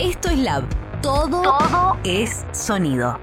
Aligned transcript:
Esto 0.00 0.28
es 0.28 0.38
Lab. 0.38 0.62
Todo, 1.02 1.42
Todo 1.42 1.96
es 2.04 2.46
sonido. 2.52 3.18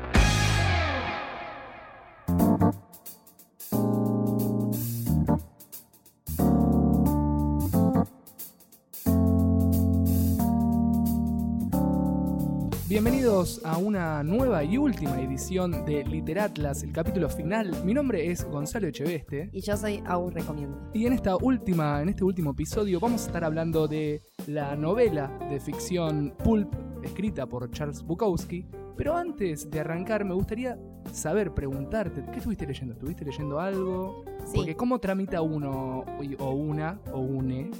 Bienvenidos 12.89 13.62
a 13.63 13.78
una 13.78 14.21
nueva 14.23 14.62
y 14.65 14.78
última 14.78 15.21
edición 15.21 15.85
de 15.85 16.03
Literatlas, 16.03 16.84
el 16.84 16.91
capítulo 16.91 17.30
final. 17.30 17.71
Mi 17.85 17.94
nombre 17.94 18.30
es 18.30 18.44
Gonzalo 18.44 18.88
Echeveste. 18.88 19.49
Y 19.53 19.62
yo 19.62 19.77
soy 19.77 20.03
Agus 20.05 20.34
Recomiendo. 20.34 20.77
Y 20.94 21.05
en 21.05 21.13
esta 21.13 21.38
última, 21.38 22.02
en 22.02 22.09
este 22.09 22.26
último 22.26 22.52
episodio, 22.52 22.99
vamos 22.99 23.23
a 23.23 23.27
estar 23.27 23.45
hablando 23.45 23.88
de 23.88 24.23
la 24.48 24.75
novela 24.75 25.31
de 25.49 25.59
ficción 25.59 26.34
Pulp, 26.44 26.73
escrita 27.03 27.45
por 27.45 27.70
Charles 27.72 28.03
Bukowski. 28.03 28.66
Pero 28.95 29.16
antes 29.16 29.70
de 29.70 29.80
arrancar, 29.81 30.23
me 30.23 30.34
gustaría 30.34 30.80
saber, 31.12 31.53
preguntarte, 31.53 32.23
¿qué 32.31 32.38
estuviste 32.38 32.66
leyendo? 32.66 32.94
¿Estuviste 32.94 33.26
leyendo 33.26 33.59
algo? 33.59 34.23
Sí. 34.45 34.53
Porque 34.55 34.76
¿cómo 34.76 35.00
tramita 35.00 35.41
uno 35.41 36.05
o 36.39 36.50
una 36.52 37.00
o 37.12 37.20
une 37.20 37.72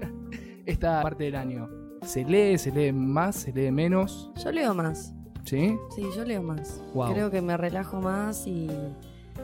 esta 0.66 1.00
parte 1.02 1.24
del 1.24 1.36
año? 1.36 1.68
¿Se 2.02 2.24
lee, 2.24 2.58
se 2.58 2.72
lee 2.72 2.92
más, 2.92 3.36
se 3.36 3.52
lee 3.52 3.70
menos? 3.70 4.32
Yo 4.42 4.50
leo 4.50 4.74
más. 4.74 5.14
¿Sí? 5.44 5.76
Sí, 5.94 6.02
yo 6.16 6.24
leo 6.24 6.42
más. 6.42 6.82
Wow. 6.92 7.12
Creo 7.12 7.30
que 7.30 7.40
me 7.40 7.56
relajo 7.56 8.00
más 8.00 8.46
y, 8.46 8.68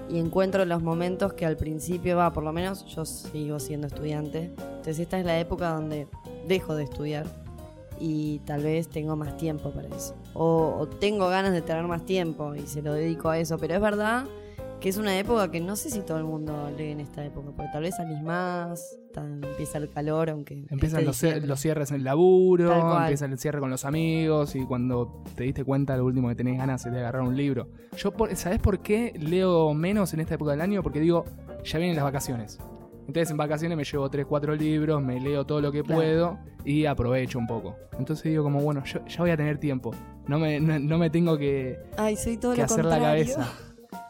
y 0.09 0.19
encuentro 0.19 0.65
los 0.65 0.83
momentos 0.83 1.35
que 1.35 1.47
al 1.47 1.57
principio 1.57 2.17
va, 2.17 2.33
por 2.33 2.43
lo 2.43 2.53
menos 2.53 2.85
yo 2.87 3.05
sigo 3.05 3.61
siendo 3.61 3.87
estudiante. 3.87 4.53
Entonces 4.59 4.99
esta 4.99 5.19
es 5.19 5.25
la 5.25 5.39
época 5.39 5.71
donde 5.71 6.09
dejo 6.47 6.75
de 6.75 6.85
estudiar 6.85 7.27
y 8.01 8.41
tal 8.41 8.63
vez 8.63 8.89
tengo 8.89 9.17
más 9.17 9.37
tiempo 9.37 9.71
para 9.71 9.89
eso. 9.89 10.15
O, 10.35 10.77
o 10.81 10.87
tengo 10.89 11.29
ganas 11.29 11.53
de 11.53 11.63
tener 11.63 11.85
más 11.85 12.05
tiempo 12.05 12.55
y 12.55 12.67
se 12.67 12.83
lo 12.83 12.93
dedico 12.93 13.29
a 13.29 13.39
eso. 13.39 13.57
Pero 13.59 13.75
es 13.75 13.81
verdad 13.81 14.25
que 14.81 14.89
es 14.91 14.97
una 14.99 15.17
época 15.19 15.51
que 15.51 15.61
no 15.61 15.77
sé 15.77 15.89
si 15.91 16.01
todo 16.01 16.19
el 16.19 16.25
mundo 16.25 16.71
lee 16.77 16.91
en 16.91 17.01
esta 17.01 17.25
época, 17.25 17.51
porque 17.57 17.71
tal 17.73 17.83
vez 17.85 17.97
salís 17.97 18.21
más, 18.21 18.99
tal- 19.15 19.43
empieza 19.43 19.79
el 19.79 19.89
calor, 19.89 20.29
aunque... 20.29 20.67
Empiezan 20.69 21.07
los, 21.07 21.23
los 21.23 21.59
cierres 21.61 21.91
en 21.91 21.97
el 21.99 22.05
laburo, 22.05 22.99
empieza 23.01 23.25
el 23.25 23.39
cierre 23.39 23.61
con 23.61 23.71
los 23.71 23.87
amigos 23.87 24.55
y 24.57 24.67
cuando 24.67 25.23
te 25.37 25.45
diste 25.45 25.65
cuenta 25.65 25.97
lo 25.97 26.05
último 26.05 26.29
que 26.29 26.35
tenés 26.35 26.59
ganas 26.59 26.85
es 26.85 26.93
de 26.93 26.99
agarrar 26.99 27.23
un 27.23 27.35
libro. 27.35 27.69
Yo, 27.97 28.11
por, 28.11 28.35
¿sabés 28.37 28.59
por 28.59 28.81
qué 28.81 29.15
leo 29.19 29.73
menos 29.73 30.13
en 30.13 30.21
esta 30.21 30.35
época 30.35 30.51
del 30.51 30.61
año? 30.61 30.83
Porque 30.83 31.01
digo, 31.01 31.25
ya 31.65 31.79
vienen 31.79 31.97
las 31.97 32.05
vacaciones. 32.05 32.59
Entonces 33.07 33.31
en 33.31 33.37
vacaciones 33.37 33.77
me 33.77 33.85
llevo 33.85 34.09
3, 34.09 34.27
4 34.27 34.55
libros, 34.55 35.03
me 35.03 35.21
leo 35.21 35.45
todo 35.45 35.61
lo 35.61 35.71
que 35.71 35.83
Claro. 35.83 36.01
puedo 36.01 36.39
y 36.65 36.87
aprovecho 36.87 37.39
un 37.39 37.47
poco. 37.47 37.77
Entonces 37.99 38.25
digo 38.25 38.43
como, 38.43 38.61
bueno, 38.61 38.83
yo 38.85 39.05
ya 39.07 39.19
voy 39.21 39.31
a 39.31 39.37
tener 39.37 39.59
tiempo. 39.59 39.93
No 40.27 40.39
me, 40.39 40.59
no, 40.61 40.79
no 40.79 40.99
me 40.99 41.11
tengo 41.11 41.37
que, 41.37 41.79
Ay, 41.99 42.17
soy 42.17 42.37
todo 42.39 42.53
que 42.53 42.59
lo 42.59 42.65
hacer 42.65 42.85
la 42.85 42.91
contrario. 42.93 43.25
cabeza. 43.37 43.53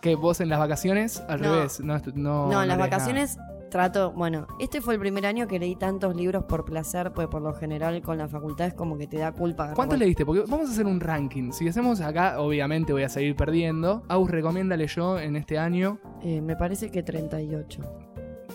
Que 0.00 0.14
vos 0.14 0.40
en 0.40 0.48
las 0.48 0.58
vacaciones, 0.58 1.22
al 1.28 1.40
No. 1.42 1.54
revés, 1.54 1.80
no, 1.80 1.98
no, 2.14 2.46
No, 2.52 2.62
en 2.62 2.68
las 2.68 2.76
nada. 2.78 2.88
vacaciones 2.90 3.36
trato, 3.70 4.12
bueno, 4.12 4.46
este 4.60 4.80
fue 4.80 4.94
el 4.94 5.00
primer 5.00 5.26
año 5.26 5.48
que 5.48 5.58
leí 5.58 5.74
tantos 5.74 6.14
libros 6.14 6.44
por 6.44 6.64
placer, 6.64 7.10
pues 7.12 7.26
por 7.26 7.42
lo 7.42 7.52
general 7.54 8.00
con 8.02 8.16
la 8.18 8.28
facultad 8.28 8.68
es 8.68 8.74
como 8.74 8.96
que 8.96 9.08
te 9.08 9.18
da 9.18 9.32
culpa. 9.32 9.72
¿Cuántos 9.74 9.98
leíste? 9.98 10.24
Porque 10.24 10.42
vamos 10.48 10.68
a 10.68 10.72
hacer 10.72 10.86
un 10.86 11.00
ranking. 11.00 11.50
Si 11.50 11.66
hacemos 11.66 12.00
acá, 12.00 12.38
obviamente 12.40 12.92
voy 12.92 13.02
a 13.02 13.08
seguir 13.08 13.34
perdiendo. 13.34 14.04
Aus, 14.08 14.30
recomiéndale 14.30 14.86
yo 14.86 15.18
en 15.18 15.34
este 15.34 15.58
año 15.58 15.98
Eh, 16.22 16.40
me 16.40 16.54
parece 16.54 16.90
que 16.92 17.02
38. 17.02 17.82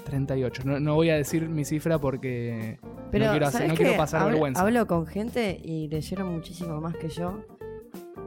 38. 0.09 0.63
No, 0.65 0.79
no 0.79 0.95
voy 0.95 1.09
a 1.09 1.15
decir 1.15 1.47
mi 1.49 1.63
cifra 1.65 1.99
porque 1.99 2.79
Pero, 3.11 3.25
no 3.25 3.31
quiero, 3.31 3.45
hacer- 3.47 3.52
¿sabes 3.61 3.67
no 3.69 3.75
qué? 3.77 3.83
quiero 3.83 3.97
pasar 3.97 4.21
hablo, 4.21 4.31
vergüenza. 4.33 4.61
Hablo 4.61 4.88
con 4.88 5.05
gente 5.07 5.59
y 5.63 5.88
leyeron 5.88 6.33
muchísimo 6.33 6.79
más 6.81 6.95
que 6.95 7.09
yo. 7.09 7.39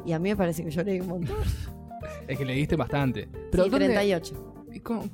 Y 0.07 0.13
a 0.13 0.19
mí 0.19 0.31
me 0.31 0.37
parece 0.37 0.65
que 0.65 0.71
yo 0.71 0.83
leí 0.83 1.01
un 1.01 1.09
montón. 1.09 1.37
Es 2.27 2.37
que 2.39 2.45
leíste 2.45 2.75
bastante. 2.77 3.29
Pero 3.51 3.65
sí, 3.65 3.71
¿dónde- 3.71 3.87
38. 3.87 4.55
y 4.73 4.81
cómo- 4.81 5.05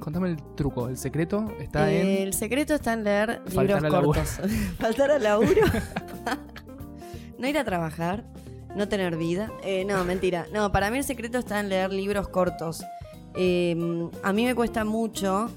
contame 0.00 0.30
el 0.30 0.36
truco. 0.54 0.88
El 0.88 0.96
secreto 0.96 1.52
está 1.60 1.90
Eh, 1.90 2.20
en. 2.22 2.26
El 2.28 2.32
secreto 2.34 2.74
está 2.74 2.92
en 2.94 3.04
leer 3.04 3.40
Faltar 3.46 3.64
libros 3.64 3.84
al 3.84 3.92
laburo. 3.92 4.20
cortos. 4.20 4.40
Faltar 4.78 5.10
al 5.10 5.22
laburo. 5.22 5.60
no 7.38 7.46
ir 7.48 7.58
a 7.58 7.64
trabajar. 7.64 8.24
No 8.76 8.86
tener 8.88 9.16
vida. 9.16 9.50
Eh, 9.64 9.84
no, 9.84 10.02
mentira. 10.04 10.46
No, 10.52 10.70
para 10.72 10.90
mí 10.90 10.98
el 10.98 11.04
secreto 11.04 11.38
está 11.38 11.58
en 11.60 11.68
leer 11.68 11.92
libros 11.92 12.28
cortos. 12.28 12.84
Eh, 13.34 13.76
a 14.22 14.32
mí 14.32 14.44
me 14.44 14.54
cuesta 14.54 14.84
mucho. 14.84 15.50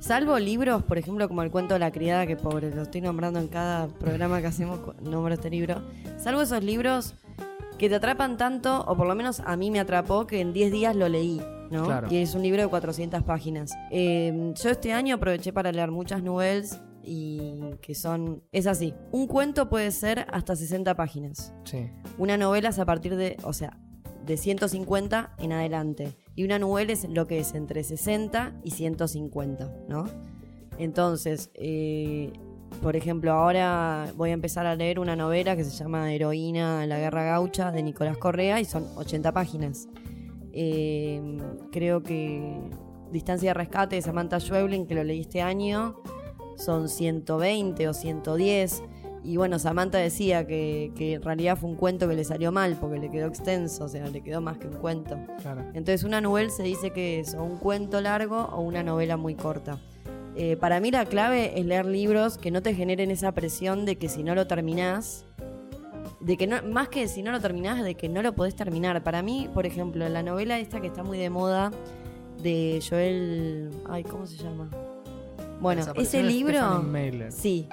Salvo 0.00 0.38
libros, 0.38 0.82
por 0.82 0.96
ejemplo, 0.96 1.28
como 1.28 1.42
el 1.42 1.50
cuento 1.50 1.74
de 1.74 1.80
la 1.80 1.92
criada, 1.92 2.26
que 2.26 2.34
pobre, 2.34 2.74
lo 2.74 2.82
estoy 2.82 3.02
nombrando 3.02 3.38
en 3.38 3.48
cada 3.48 3.86
programa 3.86 4.40
que 4.40 4.46
hacemos, 4.46 4.80
nombro 5.02 5.34
este 5.34 5.50
libro. 5.50 5.82
Salvo 6.16 6.40
esos 6.40 6.64
libros 6.64 7.14
que 7.78 7.90
te 7.90 7.96
atrapan 7.96 8.38
tanto, 8.38 8.82
o 8.86 8.96
por 8.96 9.06
lo 9.06 9.14
menos 9.14 9.40
a 9.40 9.56
mí 9.56 9.70
me 9.70 9.78
atrapó, 9.78 10.26
que 10.26 10.40
en 10.40 10.54
10 10.54 10.72
días 10.72 10.96
lo 10.96 11.06
leí, 11.08 11.42
¿no? 11.70 11.84
Claro. 11.84 12.08
Y 12.10 12.16
es 12.16 12.34
un 12.34 12.42
libro 12.42 12.62
de 12.62 12.68
400 12.68 13.22
páginas. 13.24 13.72
Eh, 13.90 14.52
yo 14.54 14.70
este 14.70 14.94
año 14.94 15.16
aproveché 15.16 15.52
para 15.52 15.70
leer 15.70 15.90
muchas 15.90 16.22
novelas 16.22 16.80
y 17.02 17.60
que 17.82 17.94
son... 17.94 18.42
Es 18.52 18.66
así, 18.66 18.94
un 19.12 19.26
cuento 19.26 19.68
puede 19.68 19.90
ser 19.90 20.26
hasta 20.32 20.56
60 20.56 20.94
páginas. 20.94 21.52
Sí. 21.64 21.90
Una 22.16 22.38
novela 22.38 22.70
es 22.70 22.78
a 22.78 22.86
partir 22.86 23.16
de, 23.16 23.36
o 23.42 23.52
sea, 23.52 23.78
de 24.30 24.36
150 24.36 25.34
en 25.38 25.52
adelante. 25.52 26.12
Y 26.36 26.44
una 26.44 26.60
novela 26.60 26.92
es 26.92 27.08
lo 27.08 27.26
que 27.26 27.40
es 27.40 27.52
entre 27.54 27.82
60 27.82 28.60
y 28.62 28.70
150, 28.70 29.72
¿no? 29.88 30.04
Entonces, 30.78 31.50
eh, 31.54 32.32
por 32.80 32.94
ejemplo, 32.94 33.32
ahora 33.32 34.06
voy 34.16 34.30
a 34.30 34.32
empezar 34.32 34.66
a 34.66 34.76
leer 34.76 35.00
una 35.00 35.16
novela 35.16 35.56
que 35.56 35.64
se 35.64 35.72
llama 35.72 36.12
Heroína 36.12 36.86
la 36.86 36.98
Guerra 36.98 37.24
Gaucha 37.24 37.72
de 37.72 37.82
Nicolás 37.82 38.18
Correa 38.18 38.60
y 38.60 38.64
son 38.64 38.86
80 38.96 39.32
páginas. 39.32 39.88
Eh, 40.52 41.20
creo 41.72 42.04
que 42.04 42.56
Distancia 43.10 43.50
de 43.50 43.54
Rescate 43.54 43.96
de 43.96 44.02
Samantha 44.02 44.38
Schweblin, 44.38 44.86
que 44.86 44.94
lo 44.94 45.02
leí 45.02 45.22
este 45.22 45.42
año, 45.42 46.00
son 46.56 46.88
120 46.88 47.88
o 47.88 47.92
110. 47.92 48.82
Y 49.22 49.36
bueno, 49.36 49.58
Samantha 49.58 49.98
decía 49.98 50.46
que, 50.46 50.92
que 50.96 51.14
en 51.14 51.22
realidad 51.22 51.58
fue 51.58 51.68
un 51.68 51.76
cuento 51.76 52.08
que 52.08 52.14
le 52.14 52.24
salió 52.24 52.52
mal 52.52 52.78
porque 52.80 52.98
le 52.98 53.10
quedó 53.10 53.26
extenso, 53.26 53.84
o 53.84 53.88
sea, 53.88 54.08
le 54.08 54.22
quedó 54.22 54.40
más 54.40 54.58
que 54.58 54.66
un 54.66 54.74
cuento. 54.74 55.18
Claro. 55.42 55.62
Entonces 55.74 56.04
una 56.04 56.20
novela 56.20 56.50
se 56.50 56.62
dice 56.62 56.90
que 56.90 57.20
es 57.20 57.34
o 57.34 57.44
un 57.44 57.58
cuento 57.58 58.00
largo 58.00 58.48
o 58.52 58.60
una 58.60 58.82
novela 58.82 59.16
muy 59.16 59.34
corta. 59.34 59.78
Eh, 60.36 60.56
para 60.56 60.80
mí 60.80 60.90
la 60.90 61.04
clave 61.04 61.58
es 61.58 61.66
leer 61.66 61.86
libros 61.86 62.38
que 62.38 62.50
no 62.50 62.62
te 62.62 62.74
generen 62.74 63.10
esa 63.10 63.32
presión 63.32 63.84
de 63.84 63.96
que 63.96 64.08
si 64.08 64.22
no 64.22 64.34
lo 64.34 64.46
terminás, 64.46 65.26
de 66.20 66.36
que 66.36 66.46
no, 66.46 66.62
más 66.62 66.88
que 66.88 67.08
si 67.08 67.22
no 67.22 67.32
lo 67.32 67.40
terminás, 67.40 67.82
de 67.82 67.94
que 67.94 68.08
no 68.08 68.22
lo 68.22 68.34
podés 68.34 68.54
terminar. 68.54 69.02
Para 69.02 69.22
mí, 69.22 69.50
por 69.52 69.66
ejemplo, 69.66 70.08
la 70.08 70.22
novela 70.22 70.58
esta 70.58 70.80
que 70.80 70.86
está 70.86 71.02
muy 71.02 71.18
de 71.18 71.30
moda 71.30 71.72
de 72.42 72.82
Joel, 72.88 73.70
ay, 73.88 74.04
¿cómo 74.04 74.26
se 74.26 74.36
llama? 74.36 74.70
Bueno, 75.60 75.82
ese 75.96 76.22
libro, 76.22 76.86
sí, 77.28 77.68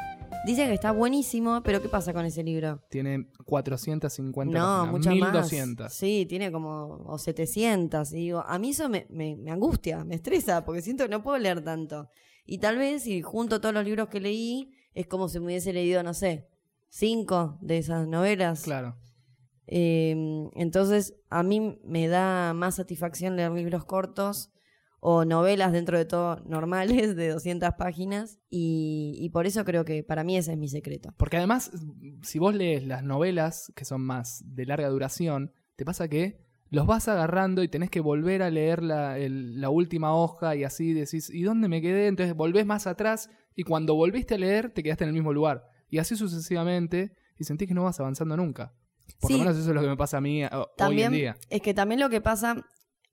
dicen 0.46 0.68
que 0.68 0.74
está 0.74 0.92
buenísimo, 0.92 1.62
pero 1.64 1.82
¿qué 1.82 1.90
pasa 1.90 2.14
con 2.14 2.26
ese 2.26 2.44
libro? 2.44 2.82
Tiene 2.90 3.28
450 3.46 4.58
No, 4.58 4.66
páginas. 4.66 4.92
mucho 4.92 5.10
1200. 5.12 5.84
más. 5.86 5.94
Sí, 5.94 6.26
tiene 6.28 6.52
como 6.52 7.04
o 7.06 7.18
700. 7.18 8.12
Y 8.14 8.16
digo, 8.18 8.44
a 8.46 8.58
mí 8.60 8.70
eso 8.70 8.90
me, 8.90 9.08
me- 9.10 9.36
me 9.36 9.52
angustia, 9.52 10.04
me 10.04 10.16
estresa, 10.16 10.64
porque 10.66 10.82
siento 10.82 11.04
que 11.04 11.10
no 11.10 11.24
puedo 11.24 11.38
leer 11.38 11.64
tanto. 11.64 12.10
Y 12.46 12.60
tal 12.60 12.78
vez 12.78 13.04
si 13.04 13.22
junto 13.22 13.60
todos 13.62 13.74
los 13.74 13.84
libros 13.86 14.08
que 14.10 14.20
leí, 14.22 14.72
es 14.94 15.08
como 15.08 15.28
si 15.30 15.40
me 15.40 15.46
hubiese 15.48 15.74
leído, 15.74 16.02
no 16.04 16.14
sé, 16.14 16.48
cinco 16.90 17.58
de 17.62 17.78
esas 17.80 18.08
novelas. 18.08 18.64
Claro. 18.64 18.96
Eh, 19.68 20.16
entonces, 20.56 21.16
a 21.30 21.44
mí 21.44 21.78
me 21.84 22.08
da 22.08 22.54
más 22.54 22.76
satisfacción 22.76 23.36
leer 23.36 23.52
libros 23.52 23.84
cortos 23.86 24.50
o 25.10 25.24
novelas 25.24 25.72
dentro 25.72 25.98
de 25.98 26.04
todo 26.04 26.42
normales 26.48 27.16
de 27.16 27.30
200 27.30 27.70
páginas. 27.78 28.40
Y, 28.50 29.16
y 29.20 29.30
por 29.30 29.46
eso 29.48 29.64
creo 29.64 29.86
que 29.86 30.04
para 30.04 30.26
mí 30.26 30.36
ese 30.36 30.52
es 30.52 30.58
mi 30.58 30.68
secreto. 30.68 31.14
Porque 31.18 31.38
además, 31.38 31.72
si 32.24 32.40
vos 32.40 32.54
lees 32.54 32.86
las 32.86 33.04
novelas 33.04 33.72
que 33.76 33.86
son 33.86 34.02
más 34.02 34.44
de 34.46 34.66
larga 34.66 34.90
duración, 34.90 35.54
te 35.78 35.86
pasa 35.86 36.10
que 36.10 36.46
los 36.70 36.86
vas 36.86 37.08
agarrando 37.08 37.64
y 37.64 37.70
tenés 37.70 37.90
que 37.90 38.02
volver 38.02 38.44
a 38.44 38.50
leer 38.50 38.84
la, 38.84 39.18
el- 39.18 39.62
la 39.62 39.70
última 39.70 40.14
hoja 40.14 40.58
y 40.58 40.66
así 40.66 40.92
decís, 40.92 41.30
¿y 41.30 41.44
dónde 41.44 41.70
me 41.70 41.82
quedé? 41.82 42.08
Entonces 42.08 42.36
volvés 42.36 42.66
más 42.66 42.86
atrás 42.88 43.30
y 43.56 43.64
cuando 43.64 43.96
volviste 43.96 44.36
a 44.36 44.38
leer 44.38 44.72
te 44.72 44.84
quedaste 44.84 45.06
en 45.06 45.10
el 45.10 45.14
mismo 45.14 45.32
lugar. 45.32 45.64
Y 45.90 46.00
así 46.00 46.18
sucesivamente 46.18 47.14
y 47.40 47.46
sentís 47.46 47.70
que 47.70 47.74
no 47.74 47.84
vas 47.86 48.00
avanzando 48.02 48.36
nunca. 48.36 48.74
Por 49.22 49.32
lo 49.32 49.38
Sí. 49.38 49.42
menos 49.44 49.56
eso 49.58 49.70
es 49.70 49.74
lo 49.76 49.82
que 49.82 49.88
me 49.88 49.96
pasa 49.96 50.18
a 50.18 50.22
mí 50.22 50.44
eh, 50.44 50.50
hoy 50.52 50.60
en 50.64 50.76
También, 50.78 51.12
día. 51.14 51.38
es 51.50 51.62
que 51.62 51.74
también 51.74 52.02
lo 52.02 52.10
que 52.10 52.20
pasa, 52.20 52.58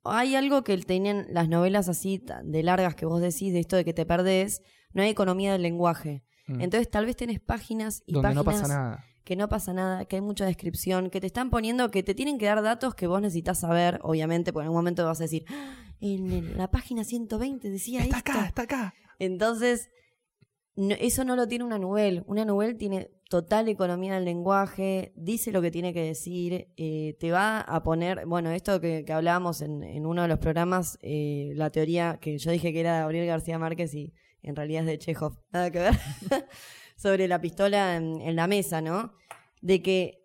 hay 0.05 0.35
algo 0.37 0.65
que 0.65 0.77
tienen 0.79 1.27
las 1.31 1.49
novelas 1.49 1.89
así 1.89 2.23
de 2.45 2.63
largas 2.63 2.95
que 2.95 3.07
vos 3.07 3.21
decís, 3.21 3.53
de 3.53 3.61
esto 3.61 3.77
de 3.77 3.85
que 3.85 3.95
te 3.95 4.07
perdés, 4.07 4.63
no 4.93 5.03
hay 5.03 5.11
economía 5.11 5.53
del 5.53 5.63
lenguaje. 5.63 6.23
Mm. 6.47 6.61
Entonces 6.61 6.91
tal 6.91 7.07
vez 7.07 7.17
tenés 7.17 7.41
páginas 7.41 8.03
y 8.07 8.13
Donde 8.15 8.35
no 8.35 8.45
páginas 8.45 8.69
pasa 8.69 8.75
nada. 8.75 9.05
que 9.25 9.37
no 9.37 9.49
pasa 9.49 9.73
nada, 9.73 10.05
que 10.05 10.17
hay 10.17 10.23
mucha 10.23 10.45
descripción, 10.45 11.09
que 11.11 11.21
te 11.21 11.27
están 11.27 11.49
poniendo, 11.51 11.91
que 11.91 12.03
te 12.03 12.15
tienen 12.15 12.39
que 12.39 12.47
dar 12.47 12.63
datos 12.63 12.95
que 12.95 13.07
vos 13.07 13.21
necesitas 13.23 13.61
saber, 13.61 13.99
obviamente, 14.03 14.53
porque 14.53 14.65
en 14.65 14.67
algún 14.67 14.79
momento 14.81 15.05
vas 15.07 15.21
a 15.21 15.25
decir, 15.25 15.45
"Ah, 15.49 15.75
en 16.01 16.57
la 16.59 16.71
página 16.71 17.03
120 17.05 17.71
decía 17.71 18.03
Está 18.03 18.19
esto. 18.19 18.33
acá, 18.33 18.47
está 18.47 18.63
acá. 18.63 18.95
Entonces, 19.19 19.89
no- 20.77 20.95
eso 20.99 21.25
no 21.25 21.37
lo 21.37 21.47
tiene 21.49 21.65
una 21.65 21.79
novela. 21.79 22.23
Una 22.27 22.45
novela 22.45 22.77
tiene 22.77 23.11
total 23.29 23.69
economía 23.69 24.15
del 24.15 24.25
lenguaje, 24.25 25.13
dice 25.17 25.51
lo 25.53 25.61
que 25.63 25.71
tiene 25.71 25.93
que 25.93 26.03
decir, 26.05 26.69
eh, 26.77 27.17
te 27.19 27.31
va 27.33 27.61
a 27.61 27.83
poner, 27.83 28.27
bueno, 28.27 28.51
esto 28.51 28.81
que, 28.81 29.05
que 29.05 29.13
hablábamos 29.13 29.61
en, 29.63 29.83
en 29.83 30.07
uno 30.07 30.23
de 30.23 30.29
los 30.29 30.39
programas, 30.39 30.99
eh, 31.03 31.53
la 31.57 31.71
teoría 31.71 32.19
que 32.21 32.39
yo 32.39 32.51
dije 32.51 32.73
que 32.73 32.81
era 32.81 32.95
de 32.95 33.01
Gabriel 33.01 33.27
García 33.27 33.59
Márquez 33.59 33.95
y 33.95 34.13
en 34.43 34.55
realidad 34.57 34.83
es 34.83 34.87
de 34.89 34.99
Chekhov, 34.99 35.39
nada 35.53 35.71
que 35.71 35.79
ver, 35.81 35.95
sobre 36.97 37.27
la 37.29 37.41
pistola 37.41 37.97
en 37.97 38.37
la 38.37 38.47
mesa, 38.47 38.81
¿no? 38.83 39.15
De 39.63 39.83
que 39.83 40.24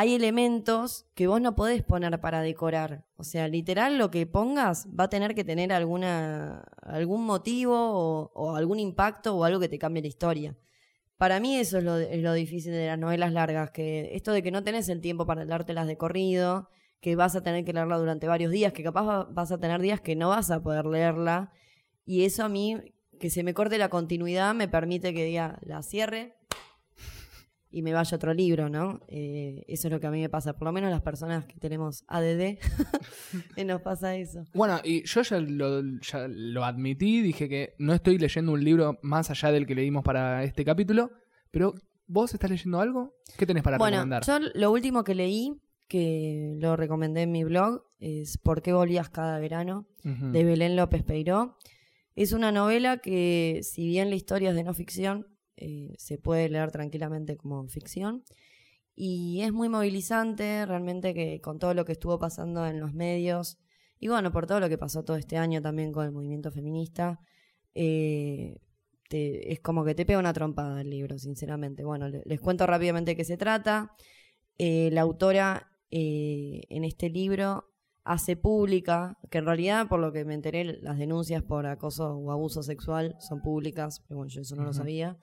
hay 0.00 0.14
elementos 0.14 1.04
que 1.14 1.26
vos 1.26 1.42
no 1.42 1.54
podés 1.54 1.82
poner 1.82 2.18
para 2.22 2.40
decorar. 2.40 3.04
O 3.16 3.22
sea, 3.22 3.48
literal 3.48 3.98
lo 3.98 4.10
que 4.10 4.24
pongas 4.24 4.88
va 4.98 5.04
a 5.04 5.10
tener 5.10 5.34
que 5.34 5.44
tener 5.44 5.74
alguna, 5.74 6.62
algún 6.80 7.26
motivo 7.26 8.30
o, 8.32 8.56
algún 8.56 8.80
impacto 8.80 9.36
o 9.36 9.44
algo 9.44 9.60
que 9.60 9.68
te 9.68 9.78
cambie 9.78 10.00
la 10.00 10.08
historia. 10.08 10.56
Para 11.18 11.38
mí 11.38 11.54
eso 11.54 11.76
es 11.76 11.84
lo, 11.84 12.32
difícil 12.32 12.72
de 12.72 12.86
las 12.86 12.98
novelas 12.98 13.34
largas, 13.34 13.72
que 13.72 14.14
esto 14.14 14.32
de 14.32 14.42
que 14.42 14.50
no 14.50 14.64
tenés 14.64 14.88
el 14.88 15.02
tiempo 15.02 15.26
para 15.26 15.44
leértelas 15.44 15.86
de 15.86 15.98
corrido, 15.98 16.70
que 17.02 17.14
vas 17.14 17.36
a 17.36 17.42
tener 17.42 17.66
que 17.66 17.74
leerla 17.74 17.98
durante 17.98 18.26
varios 18.26 18.52
días, 18.52 18.72
que 18.72 18.82
capaz 18.82 19.06
va- 19.06 19.24
vas 19.24 19.52
a 19.52 19.58
tener 19.58 19.82
días 19.82 20.00
que 20.00 20.16
no 20.16 20.30
vas 20.30 20.50
a 20.50 20.62
poder 20.62 20.86
leerla, 20.86 21.52
y 22.06 22.24
eso 22.24 22.42
a 22.42 22.48
mí, 22.48 22.78
que 23.18 23.28
se 23.28 23.42
me 23.42 23.52
corte 23.52 23.76
la 23.76 23.90
continuidad, 23.90 24.54
me 24.54 24.66
permite 24.66 25.12
que 25.12 25.26
diga, 25.26 25.58
la 25.60 25.82
cierre 25.82 26.39
y 27.70 27.82
me 27.82 27.92
vaya 27.92 28.16
otro 28.16 28.34
libro, 28.34 28.68
¿no? 28.68 29.00
Eh, 29.08 29.64
eso 29.68 29.88
es 29.88 29.92
lo 29.92 30.00
que 30.00 30.06
a 30.06 30.10
mí 30.10 30.20
me 30.20 30.28
pasa, 30.28 30.56
por 30.56 30.66
lo 30.66 30.72
menos 30.72 30.90
las 30.90 31.02
personas 31.02 31.46
que 31.46 31.58
tenemos 31.60 32.04
ADD, 32.08 32.58
que 33.54 33.64
nos 33.64 33.80
pasa 33.82 34.16
eso. 34.16 34.44
Bueno, 34.54 34.80
y 34.82 35.04
yo 35.04 35.22
ya 35.22 35.38
lo, 35.38 35.82
ya 36.00 36.26
lo 36.28 36.64
admití, 36.64 37.20
dije 37.22 37.48
que 37.48 37.74
no 37.78 37.94
estoy 37.94 38.18
leyendo 38.18 38.52
un 38.52 38.64
libro 38.64 38.98
más 39.02 39.30
allá 39.30 39.52
del 39.52 39.66
que 39.66 39.74
leímos 39.74 40.02
para 40.02 40.42
este 40.42 40.64
capítulo, 40.64 41.10
pero 41.50 41.74
¿vos 42.06 42.34
estás 42.34 42.50
leyendo 42.50 42.80
algo? 42.80 43.14
¿Qué 43.38 43.46
tenés 43.46 43.62
para 43.62 43.78
bueno, 43.78 43.98
recomendar? 43.98 44.24
yo 44.24 44.38
lo 44.54 44.72
último 44.72 45.04
que 45.04 45.14
leí, 45.14 45.60
que 45.86 46.56
lo 46.58 46.76
recomendé 46.76 47.22
en 47.22 47.32
mi 47.32 47.44
blog, 47.44 47.84
es 48.00 48.38
¿Por 48.38 48.62
qué 48.62 48.72
volvías 48.72 49.10
cada 49.10 49.38
verano? 49.38 49.86
De 50.02 50.44
Belén 50.44 50.74
López 50.74 51.02
Peiró. 51.02 51.58
Es 52.16 52.32
una 52.32 52.50
novela 52.50 52.98
que, 52.98 53.60
si 53.62 53.86
bien 53.86 54.08
la 54.08 54.16
historia 54.16 54.50
es 54.50 54.56
de 54.56 54.64
no 54.64 54.72
ficción, 54.72 55.26
eh, 55.60 55.94
se 55.98 56.18
puede 56.18 56.48
leer 56.48 56.70
tranquilamente 56.72 57.36
como 57.36 57.66
ficción. 57.68 58.24
Y 58.94 59.40
es 59.42 59.52
muy 59.52 59.68
movilizante, 59.68 60.66
realmente, 60.66 61.14
que 61.14 61.40
con 61.40 61.58
todo 61.58 61.72
lo 61.74 61.84
que 61.84 61.92
estuvo 61.92 62.18
pasando 62.18 62.66
en 62.66 62.80
los 62.80 62.92
medios, 62.92 63.58
y 63.98 64.08
bueno, 64.08 64.32
por 64.32 64.46
todo 64.46 64.60
lo 64.60 64.68
que 64.68 64.78
pasó 64.78 65.04
todo 65.04 65.16
este 65.16 65.36
año 65.36 65.62
también 65.62 65.92
con 65.92 66.04
el 66.04 66.12
movimiento 66.12 66.50
feminista, 66.50 67.20
eh, 67.74 68.56
te- 69.08 69.52
es 69.52 69.60
como 69.60 69.84
que 69.84 69.94
te 69.94 70.04
pega 70.06 70.18
una 70.18 70.32
trompada 70.32 70.80
el 70.80 70.90
libro, 70.90 71.18
sinceramente. 71.18 71.84
Bueno, 71.84 72.08
le- 72.08 72.22
les 72.24 72.40
cuento 72.40 72.66
rápidamente 72.66 73.12
de 73.12 73.16
qué 73.16 73.24
se 73.24 73.36
trata. 73.36 73.92
Eh, 74.58 74.90
la 74.92 75.00
autora 75.02 75.66
en 75.92 76.84
este 76.84 77.08
libro 77.10 77.64
hace 78.04 78.36
pública, 78.36 79.18
que 79.30 79.38
en 79.38 79.46
realidad, 79.46 79.88
por 79.88 79.98
lo 80.00 80.12
que 80.12 80.24
me 80.24 80.34
enteré, 80.34 80.64
las 80.64 80.98
denuncias 80.98 81.42
por 81.42 81.66
acoso 81.66 82.16
o 82.16 82.30
abuso 82.30 82.62
sexual 82.62 83.16
son 83.20 83.42
públicas, 83.42 84.00
pero 84.06 84.18
bueno, 84.18 84.30
yo 84.30 84.40
eso 84.42 84.54
no 84.56 84.62
lo 84.62 84.72
sabía. 84.72 85.18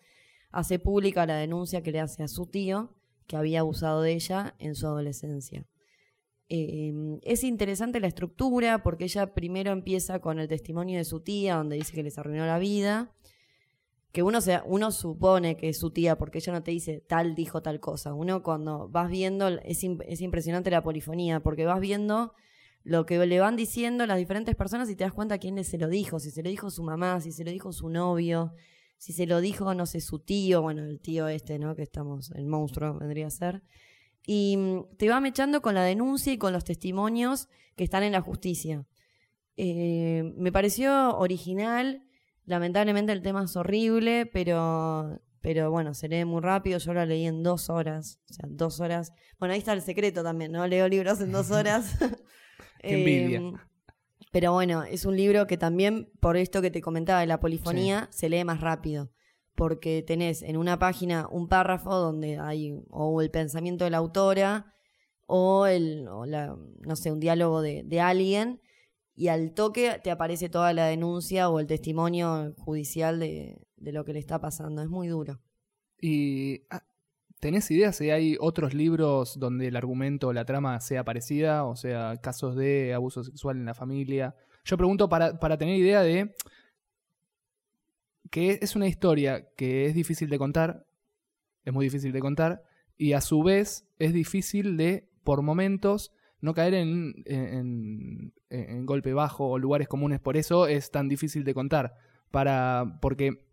Hace 0.52 0.80
pública 0.80 1.26
la 1.26 1.36
denuncia 1.36 1.82
que 1.84 1.92
le 1.92 2.00
hace 2.00 2.24
a 2.24 2.28
su 2.28 2.46
tío, 2.46 2.96
que 3.28 3.36
había 3.36 3.60
abusado 3.60 4.02
de 4.02 4.14
ella 4.14 4.56
en 4.60 4.76
su 4.76 4.88
adolescencia. 4.88 5.66
Eh, 6.50 6.94
es 7.24 7.44
interesante 7.44 8.00
la 8.00 8.08
estructura 8.08 8.82
porque 8.82 9.04
ella 9.04 9.34
primero 9.34 9.72
empieza 9.72 10.20
con 10.20 10.40
el 10.40 10.48
testimonio 10.48 10.98
de 10.98 11.04
su 11.04 11.20
tía, 11.20 11.56
donde 11.56 11.76
dice 11.76 11.94
que 11.94 12.04
les 12.04 12.18
arruinó 12.18 12.46
la 12.46 12.60
vida. 12.60 13.14
Que 14.14 14.24
uno, 14.24 14.40
se, 14.40 14.62
uno 14.66 14.92
supone 14.92 15.58
que 15.58 15.70
es 15.70 15.78
su 15.78 15.92
tía 15.92 16.18
porque 16.18 16.38
ella 16.38 16.54
no 16.54 16.64
te 16.64 16.72
dice 16.72 17.04
tal 17.08 17.36
dijo 17.36 17.62
tal 17.62 17.80
cosa. 17.80 18.14
Uno 18.14 18.42
cuando 18.42 18.88
vas 18.88 19.10
viendo, 19.10 19.50
es, 19.50 19.84
es 19.84 20.22
impresionante 20.22 20.72
la 20.72 20.82
polifonía 20.82 21.42
porque 21.42 21.66
vas 21.66 21.82
viendo 21.82 22.34
lo 22.84 23.06
que 23.06 23.24
le 23.26 23.40
van 23.42 23.58
diciendo 23.58 24.06
las 24.06 24.18
diferentes 24.18 24.56
personas 24.56 24.90
y 24.90 24.96
te 24.96 25.04
das 25.04 25.12
cuenta 25.12 25.38
quién 25.40 25.62
se 25.66 25.78
lo 25.78 25.90
dijo. 25.90 26.20
Si 26.20 26.32
se 26.32 26.42
lo 26.42 26.50
dijo 26.50 26.72
su 26.72 26.84
mamá, 26.84 27.20
si 27.20 27.34
se 27.34 27.44
lo 27.44 27.52
dijo 27.52 27.74
su 27.74 27.90
novio, 27.90 28.54
si 28.98 29.14
se 29.14 29.26
lo 29.26 29.42
dijo, 29.42 29.74
no 29.74 29.86
sé, 29.86 30.02
su 30.02 30.20
tío, 30.20 30.62
bueno, 30.62 30.84
el 30.84 31.00
tío 31.00 31.28
este, 31.28 31.60
¿no? 31.60 31.76
Que 31.76 31.84
estamos, 31.84 32.32
el 32.32 32.48
monstruo 32.48 32.98
vendría 32.98 33.28
a 33.28 33.32
ser. 33.32 33.64
Y 34.26 34.58
mm, 34.58 34.98
te 34.98 35.10
va 35.10 35.20
mechando 35.22 35.62
con 35.62 35.76
la 35.76 35.84
denuncia 35.84 36.34
y 36.34 36.38
con 36.38 36.54
los 36.54 36.66
testimonios 36.66 37.48
que 37.76 37.84
están 37.84 38.04
en 38.04 38.12
la 38.12 38.22
justicia. 38.22 38.86
Eh, 39.56 40.34
me 40.38 40.52
pareció 40.52 41.18
original. 41.18 42.04
Lamentablemente 42.46 43.12
el 43.12 43.22
tema 43.22 43.44
es 43.44 43.56
horrible, 43.56 44.26
pero, 44.26 45.20
pero 45.42 45.72
bueno, 45.72 45.94
se 45.94 46.08
lee 46.08 46.26
muy 46.26 46.42
rápido. 46.42 46.80
Yo 46.80 46.94
lo 46.94 47.06
leí 47.06 47.26
en 47.26 47.44
dos 47.44 47.70
horas. 47.70 48.20
O 48.30 48.34
sea, 48.34 48.46
dos 48.50 48.80
horas. 48.80 49.14
Bueno, 49.40 49.54
ahí 49.54 49.60
está 49.60 49.74
el 49.74 49.82
secreto 49.82 50.24
también, 50.24 50.52
¿no? 50.52 50.66
Leo 50.68 50.88
libros 50.88 51.22
en 51.22 51.32
dos 51.32 51.52
horas. 51.52 51.98
Qué 52.82 53.00
envidia. 53.00 53.42
Eh, 53.60 53.76
pero 54.31 54.53
bueno, 54.53 54.83
es 54.83 55.06
un 55.06 55.15
libro 55.15 55.47
que 55.47 55.57
también, 55.57 56.09
por 56.19 56.38
esto 56.38 56.62
que 56.62 56.71
te 56.71 56.81
comentaba 56.81 57.21
de 57.21 57.27
la 57.27 57.39
polifonía, 57.39 58.07
se 58.12 58.29
lee 58.29 58.44
más 58.44 58.62
rápido. 58.62 59.12
Porque 59.56 60.03
tenés 60.03 60.44
en 60.44 60.56
una 60.56 60.77
página 60.77 61.27
un 61.31 61.47
párrafo 61.47 61.95
donde 61.95 62.38
hay 62.38 62.79
o 62.89 63.21
el 63.21 63.31
pensamiento 63.31 63.85
de 63.85 63.89
la 63.89 63.97
autora 63.97 64.75
o, 65.25 65.65
el, 65.65 66.07
o 66.09 66.25
la, 66.25 66.56
no 66.81 66.95
sé, 66.95 67.12
un 67.12 67.19
diálogo 67.19 67.62
de, 67.62 67.83
de 67.83 68.00
alguien 68.00 68.62
y 69.15 69.29
al 69.29 69.56
toque 69.56 70.00
te 70.03 70.12
aparece 70.12 70.47
toda 70.47 70.74
la 70.74 70.85
denuncia 70.85 71.50
o 71.50 71.59
el 71.59 71.65
testimonio 71.65 72.53
judicial 72.59 73.19
de, 73.19 73.57
de 73.75 73.91
lo 73.91 74.06
que 74.06 74.13
le 74.13 74.19
está 74.19 74.39
pasando. 74.39 74.83
Es 74.83 74.89
muy 74.89 75.07
duro. 75.07 75.41
¿Y 76.00 76.62
ah, 76.69 76.83
tenés 77.39 77.69
idea 77.72 77.92
si 77.94 78.10
hay 78.10 78.36
otros 78.39 78.74
libros 78.74 79.39
donde 79.39 79.68
el 79.68 79.75
argumento 79.75 80.30
o 80.30 80.34
la 80.34 80.45
trama 80.45 80.80
sea 80.80 81.04
parecida? 81.04 81.66
O 81.66 81.75
sea, 81.75 82.18
casos 82.22 82.56
de 82.56 82.94
abuso 82.94 83.24
sexual 83.24 83.57
en 83.57 83.66
la 83.66 83.74
familia. 83.74 84.36
Yo 84.66 84.78
pregunto 84.78 85.07
para, 85.10 85.39
para 85.39 85.57
tener 85.57 85.75
idea 85.78 86.01
de 86.01 86.36
que 88.30 88.60
es 88.62 88.75
una 88.75 88.88
historia 88.88 89.48
que 89.56 89.86
es 89.86 89.95
difícil 89.95 90.30
de 90.30 90.38
contar, 90.38 90.86
es 91.63 91.74
muy 91.74 91.86
difícil 91.86 92.12
de 92.12 92.19
contar, 92.19 92.63
y 92.98 93.13
a 93.13 93.22
su 93.22 93.44
vez 93.44 93.88
es 94.00 94.12
difícil 94.13 94.75
de, 94.75 95.10
por 95.24 95.42
momentos, 95.42 96.12
no 96.42 96.54
caer 96.54 96.74
en, 96.74 97.13
en, 97.25 98.34
en- 98.50 98.69
en 98.69 98.86
golpe 98.86 99.13
bajo 99.13 99.50
o 99.50 99.60
lugares 99.60 99.88
comunes. 99.88 100.19
Por 100.19 100.38
eso 100.38 100.68
es 100.68 100.92
tan 100.92 101.07
difícil 101.10 101.44
de 101.44 101.54
contar. 101.54 101.95
Para, 102.31 102.98
porque 103.01 103.45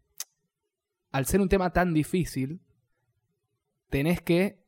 al 1.12 1.26
ser 1.26 1.40
un 1.40 1.48
tema 1.48 1.72
tan 1.72 1.94
difícil, 1.94 2.60
tenés 3.94 4.20
que 4.20 4.58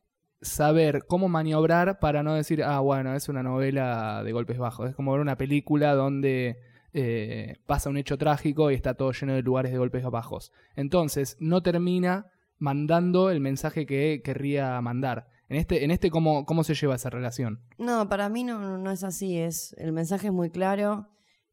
saber 0.41 1.03
cómo 1.05 1.27
maniobrar 1.27 1.99
para 1.99 2.23
no 2.23 2.33
decir, 2.33 2.63
ah, 2.63 2.79
bueno, 2.79 3.13
es 3.13 3.27
una 3.27 3.43
novela 3.43 4.23
de 4.23 4.31
golpes 4.31 4.57
bajos. 4.57 4.89
Es 4.89 4.95
como 4.95 5.11
ver 5.11 5.19
una 5.19 5.35
película 5.35 5.95
donde 5.95 6.61
eh, 6.93 7.57
pasa 7.65 7.89
un 7.89 7.97
hecho 7.97 8.17
trágico 8.17 8.71
y 8.71 8.75
está 8.75 8.93
todo 8.93 9.11
lleno 9.11 9.33
de 9.33 9.41
lugares 9.41 9.73
de 9.73 9.79
golpes 9.79 10.05
bajos. 10.05 10.53
Entonces, 10.77 11.35
no 11.41 11.61
termina 11.61 12.27
mandando 12.57 13.29
el 13.29 13.41
mensaje 13.41 13.85
que 13.85 14.21
querría 14.23 14.79
mandar. 14.79 15.27
En 15.49 15.57
este, 15.57 15.83
en 15.83 15.91
este 15.91 16.09
¿cómo, 16.09 16.45
¿cómo 16.45 16.63
se 16.63 16.73
lleva 16.73 16.95
esa 16.95 17.09
relación? 17.09 17.59
No, 17.77 18.07
para 18.07 18.29
mí 18.29 18.45
no, 18.45 18.77
no 18.77 18.91
es 18.91 19.03
así. 19.03 19.37
Es, 19.37 19.75
el 19.77 19.91
mensaje 19.91 20.27
es 20.27 20.33
muy 20.33 20.51
claro. 20.51 21.09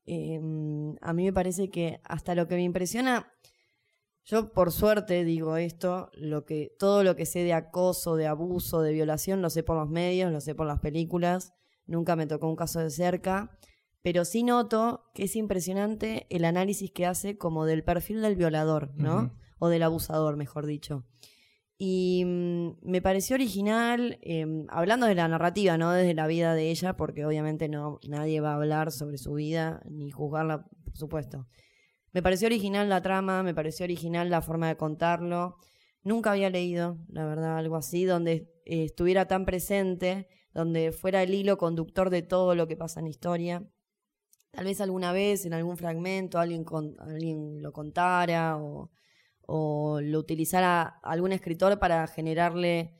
Eh, 0.06 0.38
a 1.00 1.12
mí 1.12 1.24
me 1.24 1.32
parece 1.32 1.70
que 1.70 1.98
hasta 2.04 2.36
lo 2.36 2.46
que 2.46 2.54
me 2.54 2.62
impresiona, 2.62 3.32
yo 4.24 4.52
por 4.52 4.72
suerte 4.72 5.22
digo 5.24 5.56
esto, 5.56 6.10
lo 6.14 6.46
que, 6.46 6.74
todo 6.78 7.04
lo 7.04 7.14
que 7.14 7.26
sé 7.26 7.40
de 7.40 7.52
acoso, 7.52 8.16
de 8.16 8.26
abuso, 8.26 8.80
de 8.80 8.92
violación, 8.92 9.42
lo 9.42 9.50
sé 9.50 9.62
por 9.62 9.76
los 9.76 9.88
medios, 9.88 10.32
lo 10.32 10.40
sé 10.40 10.54
por 10.54 10.66
las 10.66 10.80
películas. 10.80 11.52
Nunca 11.86 12.16
me 12.16 12.26
tocó 12.26 12.48
un 12.48 12.56
caso 12.56 12.80
de 12.80 12.90
cerca. 12.90 13.58
Pero 14.00 14.24
sí 14.24 14.42
noto 14.42 15.10
que 15.14 15.24
es 15.24 15.36
impresionante 15.36 16.26
el 16.30 16.44
análisis 16.44 16.90
que 16.90 17.06
hace 17.06 17.36
como 17.38 17.64
del 17.64 17.84
perfil 17.84 18.22
del 18.22 18.36
violador, 18.36 18.92
¿no? 18.96 19.34
O 19.58 19.68
del 19.68 19.82
abusador, 19.82 20.36
mejor 20.36 20.66
dicho. 20.66 21.04
Y 21.78 22.22
mm, 22.24 22.68
me 22.82 23.02
pareció 23.02 23.34
original, 23.34 24.18
eh, 24.22 24.46
hablando 24.68 25.06
de 25.06 25.14
la 25.14 25.26
narrativa, 25.28 25.76
no 25.76 25.90
desde 25.90 26.14
la 26.14 26.26
vida 26.26 26.54
de 26.54 26.70
ella, 26.70 26.96
porque 26.96 27.26
obviamente 27.26 27.68
no 27.68 27.98
nadie 28.06 28.40
va 28.40 28.52
a 28.52 28.56
hablar 28.56 28.92
sobre 28.92 29.18
su 29.18 29.34
vida 29.34 29.82
ni 29.88 30.10
juzgarla, 30.10 30.66
por 30.84 30.96
supuesto. 30.96 31.46
Me 32.14 32.22
pareció 32.22 32.46
original 32.46 32.88
la 32.88 33.02
trama, 33.02 33.42
me 33.42 33.54
pareció 33.54 33.82
original 33.82 34.30
la 34.30 34.40
forma 34.40 34.68
de 34.68 34.76
contarlo. 34.76 35.56
Nunca 36.04 36.30
había 36.30 36.48
leído, 36.48 36.96
la 37.08 37.26
verdad, 37.26 37.58
algo 37.58 37.74
así, 37.74 38.04
donde 38.04 38.52
eh, 38.64 38.84
estuviera 38.84 39.26
tan 39.26 39.44
presente, 39.44 40.28
donde 40.52 40.92
fuera 40.92 41.24
el 41.24 41.34
hilo 41.34 41.58
conductor 41.58 42.10
de 42.10 42.22
todo 42.22 42.54
lo 42.54 42.68
que 42.68 42.76
pasa 42.76 43.00
en 43.00 43.06
la 43.06 43.10
historia. 43.10 43.68
Tal 44.52 44.66
vez 44.66 44.80
alguna 44.80 45.10
vez, 45.10 45.44
en 45.44 45.54
algún 45.54 45.76
fragmento, 45.76 46.38
alguien, 46.38 46.64
lo 47.60 47.72
contara 47.72 48.58
o, 48.58 48.90
lo 50.00 50.18
utilizara 50.20 51.00
algún 51.02 51.32
escritor 51.32 51.80
para 51.80 52.06
generarle 52.06 52.94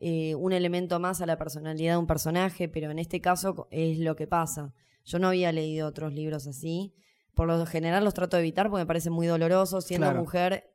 eh, 0.00 0.34
un 0.34 0.52
elemento 0.52 0.98
más 0.98 1.20
a 1.20 1.26
la 1.26 1.38
personalidad 1.38 1.92
de 1.92 1.98
un 1.98 2.08
personaje, 2.08 2.68
pero 2.68 2.90
en 2.90 2.98
este 2.98 3.20
caso 3.20 3.68
es 3.70 4.00
lo 4.00 4.16
que 4.16 4.26
pasa. 4.26 4.74
Yo 5.04 5.20
no 5.20 5.28
había 5.28 5.52
leído 5.52 5.86
otros 5.86 6.12
libros 6.12 6.48
así. 6.48 6.96
Por 7.36 7.46
lo 7.48 7.66
general 7.66 8.02
los 8.02 8.14
trato 8.14 8.36
de 8.38 8.42
evitar 8.42 8.70
porque 8.70 8.82
me 8.82 8.86
parecen 8.86 9.12
muy 9.12 9.26
dolorosos. 9.26 9.84
Siendo 9.84 10.06
Claro. 10.06 10.20
mujer 10.20 10.72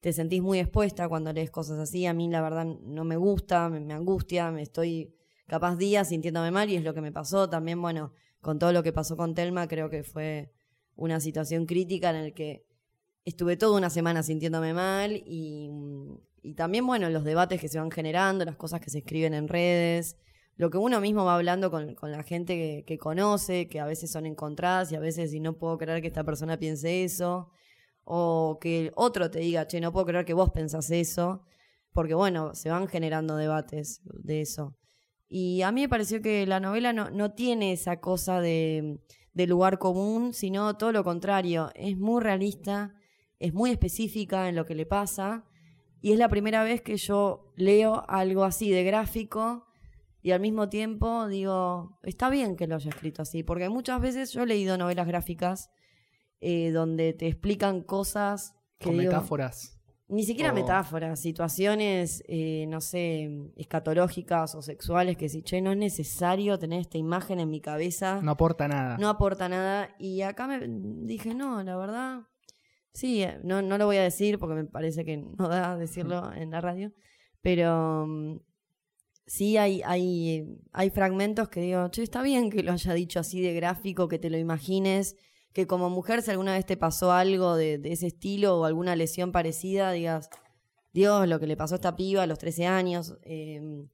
te 0.00 0.12
sentís 0.12 0.42
muy 0.42 0.58
expuesta 0.58 1.08
cuando 1.08 1.32
lees 1.32 1.52
cosas 1.52 1.78
así. 1.78 2.06
A 2.06 2.12
mí 2.12 2.28
la 2.28 2.42
verdad 2.42 2.66
no 2.66 3.04
me 3.04 3.16
gusta, 3.16 3.68
me, 3.68 3.78
me 3.78 3.94
angustia, 3.94 4.50
me 4.50 4.62
estoy 4.62 5.14
capaz 5.46 5.76
días 5.76 6.08
sintiéndome 6.08 6.50
mal 6.50 6.68
y 6.68 6.74
es 6.74 6.82
lo 6.82 6.92
que 6.92 7.00
me 7.00 7.12
pasó. 7.12 7.48
También, 7.48 7.80
bueno, 7.80 8.12
con 8.40 8.58
todo 8.58 8.72
lo 8.72 8.82
que 8.82 8.92
pasó 8.92 9.16
con 9.16 9.34
Telma, 9.34 9.68
creo 9.68 9.88
que 9.90 10.02
fue 10.02 10.52
una 10.96 11.20
situación 11.20 11.66
crítica 11.66 12.10
en 12.10 12.24
la 12.24 12.30
que 12.32 12.66
estuve 13.24 13.56
toda 13.56 13.78
una 13.78 13.88
semana 13.88 14.24
sintiéndome 14.24 14.74
mal 14.74 15.22
y, 15.24 15.70
y 16.42 16.54
también, 16.54 16.84
bueno, 16.84 17.08
los 17.10 17.22
debates 17.22 17.60
que 17.60 17.68
se 17.68 17.78
van 17.78 17.92
generando, 17.92 18.44
las 18.44 18.56
cosas 18.56 18.80
que 18.80 18.90
se 18.90 18.98
escriben 18.98 19.34
en 19.34 19.46
redes, 19.46 20.16
lo 20.56 20.70
que 20.70 20.78
uno 20.78 21.00
mismo 21.00 21.24
va 21.24 21.36
hablando 21.36 21.70
con, 21.70 21.96
la 22.02 22.22
gente 22.22 22.84
que, 22.86 22.98
conoce, 22.98 23.68
que 23.68 23.80
a 23.80 23.86
veces 23.86 24.10
son 24.10 24.26
encontradas 24.26 24.92
y 24.92 24.96
a 24.96 25.00
veces 25.00 25.32
y 25.32 25.40
no 25.40 25.54
puedo 25.58 25.78
creer 25.78 26.02
que 26.02 26.08
esta 26.08 26.24
persona 26.24 26.58
piense 26.58 27.04
eso, 27.04 27.50
o 28.04 28.58
que 28.60 28.92
otro 28.94 29.30
te 29.30 29.40
diga, 29.40 29.66
che, 29.66 29.80
no 29.80 29.92
puedo 29.92 30.06
creer 30.06 30.24
que 30.24 30.34
vos 30.34 30.50
pensás 30.50 30.90
eso, 30.90 31.42
porque 31.92 32.14
bueno, 32.14 32.54
se 32.54 32.70
van 32.70 32.86
generando 32.86 33.36
debates 33.36 34.02
de 34.04 34.40
eso. 34.40 34.76
Y 35.28 35.62
a 35.62 35.72
mí 35.72 35.82
me 35.82 35.88
pareció 35.88 36.20
que 36.20 36.46
la 36.46 36.60
novela 36.60 36.92
no, 36.92 37.10
no 37.10 37.32
tiene 37.32 37.72
esa 37.72 38.00
cosa 38.00 38.40
de 38.40 39.00
lugar 39.34 39.78
común, 39.78 40.34
sino 40.34 40.76
todo 40.76 40.92
lo 40.92 41.04
contrario, 41.04 41.70
es 41.74 41.96
muy 41.96 42.20
realista, 42.22 42.94
es 43.38 43.54
muy 43.54 43.70
específica 43.70 44.48
en 44.48 44.56
lo 44.56 44.66
que 44.66 44.74
le 44.74 44.84
pasa, 44.84 45.44
y 46.02 46.12
es 46.12 46.18
la 46.18 46.28
primera 46.28 46.62
vez 46.64 46.82
que 46.82 46.96
yo 46.96 47.52
leo 47.56 48.04
algo 48.08 48.44
así 48.44 48.70
de 48.70 48.84
gráfico 48.84 49.71
y 50.22 50.30
al 50.30 50.40
mismo 50.40 50.68
tiempo 50.68 51.26
digo, 51.28 51.98
está 52.02 52.30
bien 52.30 52.56
que 52.56 52.66
lo 52.66 52.76
haya 52.76 52.90
escrito 52.90 53.22
así, 53.22 53.42
porque 53.42 53.68
muchas 53.68 54.00
veces 54.00 54.32
yo 54.32 54.42
he 54.44 54.46
leído 54.46 54.78
novelas 54.78 55.06
gráficas 55.06 55.70
eh, 56.40 56.70
donde 56.70 57.12
te 57.12 57.26
explican 57.28 57.82
cosas 57.82 58.54
que 58.78 58.86
Con 58.88 58.98
digo, 58.98 59.12
metáforas. 59.12 59.78
ni 60.08 60.24
siquiera 60.24 60.50
o- 60.50 60.54
metáforas, 60.54 61.20
situaciones, 61.20 62.22
eh, 62.28 62.66
no 62.68 62.80
sé, 62.80 63.30
escatológicas 63.56 64.54
o 64.54 64.62
sexuales 64.62 65.16
que 65.16 65.28
si, 65.28 65.42
che, 65.42 65.60
no 65.60 65.70
es 65.72 65.76
necesario 65.78 66.58
tener 66.58 66.80
esta 66.80 66.98
imagen 66.98 67.40
en 67.40 67.50
mi 67.50 67.60
cabeza, 67.60 68.20
No 68.22 68.32
aporta 68.32 68.68
nada. 68.68 68.96
no 68.98 69.08
aporta 69.08 69.48
nada. 69.48 69.94
Y 69.98 70.22
acá 70.22 70.46
me 70.46 70.60
dije, 71.06 71.34
no, 71.34 71.62
la 71.62 71.76
verdad, 71.76 72.20
sí, 72.92 73.22
eh, 73.22 73.38
no, 73.44 73.62
no 73.62 73.78
lo 73.78 73.86
voy 73.86 73.96
a 73.96 74.02
decir 74.02 74.38
porque 74.38 74.54
me 74.54 74.64
parece 74.64 75.04
que 75.04 75.16
no 75.16 75.48
da 75.48 75.76
decirlo 75.76 76.32
en 76.34 76.50
la 76.50 76.60
radio, 76.60 76.92
pero 77.40 78.04
mm, 78.06 78.36
sí 79.26 79.56
hay, 79.56 79.82
hay, 79.84 80.58
hay 80.72 80.90
fragmentos 80.90 81.48
que 81.48 81.60
digo, 81.60 81.88
che, 81.88 82.02
está 82.02 82.22
bien 82.22 82.50
que 82.50 82.62
lo 82.62 82.72
haya 82.72 82.94
dicho 82.94 83.20
así 83.20 83.40
de 83.40 83.54
gráfico, 83.54 84.08
que 84.08 84.18
te 84.18 84.30
lo 84.30 84.38
imagines, 84.38 85.16
que 85.52 85.66
como 85.66 85.90
mujer 85.90 86.22
si 86.22 86.30
alguna 86.30 86.54
vez 86.54 86.66
te 86.66 86.76
pasó 86.76 87.12
algo 87.12 87.56
de, 87.56 87.80
ese 87.84 88.08
estilo 88.08 88.58
o 88.58 88.64
alguna 88.64 88.96
lesión 88.96 89.32
parecida, 89.32 89.92
digas, 89.92 90.30
Dios, 90.92 91.26
lo 91.28 91.40
que 91.40 91.46
le 91.46 91.56
pasó 91.56 91.74
a 91.74 91.76
esta 91.76 91.96
piba 91.96 92.22
a 92.22 92.26
los 92.26 92.38
13 92.38 92.66
años. 92.66 93.16
eh, 93.22 93.86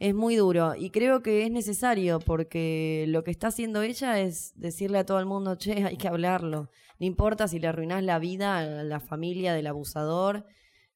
es 0.00 0.14
muy 0.14 0.34
duro 0.34 0.74
y 0.74 0.90
creo 0.90 1.22
que 1.22 1.44
es 1.44 1.52
necesario 1.52 2.20
porque 2.20 3.04
lo 3.08 3.22
que 3.22 3.30
está 3.30 3.48
haciendo 3.48 3.82
ella 3.82 4.18
es 4.18 4.52
decirle 4.56 4.98
a 4.98 5.04
todo 5.04 5.20
el 5.20 5.26
mundo, 5.26 5.56
che, 5.56 5.84
hay 5.84 5.98
que 5.98 6.08
hablarlo. 6.08 6.70
No 6.98 7.06
importa 7.06 7.46
si 7.48 7.60
le 7.60 7.68
arruinás 7.68 8.02
la 8.02 8.18
vida 8.18 8.58
a 8.58 8.64
la 8.82 8.98
familia 8.98 9.52
del 9.52 9.66
abusador, 9.66 10.46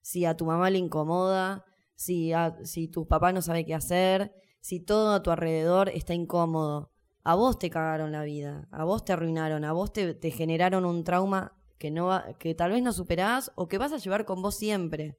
si 0.01 0.25
a 0.25 0.37
tu 0.37 0.47
mamá 0.47 0.71
le 0.71 0.79
incomoda, 0.79 1.67
si, 1.95 2.33
a- 2.33 2.57
si 2.65 2.89
tu 2.89 3.07
papá 3.07 3.33
no 3.33 3.43
sabe 3.43 3.65
qué 3.65 3.75
hacer, 3.75 4.33
si 4.61 4.81
todo 4.81 5.13
a 5.15 5.23
tu 5.23 5.31
alrededor 5.31 5.89
está 5.91 6.15
incómodo. 6.15 6.91
A 7.23 7.35
vos 7.35 7.59
te 7.59 7.71
cagaron 7.71 8.13
la 8.13 8.23
vida, 8.25 8.69
a 8.71 8.85
vos 8.85 9.05
te 9.05 9.13
arruinaron, 9.13 9.65
a 9.65 9.73
vos 9.73 9.93
te, 9.93 10.15
te 10.15 10.31
generaron 10.31 10.85
un 10.85 11.05
trauma 11.05 11.53
que, 11.79 11.91
no 11.91 12.07
va- 12.07 12.35
que 12.39 12.55
tal 12.55 12.71
vez 12.73 12.83
no 12.83 12.93
superás 12.93 13.51
o 13.57 13.67
que 13.69 13.79
vas 13.79 13.93
a 13.93 13.99
llevar 13.99 14.25
con 14.25 14.43
vos 14.43 14.57
siempre. 14.57 15.17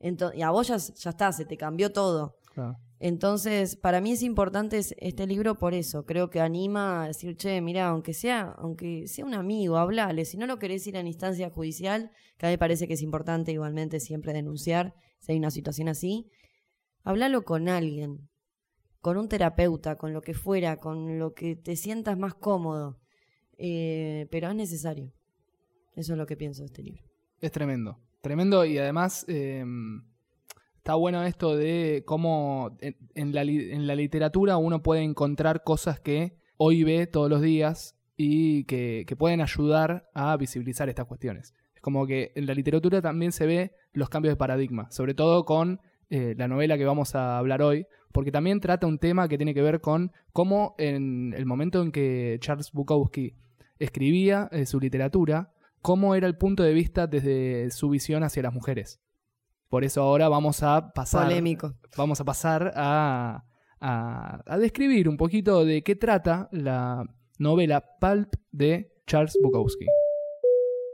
Ento- 0.00 0.32
y 0.34 0.42
a 0.42 0.50
vos 0.50 0.68
ya, 0.68 0.76
ya 0.76 1.10
está, 1.10 1.32
se 1.32 1.44
te 1.44 1.56
cambió 1.56 1.92
todo. 1.92 2.36
Claro. 2.54 2.76
Entonces, 3.00 3.74
para 3.76 4.00
mí 4.00 4.12
es 4.12 4.22
importante 4.22 4.78
es- 4.78 4.94
este 4.98 5.26
libro 5.26 5.56
por 5.58 5.74
eso. 5.74 6.04
Creo 6.06 6.30
que 6.30 6.40
anima 6.40 7.02
a 7.02 7.06
decir, 7.08 7.36
che, 7.36 7.60
mira, 7.60 7.88
aunque 7.88 8.14
sea, 8.14 8.54
aunque 8.58 9.08
sea 9.08 9.24
un 9.24 9.34
amigo, 9.34 9.76
hablale. 9.76 10.24
Si 10.24 10.36
no 10.36 10.46
lo 10.46 10.58
querés 10.60 10.86
ir 10.86 10.96
a 10.96 11.02
la 11.02 11.08
instancia 11.08 11.50
judicial, 11.50 12.10
que 12.38 12.46
a 12.46 12.48
mí 12.48 12.52
me 12.54 12.58
parece 12.58 12.86
que 12.86 12.94
es 12.94 13.02
importante 13.02 13.50
igualmente 13.52 13.98
siempre 14.00 14.32
denunciar 14.32 14.94
si 15.22 15.32
hay 15.32 15.38
una 15.38 15.52
situación 15.52 15.88
así, 15.88 16.28
háblalo 17.04 17.44
con 17.44 17.68
alguien, 17.68 18.28
con 19.00 19.16
un 19.16 19.28
terapeuta, 19.28 19.96
con 19.96 20.12
lo 20.12 20.20
que 20.20 20.34
fuera, 20.34 20.78
con 20.78 21.18
lo 21.18 21.32
que 21.32 21.54
te 21.54 21.76
sientas 21.76 22.18
más 22.18 22.34
cómodo. 22.34 22.98
Eh, 23.56 24.26
pero 24.32 24.48
es 24.48 24.56
necesario. 24.56 25.12
Eso 25.94 26.14
es 26.14 26.18
lo 26.18 26.26
que 26.26 26.36
pienso 26.36 26.62
de 26.62 26.66
este 26.66 26.82
libro. 26.82 27.04
Es 27.40 27.52
tremendo. 27.52 28.00
Tremendo 28.20 28.64
y 28.64 28.78
además 28.78 29.24
eh, 29.28 29.64
está 30.76 30.94
bueno 30.94 31.22
esto 31.22 31.56
de 31.56 32.02
cómo 32.04 32.76
en, 32.80 33.32
la, 33.32 33.44
literatura 33.94 34.56
uno 34.56 34.82
puede 34.82 35.02
encontrar 35.02 35.62
cosas 35.62 36.00
que 36.00 36.36
hoy 36.56 36.82
ve 36.82 37.06
todos 37.06 37.30
los 37.30 37.42
días 37.42 37.96
y 38.16 38.64
que 38.64 39.16
pueden 39.16 39.40
ayudar 39.40 40.08
a 40.14 40.36
visibilizar 40.36 40.88
estas 40.88 41.06
cuestiones. 41.06 41.54
Como 41.82 42.06
que 42.06 42.32
en 42.34 42.46
la 42.46 42.54
literatura 42.54 43.02
también 43.02 43.32
se 43.32 43.44
ve 43.44 43.72
los 43.92 44.08
cambios 44.08 44.32
de 44.32 44.36
paradigma, 44.38 44.90
sobre 44.90 45.12
todo 45.12 45.44
con 45.44 45.80
eh, 46.08 46.34
la 46.38 46.48
novela 46.48 46.78
que 46.78 46.86
vamos 46.86 47.14
a 47.14 47.36
hablar 47.36 47.60
hoy, 47.60 47.86
porque 48.12 48.32
también 48.32 48.60
trata 48.60 48.86
un 48.86 48.98
tema 48.98 49.28
que 49.28 49.36
tiene 49.36 49.52
que 49.52 49.60
ver 49.62 49.80
con 49.82 50.12
cómo 50.32 50.74
en 50.78 51.34
el 51.36 51.44
momento 51.44 51.82
en 51.82 51.92
que 51.92 52.38
Charles 52.40 52.70
Bukowski 52.72 53.34
escribía 53.78 54.48
eh, 54.52 54.64
su 54.64 54.78
literatura, 54.80 55.52
cómo 55.82 56.14
era 56.14 56.26
el 56.28 56.36
punto 56.36 56.62
de 56.62 56.72
vista 56.72 57.06
desde 57.06 57.70
su 57.70 57.90
visión 57.90 58.22
hacia 58.22 58.42
las 58.44 58.54
mujeres. 58.54 59.00
Por 59.68 59.84
eso 59.84 60.02
ahora 60.02 60.28
vamos 60.28 60.62
a 60.62 60.92
pasar, 60.92 61.24
Polémico. 61.28 61.74
vamos 61.96 62.20
a, 62.20 62.24
pasar 62.24 62.72
a, 62.76 63.44
a- 63.80 64.42
a 64.46 64.58
describir 64.58 65.08
un 65.08 65.16
poquito 65.16 65.64
de 65.64 65.82
qué 65.82 65.96
trata 65.96 66.48
la 66.52 67.04
novela 67.38 67.82
Pulp 68.00 68.34
de 68.52 68.92
Charles 69.06 69.36
Bukowski. 69.42 69.86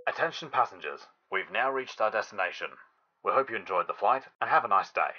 Attention 0.08 0.48
passengers, 0.48 1.00
we've 1.30 1.52
now 1.52 1.70
reached 1.70 2.00
our 2.00 2.10
destination. 2.10 2.68
We 3.22 3.32
hope 3.32 3.50
you 3.50 3.56
enjoyed 3.56 3.88
the 3.88 3.92
flight 3.92 4.22
and 4.40 4.48
have 4.48 4.64
a 4.64 4.68
nice 4.68 4.90
day. 4.90 5.12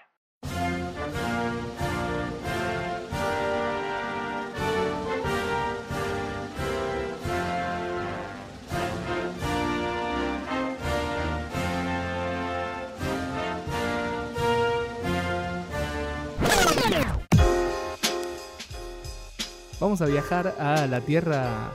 Vamos 19.79 20.01
a 20.01 20.07
viajar 20.07 20.55
a 20.57 20.87
la 20.87 20.99
tierra 20.99 21.73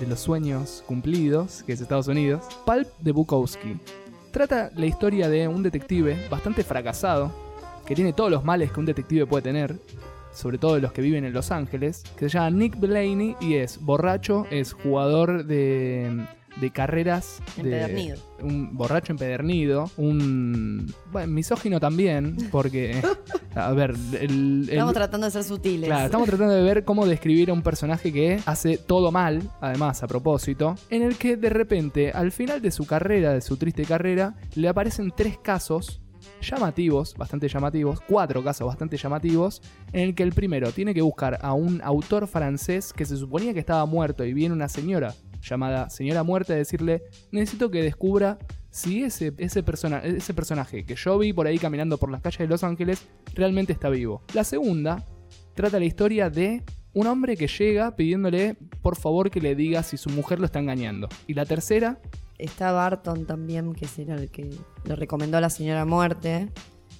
de 0.00 0.06
los 0.06 0.20
sueños 0.20 0.82
cumplidos, 0.86 1.62
que 1.64 1.72
es 1.72 1.80
Estados 1.80 2.08
Unidos. 2.08 2.44
Pulp 2.64 2.88
de 2.98 3.12
Bukowski. 3.12 3.76
Trata 4.30 4.70
la 4.74 4.86
historia 4.86 5.28
de 5.28 5.46
un 5.46 5.62
detective 5.62 6.26
bastante 6.28 6.64
fracasado, 6.64 7.32
que 7.86 7.94
tiene 7.94 8.12
todos 8.12 8.30
los 8.30 8.44
males 8.44 8.72
que 8.72 8.80
un 8.80 8.86
detective 8.86 9.26
puede 9.26 9.42
tener, 9.42 9.78
sobre 10.32 10.58
todo 10.58 10.78
los 10.78 10.92
que 10.92 11.02
viven 11.02 11.24
en 11.24 11.32
Los 11.32 11.50
Ángeles, 11.50 12.02
que 12.16 12.28
se 12.28 12.38
llama 12.38 12.50
Nick 12.50 12.78
Blaney 12.78 13.36
y 13.40 13.54
es 13.54 13.80
borracho, 13.80 14.46
es 14.50 14.72
jugador 14.72 15.44
de, 15.44 16.26
de 16.60 16.70
carreras. 16.70 17.40
de- 17.56 17.62
Empedernido. 17.62 18.16
un 18.42 18.76
borracho 18.76 19.12
empedernido, 19.12 19.90
un 19.96 20.92
bueno, 21.10 21.32
misógino 21.32 21.80
también, 21.80 22.36
porque 22.50 23.00
a 23.54 23.72
ver, 23.72 23.94
el, 24.20 24.22
el- 24.22 24.68
Estamos 24.70 24.94
tratando 24.94 25.24
de 25.26 25.30
ser 25.32 25.44
sutiles. 25.44 25.88
Claro, 25.88 26.04
estamos 26.06 26.28
tratando 26.28 26.54
de 26.54 26.62
ver 26.62 26.84
cómo 26.84 27.06
describir 27.06 27.50
a 27.50 27.52
un 27.52 27.62
personaje 27.62 28.12
que 28.12 28.38
hace 28.46 28.76
todo 28.78 29.10
mal, 29.10 29.42
además 29.60 30.02
a 30.02 30.06
propósito, 30.06 30.76
en 30.90 31.02
el 31.02 31.16
que 31.16 31.36
de 31.36 31.50
repente, 31.50 32.10
al 32.12 32.30
final 32.32 32.60
de 32.62 32.70
su 32.70 32.86
carrera, 32.86 33.32
de 33.32 33.40
su 33.40 33.56
triste 33.56 33.84
carrera, 33.84 34.34
le 34.54 34.68
aparecen 34.68 35.12
tres 35.16 35.38
casos 35.38 36.00
llamativos, 36.40 37.14
bastante 37.16 37.48
llamativos, 37.48 38.00
cuatro 38.06 38.42
casos 38.44 38.66
bastante 38.66 38.96
llamativos, 38.96 39.62
en 39.92 40.00
el 40.08 40.14
que 40.14 40.22
el 40.22 40.32
primero 40.32 40.72
tiene 40.72 40.92
que 40.94 41.02
buscar 41.02 41.38
a 41.42 41.52
un 41.54 41.80
autor 41.82 42.26
francés 42.26 42.92
que 42.92 43.04
se 43.04 43.16
suponía 43.16 43.52
que 43.54 43.60
estaba 43.60 43.84
muerto 43.86 44.24
y 44.24 44.34
viene 44.34 44.54
una 44.54 44.68
señora 44.68 45.14
llamada 45.48 45.90
señora 45.90 46.22
muerta 46.22 46.52
a 46.52 46.56
decirle, 46.56 47.02
necesito 47.30 47.70
que 47.70 47.82
descubra 47.82 48.38
si 48.70 49.04
ese, 49.04 49.32
ese, 49.38 49.62
persona, 49.62 49.98
ese 49.98 50.34
personaje 50.34 50.84
que 50.84 50.96
yo 50.96 51.16
vi 51.18 51.32
por 51.32 51.46
ahí 51.46 51.58
caminando 51.58 51.98
por 51.98 52.10
las 52.10 52.20
calles 52.20 52.38
de 52.40 52.46
Los 52.48 52.64
Ángeles 52.64 53.06
realmente 53.34 53.72
está 53.72 53.88
vivo. 53.88 54.22
La 54.34 54.42
segunda 54.44 55.04
trata 55.54 55.78
la 55.78 55.84
historia 55.84 56.30
de 56.30 56.62
un 56.92 57.06
hombre 57.06 57.36
que 57.36 57.46
llega 57.46 57.94
pidiéndole 57.96 58.56
por 58.82 58.96
favor 58.96 59.30
que 59.30 59.40
le 59.40 59.54
diga 59.54 59.82
si 59.82 59.96
su 59.96 60.10
mujer 60.10 60.38
lo 60.40 60.46
está 60.46 60.58
engañando. 60.58 61.08
Y 61.26 61.34
la 61.34 61.44
tercera, 61.46 62.00
Está 62.36 62.72
Barton 62.72 63.26
también, 63.26 63.74
que 63.74 63.86
era 63.96 64.16
el 64.16 64.28
que 64.28 64.50
le 64.84 64.96
recomendó 64.96 65.38
a 65.38 65.40
la 65.40 65.50
señora 65.50 65.84
Muerte, 65.84 66.50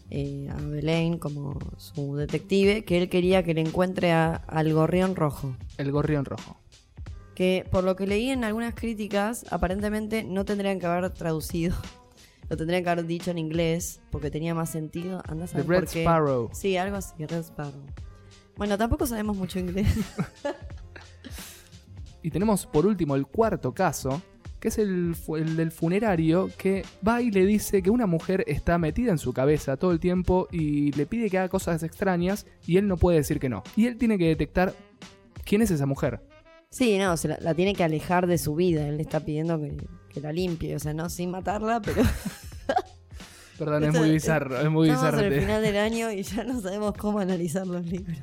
eh, 0.08 0.48
a 0.48 0.54
Belaine 0.62 1.18
como 1.18 1.58
su 1.76 2.14
detective, 2.14 2.84
que 2.84 2.98
él 3.02 3.08
quería 3.08 3.42
que 3.42 3.52
le 3.52 3.60
encuentre 3.62 4.12
a- 4.12 4.34
al 4.36 4.72
gorrión 4.72 5.16
rojo. 5.16 5.56
el 5.76 5.90
gorrión 5.90 6.24
rojo. 6.24 6.60
Que 7.34 7.66
por 7.70 7.84
lo 7.84 7.96
que 7.96 8.06
leí 8.06 8.30
en 8.30 8.44
algunas 8.44 8.74
críticas, 8.74 9.44
aparentemente 9.50 10.22
no 10.22 10.44
tendrían 10.44 10.78
que 10.78 10.86
haber 10.86 11.10
traducido 11.10 11.74
Lo 12.48 12.56
tendría 12.56 12.82
que 12.82 12.90
haber 12.90 13.06
dicho 13.06 13.30
en 13.30 13.38
inglés 13.38 14.00
porque 14.10 14.30
tenía 14.30 14.54
más 14.54 14.70
sentido. 14.70 15.22
Andás 15.26 15.54
a 15.54 15.58
The 15.58 15.62
ver 15.62 15.68
Red 15.68 15.84
por 15.84 15.92
qué. 15.92 16.02
Sparrow. 16.02 16.50
Sí, 16.52 16.76
algo 16.76 16.96
así, 16.96 17.24
Red 17.24 17.40
Sparrow. 17.40 17.86
Bueno, 18.56 18.78
tampoco 18.78 19.06
sabemos 19.06 19.36
mucho 19.36 19.58
inglés. 19.58 19.88
Y 22.22 22.30
tenemos 22.30 22.64
por 22.64 22.86
último 22.86 23.16
el 23.16 23.26
cuarto 23.26 23.74
caso, 23.74 24.22
que 24.58 24.68
es 24.68 24.78
el, 24.78 25.14
el 25.36 25.56
del 25.56 25.70
funerario 25.70 26.48
que 26.56 26.82
va 27.06 27.20
y 27.20 27.30
le 27.30 27.44
dice 27.44 27.82
que 27.82 27.90
una 27.90 28.06
mujer 28.06 28.44
está 28.46 28.78
metida 28.78 29.10
en 29.10 29.18
su 29.18 29.34
cabeza 29.34 29.76
todo 29.76 29.92
el 29.92 30.00
tiempo 30.00 30.48
y 30.50 30.90
le 30.92 31.04
pide 31.04 31.28
que 31.28 31.36
haga 31.36 31.50
cosas 31.50 31.82
extrañas 31.82 32.46
y 32.66 32.78
él 32.78 32.88
no 32.88 32.96
puede 32.96 33.18
decir 33.18 33.38
que 33.38 33.50
no. 33.50 33.62
Y 33.76 33.88
él 33.88 33.98
tiene 33.98 34.16
que 34.16 34.28
detectar 34.28 34.72
quién 35.44 35.60
es 35.60 35.70
esa 35.70 35.84
mujer. 35.84 36.22
Sí, 36.74 36.98
no, 36.98 37.16
se 37.16 37.28
la, 37.28 37.38
la 37.40 37.54
tiene 37.54 37.72
que 37.72 37.84
alejar 37.84 38.26
de 38.26 38.36
su 38.36 38.56
vida. 38.56 38.88
Él 38.88 38.96
le 38.96 39.02
está 39.02 39.20
pidiendo 39.20 39.60
que, 39.60 39.76
que 40.08 40.20
la 40.20 40.32
limpie. 40.32 40.74
O 40.74 40.80
sea, 40.80 40.92
no 40.92 41.08
sin 41.08 41.30
matarla, 41.30 41.80
pero 41.80 42.02
Perdón, 43.58 43.84
es 43.84 43.94
muy 43.94 44.10
bizarro, 44.10 44.60
es 44.60 44.68
muy 44.68 44.90
bizarro. 44.90 45.18
final 45.18 45.62
del 45.62 45.76
año 45.76 46.10
y 46.10 46.24
ya 46.24 46.42
no 46.42 46.60
sabemos 46.60 46.94
cómo 46.96 47.20
analizar 47.20 47.64
los 47.64 47.86
libros. 47.86 48.18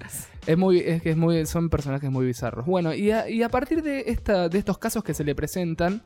Es 0.46 0.58
muy, 0.58 0.80
es 0.80 1.02
que 1.02 1.12
es 1.12 1.18
muy, 1.18 1.46
son 1.46 1.70
personajes 1.70 2.12
muy 2.12 2.26
bizarros. 2.26 2.66
Bueno, 2.66 2.94
y 2.94 3.12
a, 3.12 3.30
y 3.30 3.42
a 3.42 3.48
partir 3.48 3.82
de 3.82 4.04
esta, 4.08 4.50
de 4.50 4.58
estos 4.58 4.78
casos 4.78 5.02
que 5.02 5.14
se 5.14 5.24
le 5.24 5.34
presentan, 5.34 6.02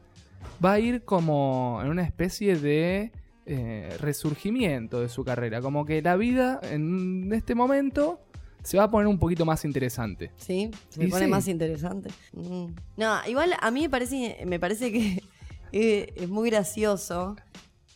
va 0.63 0.73
a 0.73 0.79
ir 0.79 1.03
como 1.03 1.79
en 1.83 1.89
una 1.89 2.03
especie 2.03 2.57
de 2.57 3.11
eh, 3.47 3.97
resurgimiento 3.99 5.01
de 5.01 5.09
su 5.09 5.23
carrera. 5.23 5.61
Como 5.61 5.85
que 5.85 6.03
la 6.03 6.15
vida 6.15 6.59
en 6.61 7.33
este 7.33 7.55
momento 7.55 8.19
se 8.65 8.77
va 8.77 8.83
a 8.83 8.91
poner 8.91 9.07
un 9.07 9.17
poquito 9.19 9.45
más 9.45 9.63
interesante. 9.63 10.31
Sí, 10.37 10.71
se 10.89 11.05
Y 11.05 11.07
pone 11.07 11.25
sí. 11.25 11.31
más 11.31 11.47
interesante. 11.47 12.09
Mm. 12.33 12.65
No, 12.97 13.15
igual 13.27 13.53
a 13.61 13.71
mí 13.71 13.81
me 13.83 13.89
parece, 13.89 14.37
me 14.45 14.59
parece 14.59 14.91
que 14.91 15.23
eh, 15.71 16.13
es 16.15 16.27
muy 16.29 16.49
gracioso 16.49 17.35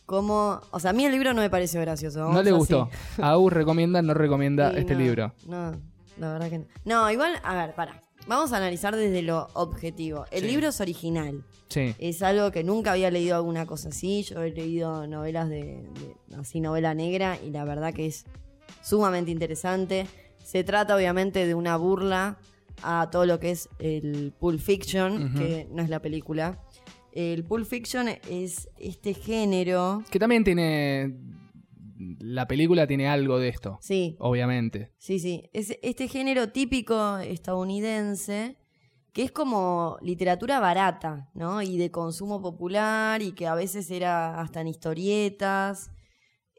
como... 0.06 0.60
O 0.70 0.80
sea, 0.80 0.90
a 0.90 0.92
mí 0.92 1.04
el 1.04 1.12
libro 1.12 1.32
no 1.34 1.40
me 1.42 1.50
pareció 1.50 1.80
gracioso. 1.80 2.32
No 2.32 2.42
le 2.42 2.52
gustó. 2.52 2.88
A 3.18 3.36
U 3.38 3.50
recomienda, 3.50 4.00
no 4.02 4.14
recomienda 4.14 4.70
Sí, 4.72 4.78
este 4.78 4.94
no, 4.94 4.98
libro. 5.00 5.34
No, 5.46 5.72
la 6.18 6.32
verdad 6.32 6.50
que 6.50 6.58
no. 6.58 6.64
No, 6.84 7.10
igual, 7.10 7.34
a 7.42 7.54
ver, 7.54 7.74
para. 7.74 8.00
Vamos 8.26 8.52
a 8.52 8.58
analizar 8.58 8.94
desde 8.94 9.22
lo 9.22 9.48
objetivo. 9.54 10.26
El 10.30 10.42
Sí. 10.42 10.46
libro 10.48 10.68
es 10.68 10.80
original. 10.80 11.42
Sí. 11.68 11.94
Es 11.98 12.22
algo 12.22 12.50
que 12.52 12.62
nunca 12.64 12.92
había 12.92 13.10
leído 13.10 13.36
alguna 13.36 13.64
cosa 13.66 13.88
así. 13.88 14.22
Yo 14.24 14.42
he 14.42 14.50
leído 14.50 15.06
novelas 15.06 15.48
de, 15.48 15.62
de- 16.28 16.36
así 16.36 16.60
novela 16.60 16.92
negra 16.94 17.38
y 17.42 17.50
la 17.50 17.64
verdad 17.64 17.94
que 17.94 18.06
es 18.06 18.26
sumamente 18.82 19.30
interesante. 19.30 20.06
Se 20.50 20.64
trata 20.64 20.96
obviamente 20.96 21.46
de 21.46 21.54
una 21.54 21.76
burla 21.76 22.36
a 22.82 23.08
todo 23.12 23.24
lo 23.24 23.38
que 23.38 23.52
es 23.52 23.68
el 23.78 24.32
Pulp 24.36 24.58
Fiction, 24.58 25.32
que 25.32 25.68
no 25.70 25.80
es 25.80 25.88
la 25.88 26.02
película. 26.02 26.60
El 27.12 27.44
Pulp 27.44 27.64
Fiction 27.64 28.08
es 28.28 28.68
este 28.76 29.14
género. 29.14 30.02
Que 30.10 30.18
también 30.18 30.42
tiene. 30.42 31.14
La 32.18 32.48
película 32.48 32.88
tiene 32.88 33.06
algo 33.06 33.38
de 33.38 33.46
esto, 33.46 33.78
Sí, 33.80 34.16
obviamente. 34.18 34.90
Sí, 34.98 35.20
sí. 35.20 35.48
Es 35.52 35.78
este 35.82 36.08
género 36.08 36.48
típico 36.48 37.18
estadounidense 37.18 38.56
que 39.12 39.22
es 39.22 39.30
como 39.30 39.98
literatura 40.02 40.58
barata, 40.58 41.30
¿no? 41.32 41.62
Y 41.62 41.78
de 41.78 41.92
consumo 41.92 42.42
popular 42.42 43.22
y 43.22 43.32
que 43.32 43.46
a 43.46 43.54
veces 43.54 43.88
era 43.92 44.40
hasta 44.40 44.62
en 44.62 44.66
historietas 44.66 45.92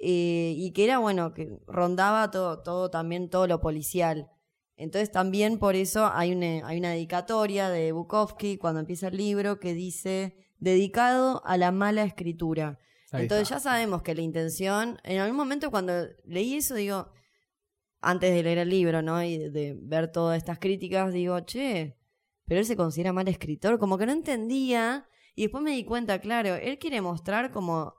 eh, 0.03 0.55
y 0.58 0.72
que 0.72 0.86
era, 0.86 0.98
bueno, 0.98 1.34
que 1.34 1.60
rondaba 1.67 2.31
todo, 2.31 2.63
todo 2.63 2.89
también, 2.89 3.29
todo 3.29 3.46
lo 3.46 3.62
policial. 3.62 4.31
Entonces 4.75 5.12
también 5.12 5.60
por 5.60 5.75
eso 5.75 6.10
hay 6.12 6.31
una, 6.31 6.67
hay 6.67 6.79
una 6.79 6.89
dedicatoria 6.89 7.70
de 7.70 7.91
Bukowski 7.91 8.58
cuando 8.58 8.79
empieza 8.79 9.10
el 9.10 9.17
libro 9.17 9.60
que 9.60 9.75
dice 9.75 10.36
dedicado 10.58 11.43
a 11.46 11.55
la 11.58 11.72
mala 11.72 12.03
escritura. 12.03 12.79
Ahí 13.12 13.24
Entonces 13.24 13.43
está. 13.43 13.58
ya 13.58 13.60
sabemos 13.60 14.01
que 14.01 14.15
la 14.15 14.22
intención, 14.22 14.98
en 15.03 15.20
algún 15.20 15.38
momento 15.38 15.70
cuando 15.70 15.93
leí 16.25 16.55
eso, 16.55 16.74
digo, 16.74 17.12
antes 18.00 18.34
de 18.34 18.41
leer 18.41 18.58
el 18.58 18.70
libro, 18.70 19.03
¿no? 19.03 19.22
Y 19.22 19.38
de, 19.38 19.50
de 19.51 19.78
ver 19.80 20.12
todas 20.12 20.38
estas 20.38 20.58
críticas, 20.58 21.13
digo, 21.13 21.39
che, 21.41 21.95
pero 22.45 22.60
él 22.60 22.65
se 22.65 22.76
considera 22.76 23.13
mal 23.13 23.28
escritor, 23.28 23.78
como 23.78 23.99
que 23.99 24.08
no 24.08 24.13
entendía. 24.13 25.08
Y 25.36 25.43
después 25.43 25.63
me 25.63 25.71
di 25.71 25.86
cuenta, 25.86 26.19
claro, 26.19 26.56
él 26.56 26.80
quiere 26.80 27.02
mostrar 27.02 27.52
como 27.52 27.93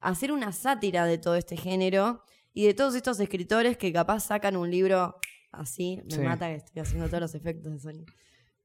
hacer 0.00 0.32
una 0.32 0.52
sátira 0.52 1.04
de 1.06 1.18
todo 1.18 1.34
este 1.36 1.56
género 1.56 2.22
y 2.52 2.66
de 2.66 2.74
todos 2.74 2.94
estos 2.94 3.18
escritores 3.20 3.76
que 3.76 3.92
capaz 3.92 4.20
sacan 4.20 4.56
un 4.56 4.70
libro 4.70 5.16
así, 5.52 6.00
me 6.04 6.14
Sí. 6.16 6.20
mata 6.20 6.48
que 6.48 6.56
estoy 6.56 6.82
haciendo 6.82 7.06
todos 7.08 7.20
los 7.20 7.34
efectos 7.34 7.72
de 7.72 7.78
sonido. 7.78 8.06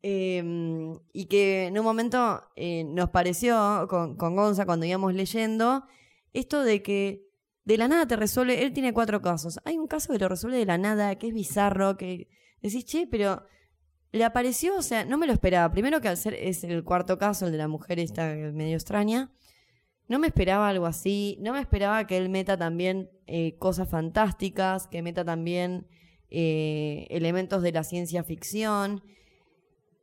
Eh, 0.01 0.43
y 1.13 1.25
que 1.25 1.67
en 1.67 1.79
un 1.79 1.85
momento 1.85 2.43
eh, 2.57 2.83
nos 2.83 3.09
pareció 3.09 3.87
con, 3.89 4.17
con 4.17 4.35
Gonza 4.35 4.65
cuando 4.65 4.85
íbamos 4.85 5.13
leyendo 5.13 5.85
esto 6.33 6.61
de 6.63 6.83
que 6.83 7.29
de 7.63 7.77
la 7.77 7.87
nada 7.87 8.05
te 8.05 8.17
resuelve, 8.17 8.63
él 8.63 8.73
tiene 8.73 8.91
cuatro 8.91 9.21
casos, 9.21 9.59
hay 9.63 9.77
un 9.77 9.87
caso 9.87 10.11
que 10.11 10.19
lo 10.19 10.27
resuelve 10.27 10.57
de 10.57 10.65
la 10.65 10.77
nada, 10.77 11.15
que 11.17 11.27
es 11.29 11.33
bizarro, 11.33 11.95
que 11.95 12.27
decís, 12.61 12.83
che, 12.83 13.07
pero 13.07 13.45
le 14.11 14.25
apareció, 14.25 14.75
o 14.75 14.81
sea, 14.81 15.05
no 15.05 15.17
me 15.17 15.25
lo 15.25 15.31
esperaba, 15.31 15.71
primero 15.71 16.01
que 16.01 16.09
al 16.09 16.17
ser 16.17 16.33
es 16.33 16.65
el 16.65 16.83
cuarto 16.83 17.17
caso, 17.17 17.45
el 17.45 17.53
de 17.53 17.57
la 17.59 17.69
mujer 17.69 17.99
esta 17.99 18.25
medio 18.35 18.75
extraña, 18.75 19.31
no 20.07 20.19
me 20.19 20.27
esperaba 20.27 20.69
algo 20.69 20.85
así, 20.85 21.37
no 21.41 21.53
me 21.53 21.59
esperaba 21.59 22.05
que 22.07 22.17
él 22.17 22.29
meta 22.29 22.57
también 22.57 23.09
eh, 23.27 23.55
cosas 23.57 23.89
fantásticas, 23.89 24.87
que 24.87 25.01
meta 25.01 25.23
también 25.23 25.87
eh, 26.29 27.07
elementos 27.09 27.61
de 27.61 27.71
la 27.71 27.83
ciencia 27.83 28.23
ficción. 28.23 29.03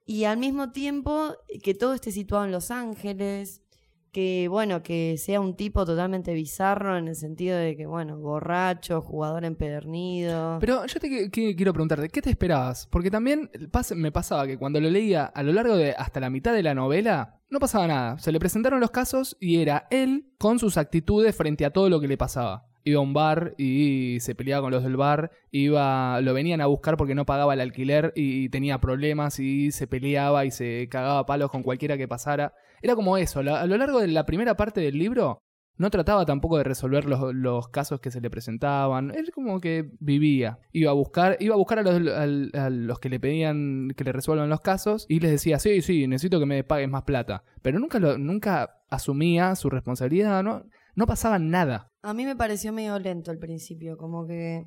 Y 0.06 0.24
al 0.24 0.38
mismo 0.38 0.72
tiempo 0.72 1.34
que 1.62 1.74
todo 1.74 1.94
esté 1.94 2.12
situado 2.12 2.44
en 2.44 2.52
Los 2.52 2.70
Ángeles, 2.70 3.62
que 4.12 4.48
bueno, 4.48 4.82
que 4.82 5.16
sea 5.18 5.40
un 5.40 5.54
tipo 5.54 5.84
totalmente 5.84 6.34
bizarro 6.34 6.98
en 6.98 7.08
el 7.08 7.16
sentido 7.16 7.56
de 7.56 7.76
que, 7.76 7.86
bueno, 7.86 8.18
borracho, 8.18 9.00
jugador 9.02 9.44
empedernido. 9.44 10.58
Pero 10.60 10.86
yo 10.86 11.00
te 11.00 11.30
quiero 11.30 11.72
preguntarte, 11.72 12.08
¿qué 12.08 12.22
te 12.22 12.30
esperabas? 12.30 12.86
Porque 12.88 13.10
también 13.10 13.50
me 13.94 14.12
pasaba 14.12 14.46
que 14.46 14.58
cuando 14.58 14.80
lo 14.80 14.90
leía 14.90 15.24
a 15.24 15.42
lo 15.42 15.52
largo 15.52 15.76
de 15.76 15.92
hasta 15.92 16.20
la 16.20 16.30
mitad 16.30 16.52
de 16.52 16.62
la 16.62 16.74
novela, 16.74 17.40
no 17.50 17.58
pasaba 17.58 17.86
nada. 17.86 18.18
Se 18.18 18.32
le 18.32 18.40
presentaron 18.40 18.80
los 18.80 18.90
casos 18.90 19.36
y 19.40 19.60
era 19.60 19.86
él 19.90 20.26
con 20.38 20.58
sus 20.58 20.76
actitudes 20.76 21.34
frente 21.36 21.64
a 21.64 21.72
todo 21.72 21.88
lo 21.88 22.00
que 22.00 22.08
le 22.08 22.16
pasaba. 22.16 22.66
Iba 22.82 22.98
a 22.98 23.02
un 23.02 23.12
bar 23.12 23.54
y 23.58 24.18
se 24.20 24.34
peleaba 24.34 24.62
con 24.62 24.72
los 24.72 24.82
del 24.82 24.96
bar, 24.96 25.30
iba, 25.50 26.20
lo 26.22 26.32
venían 26.32 26.62
a 26.62 26.66
buscar 26.66 26.96
porque 26.96 27.14
no 27.14 27.26
pagaba 27.26 27.52
el 27.52 27.60
alquiler 27.60 28.12
y 28.16 28.48
tenía 28.48 28.80
problemas 28.80 29.38
y 29.38 29.70
se 29.70 29.86
peleaba 29.86 30.46
y 30.46 30.50
se 30.50 30.88
cagaba 30.90 31.26
palos 31.26 31.50
con 31.50 31.62
cualquiera 31.62 31.98
que 31.98 32.08
pasara. 32.08 32.54
Era 32.82 32.94
como 32.94 33.16
eso, 33.16 33.40
a 33.40 33.66
lo 33.66 33.76
largo 33.76 34.00
de 34.00 34.08
la 34.08 34.26
primera 34.26 34.56
parte 34.56 34.80
del 34.80 34.98
libro 34.98 35.42
no 35.80 35.90
trataba 35.90 36.26
tampoco 36.26 36.58
de 36.58 36.64
resolver 36.64 37.06
los, 37.06 37.34
los 37.34 37.68
casos 37.68 38.00
que 38.00 38.10
se 38.10 38.20
le 38.20 38.28
presentaban. 38.28 39.12
Él 39.14 39.30
como 39.32 39.60
que 39.60 39.90
vivía. 39.98 40.58
Iba 40.72 40.90
a 40.90 40.94
buscar, 40.94 41.38
iba 41.40 41.54
a 41.54 41.56
buscar 41.56 41.78
a 41.78 41.82
los, 41.82 42.54
a 42.54 42.68
los 42.68 42.98
que 42.98 43.08
le 43.08 43.18
pedían 43.18 43.88
que 43.96 44.04
le 44.04 44.12
resuelvan 44.12 44.50
los 44.50 44.60
casos 44.60 45.06
y 45.08 45.20
les 45.20 45.30
decía, 45.30 45.58
sí, 45.58 45.80
sí, 45.80 46.06
necesito 46.06 46.38
que 46.38 46.44
me 46.44 46.64
pagues 46.64 46.90
más 46.90 47.04
plata. 47.04 47.44
Pero 47.62 47.78
nunca, 47.78 47.98
lo, 47.98 48.18
nunca 48.18 48.82
asumía 48.90 49.56
su 49.56 49.70
responsabilidad, 49.70 50.42
no, 50.42 50.66
no 50.96 51.06
pasaba 51.06 51.38
nada. 51.38 51.88
A 52.02 52.12
mí 52.12 52.26
me 52.26 52.36
pareció 52.36 52.74
medio 52.74 52.98
lento 52.98 53.30
al 53.30 53.38
principio, 53.38 53.96
como 53.96 54.26
que... 54.26 54.66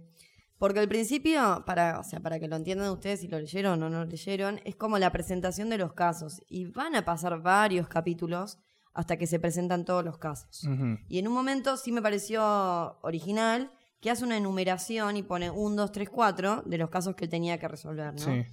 Porque 0.57 0.79
al 0.79 0.87
principio, 0.87 1.63
para, 1.65 1.99
o 1.99 2.03
sea, 2.03 2.19
para 2.19 2.39
que 2.39 2.47
lo 2.47 2.55
entiendan 2.55 2.89
ustedes 2.89 3.21
si 3.21 3.27
lo 3.27 3.39
leyeron 3.39 3.81
o 3.83 3.89
no 3.89 3.99
lo 3.99 4.05
leyeron, 4.05 4.61
es 4.63 4.75
como 4.75 4.97
la 4.97 5.11
presentación 5.11 5.69
de 5.69 5.77
los 5.77 5.93
casos. 5.93 6.41
Y 6.47 6.65
van 6.65 6.95
a 6.95 7.03
pasar 7.03 7.41
varios 7.41 7.87
capítulos 7.87 8.59
hasta 8.93 9.17
que 9.17 9.27
se 9.27 9.39
presentan 9.39 9.85
todos 9.85 10.05
los 10.05 10.17
casos. 10.17 10.67
Y 11.09 11.17
en 11.19 11.27
un 11.27 11.33
momento 11.33 11.77
sí 11.77 11.91
me 11.91 12.01
pareció 12.01 12.97
original 13.01 13.71
que 13.99 14.11
hace 14.11 14.23
una 14.23 14.37
enumeración 14.37 15.17
y 15.17 15.23
pone 15.23 15.49
1, 15.49 15.75
2, 15.75 15.91
3, 15.91 16.09
4 16.09 16.63
de 16.65 16.77
los 16.77 16.89
casos 16.89 17.15
que 17.15 17.25
él 17.25 17.31
tenía 17.31 17.57
que 17.57 17.67
resolver, 17.67 18.13
¿no? 18.13 18.19
Sí. 18.19 18.45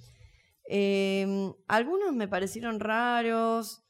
Eh, 0.73 1.53
algunos 1.67 2.13
me 2.13 2.27
parecieron 2.27 2.79
raros 2.79 3.83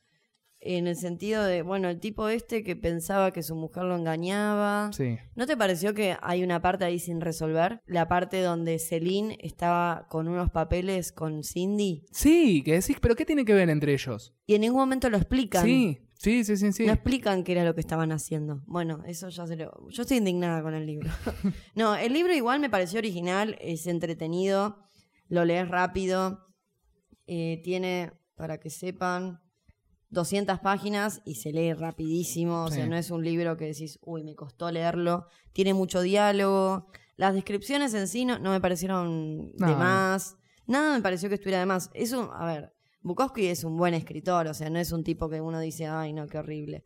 en 0.62 0.88
el 0.88 0.96
sentido 0.96 1.44
de, 1.44 1.64
bueno, 1.64 1.90
el 1.90 2.00
tipo 2.00 2.30
este 2.30 2.64
que 2.64 2.76
pensaba 2.76 3.32
que 3.32 3.42
su 3.42 3.56
mujer 3.56 3.84
lo 3.84 3.96
engañaba. 3.96 4.92
Sí. 4.94 5.18
¿No 5.36 5.48
te 5.48 5.58
pareció 5.58 5.94
que 5.94 6.16
hay 6.22 6.44
una 6.44 6.62
parte 6.62 6.86
ahí 6.86 7.00
sin 7.00 7.20
resolver? 7.20 7.82
La 7.88 8.08
parte 8.08 8.42
donde 8.42 8.78
Celine 8.78 9.38
estaba 9.42 10.08
con 10.10 10.28
unos 10.28 10.52
papeles 10.52 11.12
con 11.12 11.44
Cindy 11.44 12.06
Sí, 12.12 12.62
que 12.64 12.74
decís, 12.74 12.98
pero 13.02 13.16
¿qué 13.16 13.26
tiene 13.26 13.44
que 13.44 13.54
ver 13.54 13.70
entre 13.70 13.94
ellos? 13.94 14.34
y 14.46 14.56
en 14.56 14.62
ningún 14.62 14.80
momento 14.80 15.10
lo 15.10 15.16
explican. 15.16 15.64
Sí, 15.64 16.00
sí, 16.14 16.44
sí, 16.44 16.58
sí, 16.58 16.74
sí. 16.74 16.86
No 16.86 16.92
explican 16.92 17.44
qué 17.44 17.54
era 17.54 17.64
lo 17.64 17.74
que 17.74 17.80
estaban 17.80 18.12
haciendo. 18.12 18.62
Bueno, 18.68 19.02
eso 19.06 19.30
ya 19.30 19.48
se 19.48 19.56
lo... 19.56 19.90
Yo 19.90 20.02
estoy 20.02 20.18
indignada 20.18 20.62
con 20.62 20.74
el 20.74 20.86
libro. 20.86 21.10
no, 21.76 21.96
el 21.96 22.12
libro 22.12 22.34
igual 22.34 22.60
me 22.60 22.70
pareció 22.70 23.00
original, 23.00 23.58
es 23.62 23.88
entretenido, 23.88 24.78
lo 25.30 25.46
lees 25.46 25.70
rápido, 25.70 26.46
eh, 27.28 27.62
tiene, 27.64 28.12
para 28.36 28.60
que 28.60 28.70
sepan, 28.70 29.40
200 30.12 30.60
páginas 30.60 31.22
y 31.26 31.36
se 31.36 31.52
lee 31.52 31.74
rapidísimo, 31.74 32.66
o 32.66 32.70
sea, 32.70 32.86
no 32.86 32.96
es 32.96 33.12
un 33.12 33.24
libro 33.24 33.58
que 33.58 33.66
decís, 33.66 33.98
uy, 34.02 34.24
me 34.24 34.36
costó 34.36 34.70
leerlo, 34.70 35.26
tiene 35.54 35.74
mucho 35.74 36.02
diálogo, 36.02 36.88
las 37.16 37.34
descripciones 37.34 37.94
en 37.94 38.08
sí 38.08 38.26
no, 38.26 38.38
no 38.40 38.52
me 38.52 38.62
parecieron 38.62 39.52
No, 39.56 39.68
de 39.68 39.76
más, 39.76 40.38
nada 40.68 40.96
me 40.96 41.02
pareció 41.02 41.30
que 41.30 41.36
estuviera 41.36 41.60
de 41.60 41.66
más. 41.66 41.90
Es 41.94 42.12
un, 42.14 42.30
a 42.34 42.46
ver, 42.46 42.74
Bukowski 43.02 43.48
es 43.48 43.64
un 43.64 43.78
buen 43.78 43.94
escritor, 43.94 44.48
o 44.48 44.54
sea, 44.54 44.70
no 44.70 44.80
es 44.80 44.92
un 44.92 45.04
tipo 45.04 45.30
que 45.30 45.42
uno 45.42 45.60
dice, 45.60 45.88
ay, 45.88 46.14
no, 46.14 46.28
qué 46.28 46.38
horrible. 46.38 46.86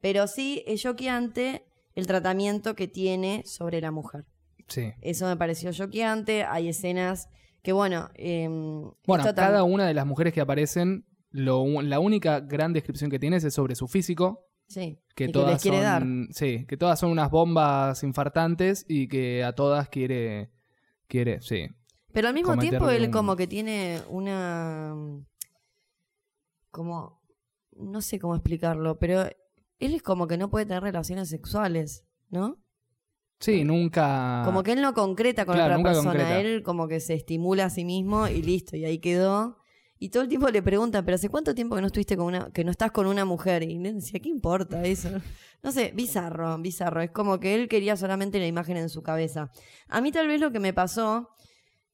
Pero 0.00 0.26
sí 0.26 0.62
es 0.66 0.82
choqueante 0.82 1.66
el 1.94 2.06
tratamiento 2.06 2.74
que 2.74 2.88
tiene 2.88 3.42
sobre 3.46 3.80
la 3.80 3.90
mujer. 3.90 4.26
Sí. 4.68 4.92
Eso 5.00 5.26
me 5.26 5.36
pareció 5.36 5.72
choqueante. 5.72 6.44
Hay 6.44 6.68
escenas 6.68 7.28
que, 7.62 7.72
bueno. 7.72 8.10
em, 8.14 8.90
Bueno, 9.06 9.24
cada 9.34 9.64
una 9.64 9.86
de 9.86 9.94
las 9.94 10.06
mujeres 10.06 10.32
que 10.32 10.40
aparecen, 10.40 11.06
lo 11.36 11.82
la 11.82 12.00
única 12.00 12.40
gran 12.40 12.72
descripción 12.72 13.10
que 13.10 13.18
tienes 13.18 13.44
es 13.44 13.54
sobre 13.54 13.74
su 13.74 13.86
físico, 13.88 14.46
Sí, 14.68 14.98
que 15.14 15.26
que 15.26 15.32
todas 15.32 15.62
quiere 15.62 15.76
son, 15.78 15.84
dar. 15.84 16.04
sí, 16.34 16.66
que 16.66 16.76
todas 16.76 16.98
son 16.98 17.10
unas 17.10 17.30
bombas 17.30 18.02
infartantes 18.02 18.84
y 18.88 19.06
que 19.06 19.44
a 19.44 19.52
todas 19.54 19.88
quiere, 19.88 20.50
quiere, 21.06 21.40
sí. 21.40 21.68
Pero 22.12 22.28
al 22.28 22.34
mismo 22.34 22.56
tiempo 22.56 22.88
él 22.90 23.04
un- 23.04 23.10
como 23.12 23.36
que 23.36 23.46
tiene 23.46 24.00
una... 24.08 24.94
Como... 26.70 27.20
No 27.78 28.00
sé 28.00 28.18
cómo 28.18 28.34
explicarlo, 28.34 28.98
pero 28.98 29.24
él 29.26 29.94
es 29.94 30.02
como 30.02 30.26
que 30.26 30.38
no 30.38 30.48
puede 30.48 30.64
tener 30.64 30.82
relaciones 30.82 31.28
sexuales, 31.28 32.06
¿no? 32.30 32.56
Sí, 33.38 33.64
nunca. 33.64 34.40
Como 34.46 34.62
que 34.62 34.72
él 34.72 34.80
no 34.80 34.94
concreta 34.94 35.44
con 35.44 35.56
Claro, 35.56 35.74
otra 35.74 35.84
persona, 35.92 36.10
concreta. 36.12 36.40
él 36.40 36.62
como 36.62 36.88
que 36.88 37.00
se 37.00 37.12
estimula 37.12 37.66
a 37.66 37.70
sí 37.70 37.84
mismo 37.84 38.28
y 38.28 38.40
listo, 38.40 38.76
y 38.76 38.86
ahí 38.86 38.98
quedó. 38.98 39.58
Y 39.98 40.10
todo 40.10 40.22
el 40.24 40.28
tiempo 40.28 40.48
le 40.48 40.62
preguntan, 40.62 41.04
pero 41.04 41.14
¿hace 41.14 41.28
cuánto 41.30 41.54
tiempo 41.54 41.74
que 41.74 41.80
no 41.80 41.86
estuviste 41.86 42.16
con 42.16 42.26
una, 42.26 42.50
que 42.52 42.64
no 42.64 42.70
estás 42.70 42.90
con 42.92 43.06
una 43.06 43.24
mujer? 43.24 43.62
Y 43.62 43.76
él 43.76 43.94
decía, 43.94 44.20
¿qué 44.20 44.28
importa 44.28 44.82
eso? 44.84 45.08
No 45.62 45.72
sé, 45.72 45.90
bizarro, 45.94 46.56
bizarro. 46.58 47.00
Es 47.00 47.10
como 47.10 47.40
que 47.40 47.54
él 47.56 47.66
quería 47.68 47.96
solamente 47.96 48.38
la 48.38 48.46
imagen 48.46 48.76
en 48.76 48.88
su 48.88 49.02
cabeza. 49.02 49.50
A 49.88 50.00
mí 50.00 50.12
tal 50.12 50.28
vez 50.28 50.40
lo 50.40 50.52
que 50.52 50.60
me 50.60 50.72
pasó, 50.72 51.30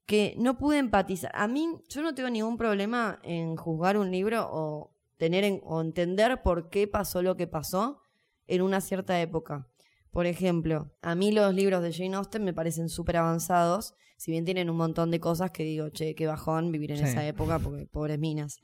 que 0.04 0.34
no 0.36 0.58
pude 0.58 0.76
empatizar. 0.78 1.30
A 1.34 1.46
mí, 1.48 1.68
yo 1.88 2.02
no 2.02 2.14
tengo 2.14 2.28
ningún 2.28 2.58
problema 2.58 3.18
en 3.22 3.56
juzgar 3.56 3.96
un 3.96 4.10
libro 4.10 4.46
o 4.52 4.92
tener 5.16 5.44
en- 5.44 5.60
o 5.64 5.80
entender 5.80 6.42
por 6.42 6.68
qué 6.68 6.86
pasó 6.86 7.22
lo 7.22 7.36
que 7.36 7.46
pasó 7.46 8.02
en 8.46 8.60
una 8.60 8.80
cierta 8.82 9.18
época. 9.22 9.68
Por 10.12 10.26
ejemplo, 10.26 10.92
a 11.02 11.14
mí 11.14 11.32
los 11.32 11.54
libros 11.54 11.82
de 11.82 11.92
Jane 11.92 12.14
Austen 12.16 12.44
me 12.44 12.52
parecen 12.52 12.88
súper 12.88 13.16
avanzados, 13.16 13.94
si 14.18 14.30
bien 14.30 14.44
tienen 14.44 14.70
un 14.70 14.76
montón 14.76 15.10
de 15.10 15.18
cosas 15.18 15.50
que 15.50 15.64
digo, 15.64 15.88
che, 15.88 16.14
qué 16.14 16.26
bajón 16.26 16.70
vivir 16.70 16.92
en 16.92 16.98
Sí. 16.98 17.04
esa 17.04 17.26
época, 17.26 17.58
porque 17.58 17.86
pobres 17.86 18.18
minas. 18.18 18.60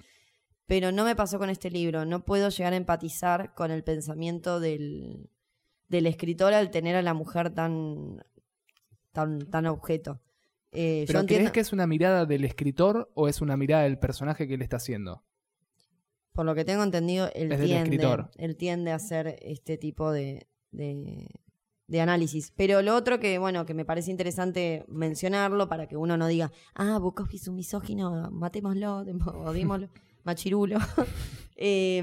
Pero 0.66 0.92
no 0.92 1.04
me 1.04 1.16
pasó 1.16 1.38
con 1.38 1.48
este 1.50 1.70
libro, 1.70 2.04
no 2.04 2.24
puedo 2.24 2.50
llegar 2.50 2.74
a 2.74 2.76
empatizar 2.76 3.54
con 3.54 3.70
el 3.70 3.82
pensamiento 3.82 4.60
del, 4.60 5.30
del 5.88 6.06
escritor 6.06 6.52
al 6.52 6.70
tener 6.70 6.94
a 6.94 7.02
la 7.02 7.14
mujer 7.14 7.54
tan, 7.54 8.22
tan, 9.12 9.50
tan 9.50 9.66
objeto. 9.66 10.20
Eh, 10.72 11.04
¿Pero 11.06 11.22
yo 11.22 11.26
crees 11.26 11.50
que 11.50 11.60
es 11.60 11.72
una 11.72 11.86
mirada 11.86 12.26
del 12.26 12.44
escritor 12.44 13.10
o 13.14 13.26
es 13.26 13.40
una 13.40 13.56
mirada 13.56 13.84
del 13.84 13.98
personaje 13.98 14.46
que 14.46 14.54
él 14.54 14.62
está 14.62 14.76
haciendo? 14.76 15.24
por 16.34 16.44
lo 16.46 16.54
que 16.54 16.64
tengo 16.64 16.84
entendido, 16.84 17.28
él 17.34 17.50
Es 17.50 17.60
tiende, 17.60 17.98
él 18.36 18.56
tiende 18.56 18.92
a 18.92 18.94
hacer 18.94 19.38
este 19.42 19.76
tipo 19.76 20.12
de, 20.12 20.46
de, 20.70 21.28
de 21.88 22.00
análisis. 22.00 22.52
Pero 22.56 22.82
lo 22.82 22.94
otro 22.94 23.18
que, 23.18 23.38
bueno, 23.38 23.66
que 23.66 23.74
me 23.74 23.84
parece 23.84 24.10
interesante 24.10 24.84
mencionarlo 24.88 25.68
para 25.68 25.88
que 25.88 25.96
uno 25.96 26.16
no 26.16 26.28
diga, 26.28 26.52
ah, 26.74 26.98
Bukowski 26.98 27.36
es 27.36 27.48
un 27.48 27.56
misógino, 27.56 28.30
matémoslo, 28.30 28.98
odiémoslo, 29.44 29.88
machirulo. 30.24 30.78
Eh, 31.60 32.00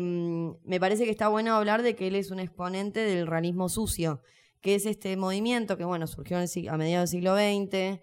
me 0.66 0.82
parece 0.82 1.06
que 1.06 1.12
está 1.12 1.30
bueno 1.30 1.56
hablar 1.56 1.82
de 1.82 1.96
que 1.96 2.08
él 2.08 2.16
es 2.16 2.30
un 2.30 2.42
exponente 2.42 3.00
del 3.00 3.26
realismo 3.26 3.70
sucio, 3.70 4.20
que 4.60 4.76
es 4.76 4.86
este 4.86 5.16
movimiento 5.16 5.78
que, 5.78 5.86
bueno, 5.86 6.08
surgió 6.08 6.36
a 6.36 6.78
mediados 6.78 7.10
del 7.10 7.22
siglo 7.22 7.36
XX 7.36 8.02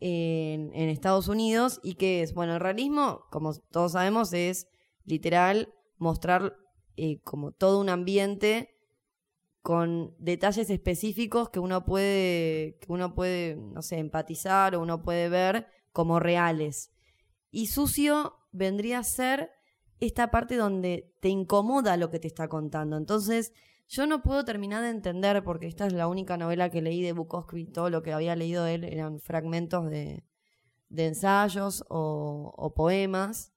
en, 0.00 0.72
en 0.74 0.88
Estados 0.88 1.28
Unidos 1.28 1.78
y 1.84 1.94
que 1.94 2.22
es, 2.22 2.34
bueno, 2.34 2.54
el 2.54 2.60
realismo, 2.60 3.26
como 3.30 3.54
todos 3.70 3.92
sabemos, 3.92 4.32
es 4.32 4.66
literal 5.04 5.72
mostrar 5.98 6.56
eh, 6.96 7.20
como 7.22 7.52
todo 7.52 7.80
un 7.80 7.90
ambiente 7.90 8.77
con 9.68 10.14
detalles 10.18 10.70
específicos 10.70 11.50
que 11.50 11.60
uno 11.60 11.84
puede, 11.84 12.78
que 12.80 12.90
uno 12.90 13.14
puede, 13.14 13.56
no 13.56 13.82
sé, 13.82 13.98
empatizar 13.98 14.74
o 14.74 14.80
uno 14.80 15.02
puede 15.02 15.28
ver 15.28 15.66
como 15.92 16.20
reales. 16.20 16.90
Y 17.50 17.66
sucio 17.66 18.38
vendría 18.50 19.00
a 19.00 19.04
ser 19.04 19.50
esta 20.00 20.30
parte 20.30 20.56
donde 20.56 21.12
te 21.20 21.28
incomoda 21.28 21.98
lo 21.98 22.08
que 22.08 22.18
te 22.18 22.28
está 22.28 22.48
contando. 22.48 22.96
Entonces, 22.96 23.52
yo 23.88 24.06
no 24.06 24.22
puedo 24.22 24.42
terminar 24.46 24.80
de 24.80 24.88
entender, 24.88 25.44
porque 25.44 25.66
esta 25.66 25.86
es 25.86 25.92
la 25.92 26.08
única 26.08 26.38
novela 26.38 26.70
que 26.70 26.80
leí 26.80 27.02
de 27.02 27.12
Bukowski, 27.12 27.66
todo 27.66 27.90
lo 27.90 28.02
que 28.02 28.14
había 28.14 28.36
leído 28.36 28.64
de 28.64 28.76
él 28.76 28.84
eran 28.84 29.20
fragmentos 29.20 29.90
de, 29.90 30.24
ensayos 30.88 31.84
o 31.90 32.72
poemas. 32.74 33.52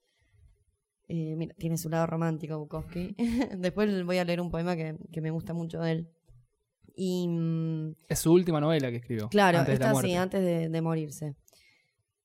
Eh, 1.14 1.36
mira, 1.36 1.54
tiene 1.56 1.78
su 1.78 1.90
lado 1.90 2.08
romántico 2.08 2.58
Bukowski. 2.58 3.18
Después 3.58 4.06
voy 4.06 4.18
a 4.18 4.24
leer 4.24 4.40
un 4.40 4.50
poema 4.50 4.78
que, 4.78 4.96
que 5.12 5.20
me 5.20 5.30
gusta 5.30 5.54
mucho 5.54 5.82
de 5.82 5.92
él. 5.92 6.12
Y 6.96 7.28
mm, 7.28 7.96
Es 8.08 8.20
su 8.20 8.32
última 8.32 8.62
novela 8.62 8.90
que 8.90 8.98
escribió. 8.98 9.28
Claro, 9.28 9.60
antes 9.60 9.78
de 9.78 9.84
la 9.84 9.92
esta 9.92 10.02
sí, 10.02 10.16
antes 10.16 10.42
de, 10.42 10.70
de 10.70 10.82
morirse. 10.82 11.36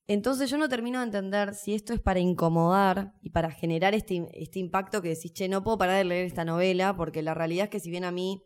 Entonces 0.07 0.49
yo 0.49 0.57
no 0.57 0.69
termino 0.69 0.99
de 0.99 1.05
entender 1.05 1.53
si 1.53 1.73
esto 1.73 1.93
es 1.93 1.99
para 1.99 2.21
incomodar 2.21 3.13
y 3.21 3.31
para 3.31 3.51
generar 3.51 3.93
este, 3.93 4.25
este 4.31 4.59
impacto 4.59 5.01
que 5.01 5.09
decís, 5.09 5.33
che, 5.33 5.49
no 5.49 5.65
puedo 5.65 5.77
parar 5.77 5.97
de 5.97 6.05
leer 6.05 6.25
esta 6.25 6.45
novela, 6.45 6.95
porque 6.95 7.21
la 7.21 7.33
realidad 7.33 7.65
es 7.65 7.69
que 7.69 7.81
si 7.81 7.89
bien 7.89 8.05
a 8.05 8.11
mí 8.11 8.41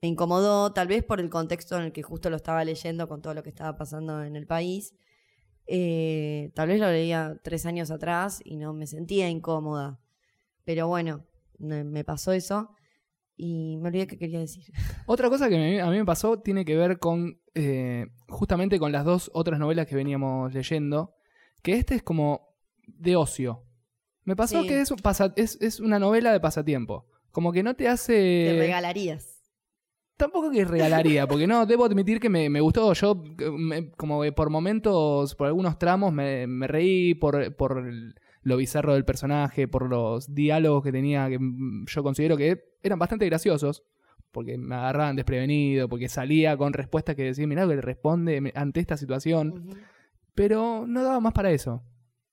me 0.00 0.06
incomodó, 0.06 0.72
tal 0.72 0.86
vez 0.86 1.02
por 1.02 1.18
el 1.18 1.30
contexto 1.30 1.76
en 1.76 1.86
el 1.86 1.92
que 1.92 2.04
justo 2.04 2.30
lo 2.30 2.36
estaba 2.36 2.64
leyendo 2.64 3.08
con 3.08 3.22
todo 3.22 3.34
lo 3.34 3.42
que 3.42 3.48
estaba 3.48 3.76
pasando 3.76 4.22
en 4.22 4.36
el 4.36 4.46
país, 4.46 4.94
eh, 5.66 6.50
tal 6.54 6.68
vez 6.68 6.80
lo 6.80 6.90
leía 6.90 7.38
tres 7.42 7.66
años 7.66 7.90
atrás 7.90 8.40
y 8.44 8.56
no 8.56 8.72
me 8.72 8.86
sentía 8.86 9.28
incómoda. 9.28 10.00
Pero 10.64 10.88
bueno, 10.88 11.24
me, 11.58 12.04
pasó 12.04 12.32
eso 12.32 12.70
y 13.36 13.76
me 13.78 13.88
olvidé 13.88 14.06
qué 14.06 14.18
quería 14.18 14.40
decir. 14.40 14.64
Otra 15.06 15.28
cosa 15.28 15.48
que 15.48 15.56
me- 15.56 15.80
a 15.80 15.90
mí 15.90 15.98
me 15.98 16.04
pasó 16.04 16.40
tiene 16.40 16.64
que 16.64 16.76
ver 16.76 16.98
con 16.98 17.40
eh, 17.54 18.06
justamente 18.28 18.78
con 18.78 18.92
las 18.92 19.04
dos 19.04 19.30
otras 19.34 19.58
novelas 19.58 19.86
que 19.86 19.96
veníamos 19.96 20.52
leyendo, 20.52 21.14
que 21.62 21.74
este 21.74 21.94
es 21.96 22.02
como 22.02 22.54
de 22.86 23.16
ocio. 23.16 23.64
Me 24.24 24.36
pasó 24.36 24.62
Sí. 24.62 24.68
que 24.68 24.80
es, 24.80 24.90
un 24.90 24.98
pasa- 24.98 25.32
es, 25.36 25.58
es 25.60 25.80
una 25.80 25.98
novela 25.98 26.32
de 26.32 26.40
pasatiempo. 26.40 27.06
Como 27.32 27.52
que 27.52 27.62
no 27.62 27.74
te 27.74 27.88
hace... 27.88 28.46
Te 28.52 28.56
regalarías. 28.58 29.39
Tampoco 30.20 30.50
que 30.50 30.64
regalaría, 30.64 31.26
porque 31.26 31.46
no, 31.46 31.64
debo 31.66 31.84
admitir 31.86 32.20
que 32.20 32.28
me, 32.28 32.48
me 32.50 32.60
gustó. 32.60 32.92
Yo, 32.92 33.22
me- 33.56 33.90
como 33.92 34.22
que 34.22 34.32
por 34.32 34.50
momentos, 34.50 35.34
por 35.34 35.46
algunos 35.46 35.78
tramos, 35.78 36.12
me, 36.12 36.46
me 36.46 36.66
reí 36.66 37.14
por, 37.14 37.56
por 37.56 37.82
lo 38.42 38.56
bizarro 38.56 38.94
del 38.94 39.04
personaje, 39.04 39.66
por 39.66 39.88
los 39.88 40.34
diálogos 40.34 40.84
que 40.84 40.92
tenía, 40.92 41.28
que 41.28 41.38
yo 41.86 42.02
considero 42.02 42.36
que 42.36 42.62
eran 42.82 42.98
bastante 42.98 43.26
graciosos, 43.26 43.82
porque 44.30 44.56
me 44.58 44.74
agarraban 44.76 45.16
desprevenido, 45.16 45.88
porque 45.88 46.08
salía 46.08 46.56
con 46.56 46.72
respuestas 46.72 47.16
que 47.16 47.24
decía, 47.24 47.46
mirá 47.46 47.62
lo 47.64 47.70
que 47.70 47.76
le 47.76 47.82
responde 47.82 48.52
ante 48.54 48.80
esta 48.80 48.96
situación. 48.96 49.70
Pero 50.34 50.84
no 50.86 51.02
daba 51.02 51.20
más 51.20 51.32
para 51.32 51.50
eso. 51.50 51.82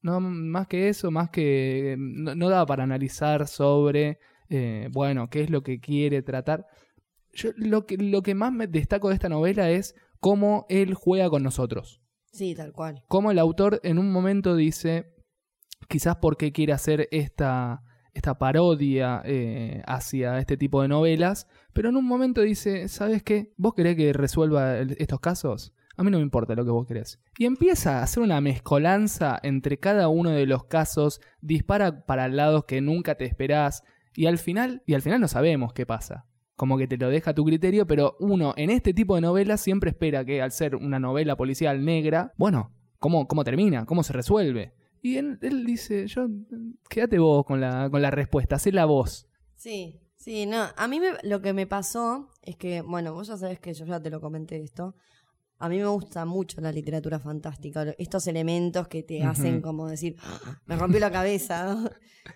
No 0.01 0.19
más 0.19 0.67
que 0.67 0.89
eso, 0.89 1.09
más 1.09 1.29
que. 1.31 1.95
No, 1.97 2.35
no 2.35 2.49
daba 2.49 2.65
para 2.65 2.83
analizar 2.83 3.47
sobre. 3.47 4.19
eh, 4.49 4.89
bueno, 4.91 5.29
qué 5.29 5.41
es 5.41 5.49
lo 5.49 5.63
que 5.63 5.79
quiere 5.79 6.21
tratar. 6.21 6.67
Yo 7.37 7.51
lo 7.55 7.85
que, 7.85 7.97
lo 7.97 8.23
que 8.23 8.33
más 8.33 8.51
me 8.51 8.65
destaco 8.67 9.09
de 9.09 9.13
esta 9.13 9.29
novela 9.29 9.69
es 9.69 9.93
cómo 10.19 10.65
él 10.69 10.95
juega 10.95 11.29
con 11.29 11.43
nosotros. 11.43 12.01
Sí, 12.31 12.55
tal 12.55 12.71
cual. 12.73 13.03
Cómo 13.07 13.29
el 13.31 13.37
autor 13.39 13.79
en 13.83 13.99
un 13.99 14.11
momento 14.11 14.55
dice. 14.55 15.13
Quizás 15.87 16.15
porque 16.17 16.51
quiere 16.51 16.73
hacer 16.73 17.07
esta. 17.11 17.83
esta 18.13 18.39
parodia 18.39 19.21
eh, 19.25 19.83
hacia 19.85 20.39
este 20.39 20.57
tipo 20.57 20.81
de 20.81 20.87
novelas. 20.87 21.47
Pero 21.73 21.89
en 21.89 21.95
un 21.97 22.05
momento 22.05 22.41
dice. 22.41 22.87
¿Sabes 22.87 23.21
qué? 23.21 23.53
¿Vos 23.57 23.75
querés 23.75 23.95
que 23.95 24.13
resuelva 24.13 24.79
el- 24.79 24.95
estos 24.99 25.19
casos? 25.19 25.73
A 25.95 26.03
mí 26.03 26.09
no 26.11 26.17
me 26.17 26.23
importa 26.23 26.55
lo 26.55 26.65
que 26.65 26.71
vos 26.71 26.87
querés. 26.87 27.19
Y 27.37 27.45
empieza 27.45 27.99
a 27.99 28.03
hacer 28.03 28.21
una 28.23 28.41
mezcolanza 28.41 29.39
entre 29.43 29.77
cada 29.79 30.09
uno 30.09 30.31
de 30.31 30.45
los 30.47 30.63
casos, 30.65 31.21
dispara 31.41 32.05
para 32.05 32.27
lados 32.27 32.65
que 32.65 32.81
nunca 32.81 33.15
te 33.15 33.25
esperás, 33.25 33.83
y 34.15 34.25
al 34.27 34.37
final, 34.37 34.83
y 34.85 34.93
al 34.93 35.01
final 35.01 35.21
no 35.21 35.27
sabemos 35.27 35.73
qué 35.73 35.85
pasa. 35.87 36.25
Como 36.57 36.77
que 36.77 36.87
te 36.87 36.97
lo 36.97 37.07
deja 37.09 37.31
a 37.31 37.33
tu 37.33 37.45
criterio, 37.45 37.87
pero 37.87 38.17
uno 38.19 38.53
en 38.57 38.69
este 38.71 38.93
tipo 38.93 39.15
de 39.15 39.21
novelas 39.21 39.61
siempre 39.61 39.91
espera 39.91 40.25
que 40.25 40.41
al 40.41 40.51
ser 40.51 40.75
una 40.75 40.99
novela 40.99 41.37
policial 41.37 41.85
negra, 41.85 42.33
bueno, 42.35 42.73
¿cómo, 42.99 43.27
cómo 43.27 43.45
termina? 43.45 43.85
¿Cómo 43.85 44.03
se 44.03 44.11
resuelve? 44.11 44.73
Y 45.01 45.15
él, 45.17 45.37
él 45.43 45.65
dice, 45.65 46.07
yo, 46.07 46.27
quédate 46.89 47.19
vos 47.19 47.45
con 47.45 47.61
la, 47.61 47.89
con 47.89 48.01
la 48.01 48.11
respuesta, 48.11 48.55
hacé 48.55 48.71
la 48.73 48.85
voz. 48.85 49.27
Sí, 49.55 50.01
sí, 50.15 50.45
no. 50.47 50.65
A 50.75 50.87
mí 50.87 50.99
me- 50.99 51.13
lo 51.23 51.41
que 51.41 51.53
me 51.53 51.67
pasó 51.67 52.29
es 52.41 52.55
que, 52.57 52.81
bueno, 52.81 53.13
vos 53.13 53.27
ya 53.27 53.37
sabés 53.37 53.59
que 53.59 53.73
yo 53.73 53.85
ya 53.85 54.01
te 54.01 54.09
lo 54.09 54.19
comenté 54.19 54.61
esto. 54.61 54.95
A 55.59 55.69
mí 55.69 55.77
me 55.77 55.85
gusta 55.87 56.25
mucho 56.25 56.59
la 56.61 56.71
literatura 56.71 57.19
fantástica, 57.19 57.83
estos 57.97 58.27
elementos 58.27 58.87
que 58.87 59.03
te 59.03 59.23
hacen 59.23 59.61
como 59.61 59.87
decir, 59.87 60.15
"Ah, 60.21 60.59
me 60.65 60.75
rompió 60.75 60.99
la 60.99 61.11
cabeza. 61.11 61.77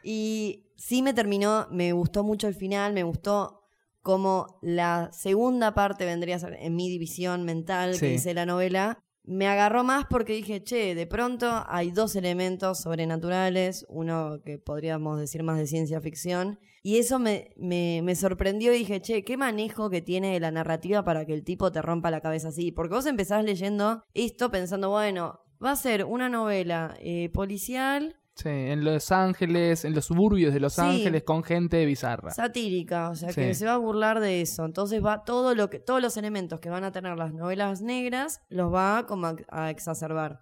y 0.04 0.68
sí 0.78 1.02
me 1.02 1.14
terminó, 1.14 1.68
me 1.72 1.92
gustó 1.92 2.24
mucho 2.24 2.48
el 2.48 2.56
final, 2.56 2.94
me 2.94 3.04
gustó 3.04 3.61
como 4.02 4.60
la 4.62 5.10
segunda 5.14 5.74
parte 5.74 6.06
vendría 6.06 6.36
a 6.36 6.40
ser 6.40 6.54
en 6.60 6.76
mi 6.76 6.90
división 6.90 7.44
mental 7.44 7.94
Sí. 7.96 8.00
que 8.02 8.12
dice 8.14 8.34
la 8.34 8.46
novela, 8.46 9.00
me 9.24 9.48
agarró 9.48 9.84
más 9.84 10.06
porque 10.10 10.34
dije, 10.34 10.64
che, 10.64 10.96
de 10.96 11.06
pronto 11.06 11.64
hay 11.68 11.92
dos 11.92 12.16
elementos 12.16 12.80
sobrenaturales, 12.82 13.86
uno 13.90 14.42
que 14.44 14.58
podríamos 14.58 15.20
decir 15.20 15.44
más 15.44 15.60
de 15.60 15.68
ciencia 15.68 16.02
ficción, 16.02 16.60
y 16.84 16.98
eso 16.98 17.20
me, 17.20 17.52
me, 17.58 18.02
me 18.04 18.16
sorprendió 18.16 18.74
y 18.74 18.80
dije, 18.80 19.00
che, 19.02 19.24
qué 19.24 19.38
manejo 19.38 19.92
que 19.92 20.02
tiene 20.02 20.40
la 20.40 20.50
narrativa 20.50 21.04
para 21.04 21.26
que 21.26 21.34
el 21.34 21.44
tipo 21.44 21.72
te 21.72 21.82
rompa 21.84 22.10
la 22.10 22.22
cabeza 22.22 22.48
así, 22.48 22.72
porque 22.72 22.96
vos 22.96 23.06
empezás 23.06 23.44
leyendo 23.46 24.04
esto 24.16 24.50
pensando, 24.50 24.90
bueno, 24.90 25.42
va 25.64 25.72
a 25.72 25.76
ser 25.76 26.06
una 26.06 26.28
novela 26.28 26.96
eh, 27.00 27.30
policial 27.32 28.18
Sí, 28.42 28.50
en 28.50 28.84
Los 28.84 29.12
Ángeles, 29.12 29.86
en 29.86 29.94
los 29.94 30.06
suburbios 30.06 30.54
de 30.54 30.60
Los 30.60 30.74
Sí. 30.74 30.82
Ángeles 30.82 31.24
con 31.24 31.44
gente 31.44 31.86
bizarra. 31.86 32.32
satírica, 32.32 33.10
o 33.10 33.16
sea, 33.16 33.30
Sí. 33.32 33.42
que 33.42 33.54
se 33.54 33.66
va 33.66 33.74
a 33.74 33.78
burlar 33.78 34.20
de 34.20 34.42
eso. 34.42 34.66
Entonces 34.66 35.04
va 35.04 35.24
todo 35.24 35.54
lo 35.56 35.70
que 35.70 35.80
todos 35.80 36.02
los 36.02 36.18
elementos 36.18 36.60
que 36.60 36.70
van 36.70 36.84
a 36.84 36.92
tener 36.92 37.18
las 37.18 37.34
novelas 37.34 37.82
negras 37.82 38.42
los 38.50 38.74
va 38.74 39.06
como 39.08 39.28
a, 39.28 39.36
a 39.50 39.70
exacerbar. 39.70 40.40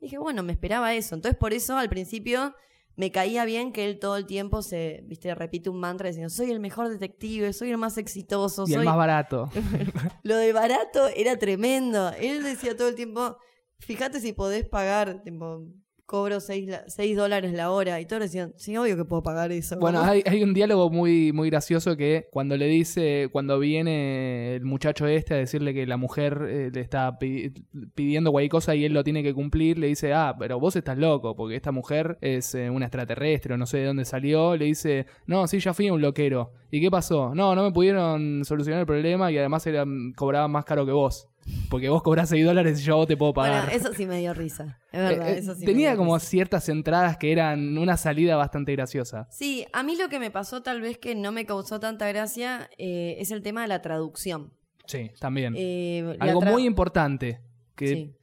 Dije, 0.00 0.18
bueno, 0.18 0.42
me 0.42 0.52
esperaba 0.52 0.94
eso. 0.94 1.14
Entonces 1.14 1.38
por 1.38 1.52
eso 1.52 1.76
al 1.76 1.88
principio 1.88 2.54
me 2.94 3.10
caía 3.10 3.44
bien 3.46 3.72
que 3.72 3.86
él 3.86 3.98
todo 3.98 4.16
el 4.18 4.26
tiempo 4.26 4.60
se, 4.60 5.02
viste, 5.06 5.34
repite 5.34 5.70
un 5.70 5.80
mantra 5.80 6.08
diciendo, 6.08 6.28
soy 6.28 6.50
el 6.50 6.60
mejor 6.60 6.90
detective, 6.90 7.52
soy 7.54 7.70
el 7.70 7.78
más 7.78 7.96
exitoso, 7.96 8.64
Y 8.66 8.72
el 8.72 8.78
soy 8.80 8.84
más 8.84 8.96
barato. 8.96 9.48
lo 10.22 10.36
de 10.36 10.52
barato 10.52 11.08
era 11.16 11.38
tremendo. 11.38 12.10
Él 12.20 12.42
decía 12.42 12.76
todo 12.76 12.88
el 12.88 12.94
tiempo, 12.94 13.38
fíjate 13.78 14.20
si 14.20 14.32
podés 14.34 14.66
pagar, 14.68 15.22
tipo, 15.22 15.64
cobro 16.12 16.40
6 16.40 17.16
dólares 17.16 17.54
la 17.54 17.70
hora. 17.70 17.98
Y 17.98 18.04
todos 18.04 18.20
decían, 18.20 18.52
sí, 18.56 18.76
obvio 18.76 18.96
que 18.98 19.06
puedo 19.06 19.22
pagar 19.22 19.50
eso. 19.50 19.78
Bueno, 19.78 20.02
hay, 20.04 20.22
hay 20.26 20.42
un 20.42 20.52
diálogo 20.52 20.90
muy, 20.90 21.32
muy 21.32 21.48
gracioso 21.48 21.96
que 21.96 22.28
cuando 22.30 22.58
le 22.58 22.66
dice, 22.66 23.30
cuando 23.32 23.58
viene 23.58 24.56
el 24.56 24.64
muchacho 24.64 25.06
este 25.06 25.32
a 25.32 25.38
decirle 25.38 25.72
que 25.72 25.86
la 25.86 25.96
mujer 25.96 26.38
eh, 26.46 26.70
le 26.70 26.80
está 26.82 27.18
pi- 27.18 27.50
pidiendo 27.94 28.30
cualquier 28.30 28.50
cosa 28.50 28.74
y 28.74 28.84
él 28.84 28.92
lo 28.92 29.02
tiene 29.04 29.22
que 29.22 29.32
cumplir, 29.32 29.78
le 29.78 29.86
dice, 29.86 30.12
ah, 30.12 30.36
pero 30.38 30.60
vos 30.60 30.76
estás 30.76 30.98
loco, 30.98 31.34
porque 31.34 31.56
esta 31.56 31.72
mujer 31.72 32.18
es 32.20 32.54
eh, 32.54 32.68
una 32.68 32.84
extraterrestre 32.86 33.54
o 33.54 33.56
no 33.56 33.64
sé 33.64 33.78
de 33.78 33.86
dónde 33.86 34.04
salió. 34.04 34.54
Le 34.54 34.66
dice, 34.66 35.06
no, 35.26 35.46
sí, 35.46 35.60
ya 35.60 35.72
fui 35.72 35.88
un 35.88 36.02
loquero. 36.02 36.52
¿Y 36.70 36.82
qué 36.82 36.90
pasó? 36.90 37.34
No, 37.34 37.54
no 37.54 37.62
me 37.64 37.72
pudieron 37.72 38.44
solucionar 38.44 38.80
el 38.80 38.86
problema 38.86 39.32
y 39.32 39.38
además 39.38 39.66
era, 39.66 39.86
cobraba 40.14 40.46
más 40.48 40.66
caro 40.66 40.84
que 40.84 40.92
vos. 40.92 41.28
Porque 41.68 41.88
vos 41.88 42.02
cobrás 42.02 42.28
6 42.28 42.44
dólares 42.44 42.80
y 42.80 42.84
yo 42.84 42.94
a 42.94 42.96
vos 42.96 43.06
te 43.06 43.16
puedo 43.16 43.32
pagar. 43.34 43.64
Bueno, 43.66 43.76
eso 43.80 43.92
sí 43.94 44.06
me 44.06 44.18
dio 44.20 44.32
risa. 44.34 44.78
Es 44.92 45.00
verdad, 45.00 45.28
Eh, 45.28 45.32
eh, 45.34 45.38
eso 45.38 45.54
sí 45.54 45.60
me 45.60 45.66
tenía 45.66 45.90
dio 45.90 45.98
como 45.98 46.14
risa. 46.16 46.26
ciertas 46.28 46.68
entradas 46.68 47.16
que 47.16 47.32
eran 47.32 47.76
una 47.78 47.96
salida 47.96 48.36
bastante 48.36 48.72
graciosa. 48.72 49.26
Sí, 49.30 49.66
a 49.72 49.82
mí 49.82 49.96
lo 49.96 50.08
que 50.08 50.18
me 50.18 50.30
pasó 50.30 50.62
tal 50.62 50.80
vez 50.80 50.98
que 50.98 51.14
no 51.14 51.32
me 51.32 51.44
causó 51.46 51.80
tanta 51.80 52.06
gracia 52.08 52.68
eh, 52.78 53.16
es 53.18 53.30
el 53.30 53.42
tema 53.42 53.62
de 53.62 53.68
la 53.68 53.82
traducción. 53.82 54.52
Sí, 54.86 55.10
también. 55.20 55.54
Eh, 55.56 56.16
Algo 56.20 56.40
tra- 56.42 56.50
muy 56.52 56.64
importante 56.66 57.40
que 57.74 57.86
Sí. 57.88 58.14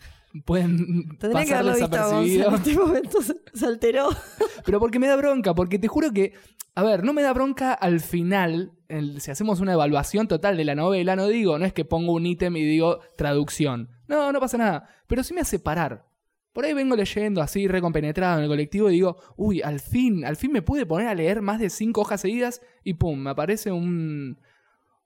Pueden 0.45 1.17
Tendría 1.17 1.45
que 1.45 1.51
pasar 1.51 1.57
haberlo 1.57 1.79
visto 1.79 1.97
a 1.97 2.13
vos. 2.13 2.25
En 2.25 2.53
este 2.53 2.73
momento 2.73 3.21
se, 3.21 3.35
se 3.53 3.65
alteró. 3.65 4.09
Pero 4.65 4.79
porque 4.79 4.99
me 4.99 5.07
da 5.07 5.15
bronca, 5.15 5.53
porque 5.53 5.79
te 5.79 5.87
juro 5.87 6.11
que, 6.11 6.33
a 6.75 6.83
ver, 6.83 7.03
no 7.03 7.13
me 7.13 7.21
da 7.21 7.33
bronca 7.33 7.73
al 7.73 7.99
final, 7.99 8.73
si 9.19 9.31
hacemos 9.31 9.59
una 9.59 9.73
evaluación 9.73 10.27
total 10.27 10.57
de 10.57 10.65
la 10.65 10.75
novela, 10.75 11.15
no 11.15 11.27
digo, 11.27 11.57
no 11.57 11.65
es 11.65 11.73
que 11.73 11.85
pongo 11.85 12.13
un 12.13 12.25
ítem 12.25 12.55
y 12.57 12.63
digo 12.63 12.99
traducción. 13.17 13.89
No, 14.07 14.31
no 14.31 14.39
pasa 14.39 14.57
nada. 14.57 14.89
Pero 15.07 15.23
sí 15.23 15.33
me 15.33 15.41
hace 15.41 15.59
parar. 15.59 16.05
Por 16.53 16.65
ahí 16.65 16.73
vengo 16.73 16.95
leyendo 16.95 17.41
así, 17.41 17.67
recompenetrado 17.67 18.37
en 18.37 18.43
el 18.43 18.49
colectivo 18.49 18.89
y 18.89 18.93
digo, 18.93 19.17
uy, 19.37 19.61
al 19.61 19.79
fin, 19.79 20.25
al 20.25 20.35
fin 20.35 20.51
me 20.51 20.61
pude 20.61 20.85
poner 20.85 21.07
a 21.07 21.15
leer 21.15 21.41
más 21.41 21.59
de 21.59 21.69
cinco 21.69 22.01
hojas 22.01 22.21
seguidas 22.21 22.61
y 22.83 22.95
pum, 22.95 23.19
me 23.19 23.29
aparece 23.29 23.71
un, 23.71 24.39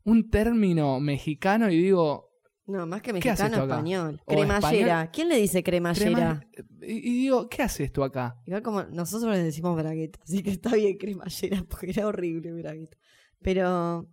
un 0.03 0.29
término 0.29 0.99
mexicano 0.99 1.69
y 1.69 1.77
digo, 1.77 2.32
No, 2.65 2.85
más 2.87 3.01
que 3.01 3.11
¿Qué 3.19 3.29
hace 3.29 3.43
mexicano, 3.43 3.63
español. 3.73 4.21
Cremallera. 4.25 4.77
español. 5.01 5.09
¿Quién 5.11 5.29
le 5.29 5.37
dice 5.37 5.63
cremallera? 5.63 6.45
crema- 6.51 6.67
y, 6.81 7.01
digo, 7.23 7.49
¿qué 7.49 7.61
hace 7.63 7.83
esto 7.83 8.03
acá? 8.03 8.37
Igual 8.45 8.61
como 8.63 8.83
nosotros 8.83 9.31
le 9.35 9.43
decimos 9.43 9.75
bragueta, 9.75 10.19
así 10.23 10.41
que 10.41 10.51
está 10.51 10.73
bien 10.75 10.97
cremallera, 10.97 11.63
porque 11.69 11.89
era 11.91 12.07
horrible 12.07 12.53
bragueta. 12.53 12.97
Pero 13.41 14.07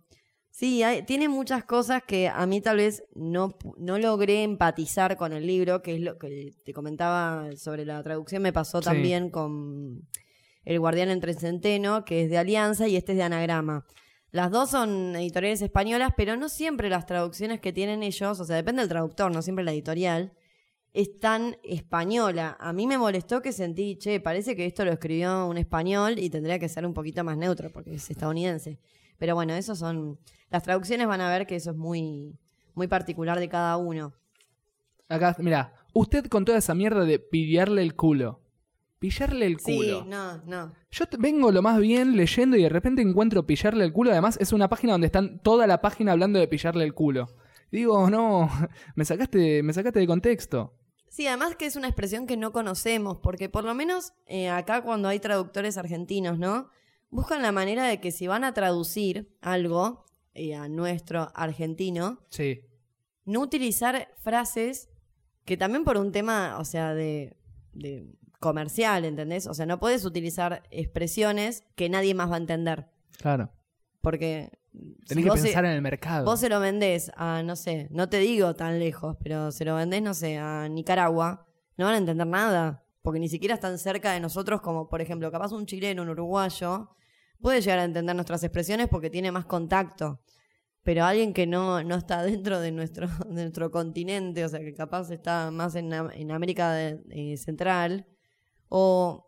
sí, 0.49 0.83
hay- 0.83 1.03
tiene 1.03 1.29
muchas 1.29 1.63
cosas 1.63 2.03
que 2.05 2.27
a 2.27 2.45
mí 2.45 2.59
tal 2.59 2.77
vez 2.77 3.03
no, 3.15 3.55
no 3.77 3.97
logré 3.97 4.43
empatizar 4.43 5.15
con 5.15 5.31
el 5.31 5.47
libro, 5.47 5.81
que 5.81 5.95
es 5.95 6.01
lo 6.01 6.17
que 6.17 6.51
te 6.65 6.73
comentaba 6.73 7.55
sobre 7.55 7.85
la 7.85 8.03
traducción, 8.03 8.41
me 8.41 8.51
pasó 8.51 8.79
Sí. 8.79 8.85
también 8.85 9.29
con 9.29 10.07
El 10.65 10.79
Guardián 10.79 11.09
entre 11.09 11.33
Centeno, 11.35 12.03
que 12.03 12.23
es 12.25 12.29
de 12.29 12.37
Alianza, 12.37 12.87
y 12.89 12.97
este 12.97 13.13
es 13.13 13.17
de 13.17 13.23
Anagrama. 13.23 13.85
Las 14.31 14.49
dos 14.49 14.69
son 14.69 15.15
editoriales 15.15 15.61
españolas, 15.61 16.11
pero 16.15 16.37
no 16.37 16.47
siempre 16.47 16.89
las 16.89 17.05
traducciones 17.05 17.59
que 17.59 17.73
tienen 17.73 18.01
ellos, 18.01 18.39
o 18.39 18.45
sea, 18.45 18.55
depende 18.55 18.81
del 18.81 18.89
traductor, 18.89 19.31
no 19.31 19.41
siempre 19.41 19.65
la 19.65 19.73
editorial, 19.73 20.33
es 20.93 21.19
tan 21.19 21.57
española. 21.63 22.57
A 22.59 22.71
mí 22.73 22.87
me 22.87 22.97
molestó 22.97 23.41
que 23.41 23.51
sentí, 23.51 23.97
che, 23.97 24.19
parece 24.19 24.55
que 24.55 24.65
esto 24.65 24.85
lo 24.85 24.91
escribió 24.91 25.47
un 25.47 25.57
español 25.57 26.17
y 26.17 26.29
tendría 26.29 26.59
que 26.59 26.69
ser 26.69 26.85
un 26.85 26.93
poquito 26.93 27.23
más 27.23 27.37
neutro 27.37 27.69
porque 27.71 27.95
es 27.95 28.09
estadounidense. 28.09 28.79
Pero 29.17 29.35
bueno, 29.35 29.53
eso 29.53 29.75
son. 29.75 30.19
Las 30.49 30.63
traducciones 30.63 31.07
van 31.07 31.21
a 31.21 31.29
ver 31.29 31.45
que 31.45 31.55
eso 31.55 31.71
es 31.71 31.77
muy, 31.77 32.39
muy 32.73 32.87
particular 32.87 33.39
de 33.39 33.49
cada 33.49 33.77
uno. 33.77 34.13
Acá, 35.07 35.35
mira, 35.39 35.73
usted 35.93 36.25
con 36.25 36.45
toda 36.45 36.57
esa 36.57 36.73
mierda 36.73 37.05
de 37.05 37.19
pillarle 37.19 37.81
el 37.81 37.95
culo. 37.95 38.40
Pillarle 39.01 39.47
el 39.47 39.59
Sí, 39.59 39.75
culo. 39.77 40.05
no, 40.05 40.37
no. 40.45 40.73
Yo 40.91 41.05
vengo 41.17 41.51
lo 41.51 41.63
más 41.63 41.79
bien 41.79 42.15
leyendo 42.15 42.55
y 42.55 42.61
de 42.61 42.69
repente 42.69 43.01
encuentro 43.01 43.47
pillarle 43.47 43.83
el 43.83 43.91
culo. 43.91 44.11
Además, 44.11 44.37
es 44.39 44.53
una 44.53 44.69
página 44.69 44.93
donde 44.93 45.07
están 45.07 45.39
toda 45.39 45.65
la 45.65 45.81
página 45.81 46.11
hablando 46.11 46.37
de 46.37 46.47
pillarle 46.47 46.83
el 46.83 46.93
culo. 46.93 47.27
Y 47.71 47.77
digo, 47.77 48.11
no, 48.11 48.47
me 48.95 49.03
sacaste, 49.03 49.63
me 49.63 49.73
sacaste 49.73 49.99
de 49.99 50.05
contexto. 50.05 50.75
Sí, 51.09 51.25
además 51.25 51.55
que 51.55 51.65
es 51.65 51.75
una 51.75 51.87
expresión 51.87 52.27
que 52.27 52.37
no 52.37 52.51
conocemos, 52.51 53.17
porque 53.23 53.49
por 53.49 53.63
lo 53.63 53.73
menos 53.73 54.13
eh, 54.27 54.49
acá 54.49 54.83
cuando 54.83 55.07
hay 55.09 55.19
traductores 55.19 55.79
argentinos, 55.79 56.37
¿no? 56.37 56.69
Buscan 57.09 57.41
la 57.41 57.51
manera 57.51 57.87
de 57.87 57.99
que 57.99 58.11
si 58.11 58.27
van 58.27 58.43
a 58.43 58.53
traducir 58.53 59.35
algo 59.41 60.05
eh, 60.35 60.53
a 60.53 60.69
nuestro 60.69 61.31
argentino, 61.33 62.19
Sí. 62.29 62.61
no 63.25 63.41
utilizar 63.41 64.09
frases 64.21 64.89
que 65.43 65.57
también 65.57 65.83
por 65.85 65.97
un 65.97 66.11
tema, 66.11 66.59
o 66.59 66.65
sea, 66.65 66.93
de, 66.93 67.35
de 67.73 68.05
comercial, 68.41 69.05
¿entendés? 69.05 69.47
O 69.47 69.53
sea, 69.53 69.65
no 69.65 69.79
puedes 69.79 70.03
utilizar 70.03 70.63
expresiones 70.71 71.63
que 71.75 71.87
nadie 71.87 72.13
más 72.13 72.29
va 72.29 72.35
a 72.35 72.39
entender. 72.39 72.87
Claro. 73.17 73.51
Porque 74.01 74.49
Tenés 75.07 75.23
si 75.23 75.29
que 75.29 75.29
pensar 75.43 75.63
se, 75.63 75.69
en 75.69 75.75
el 75.75 75.81
mercado. 75.81 76.25
vos 76.25 76.39
se 76.39 76.49
lo 76.49 76.59
vendés 76.59 77.11
a, 77.15 77.43
no 77.43 77.55
sé, 77.55 77.87
no 77.91 78.09
te 78.09 78.17
digo 78.19 78.55
tan 78.55 78.79
lejos, 78.79 79.15
pero 79.23 79.51
se 79.51 79.63
lo 79.63 79.75
vendés, 79.75 80.01
no 80.01 80.13
sé, 80.13 80.37
a 80.37 80.67
Nicaragua, 80.67 81.45
no 81.77 81.85
van 81.85 81.95
a 81.95 81.97
entender 81.99 82.27
nada. 82.27 82.83
Porque 83.03 83.19
ni 83.19 83.29
siquiera 83.29 83.55
están 83.55 83.77
cerca 83.79 84.11
de 84.11 84.19
nosotros 84.19 84.61
como, 84.61 84.87
por 84.89 85.01
ejemplo, 85.01 85.31
capaz 85.31 85.51
un 85.53 85.65
chileno, 85.65 86.01
un 86.03 86.09
uruguayo, 86.09 86.89
puede 87.39 87.61
llegar 87.61 87.79
a 87.79 87.83
entender 87.83 88.15
nuestras 88.15 88.43
expresiones 88.43 88.87
porque 88.89 89.09
tiene 89.09 89.31
más 89.31 89.45
contacto. 89.45 90.21
Pero 90.83 91.05
alguien 91.05 91.33
que 91.33 91.45
no, 91.47 91.83
no 91.83 91.95
está 91.95 92.23
dentro 92.23 92.59
de 92.59 92.71
nuestro, 92.71 93.07
de 93.07 93.41
nuestro 93.43 93.69
continente, 93.71 94.43
o 94.45 94.49
sea, 94.49 94.59
que 94.61 94.73
capaz 94.73 95.11
está 95.11 95.51
más 95.51 95.75
en, 95.75 95.91
en 95.93 96.31
América 96.31 96.71
de- 96.73 97.01
eh, 97.11 97.37
Central, 97.37 98.07
o 98.73 99.27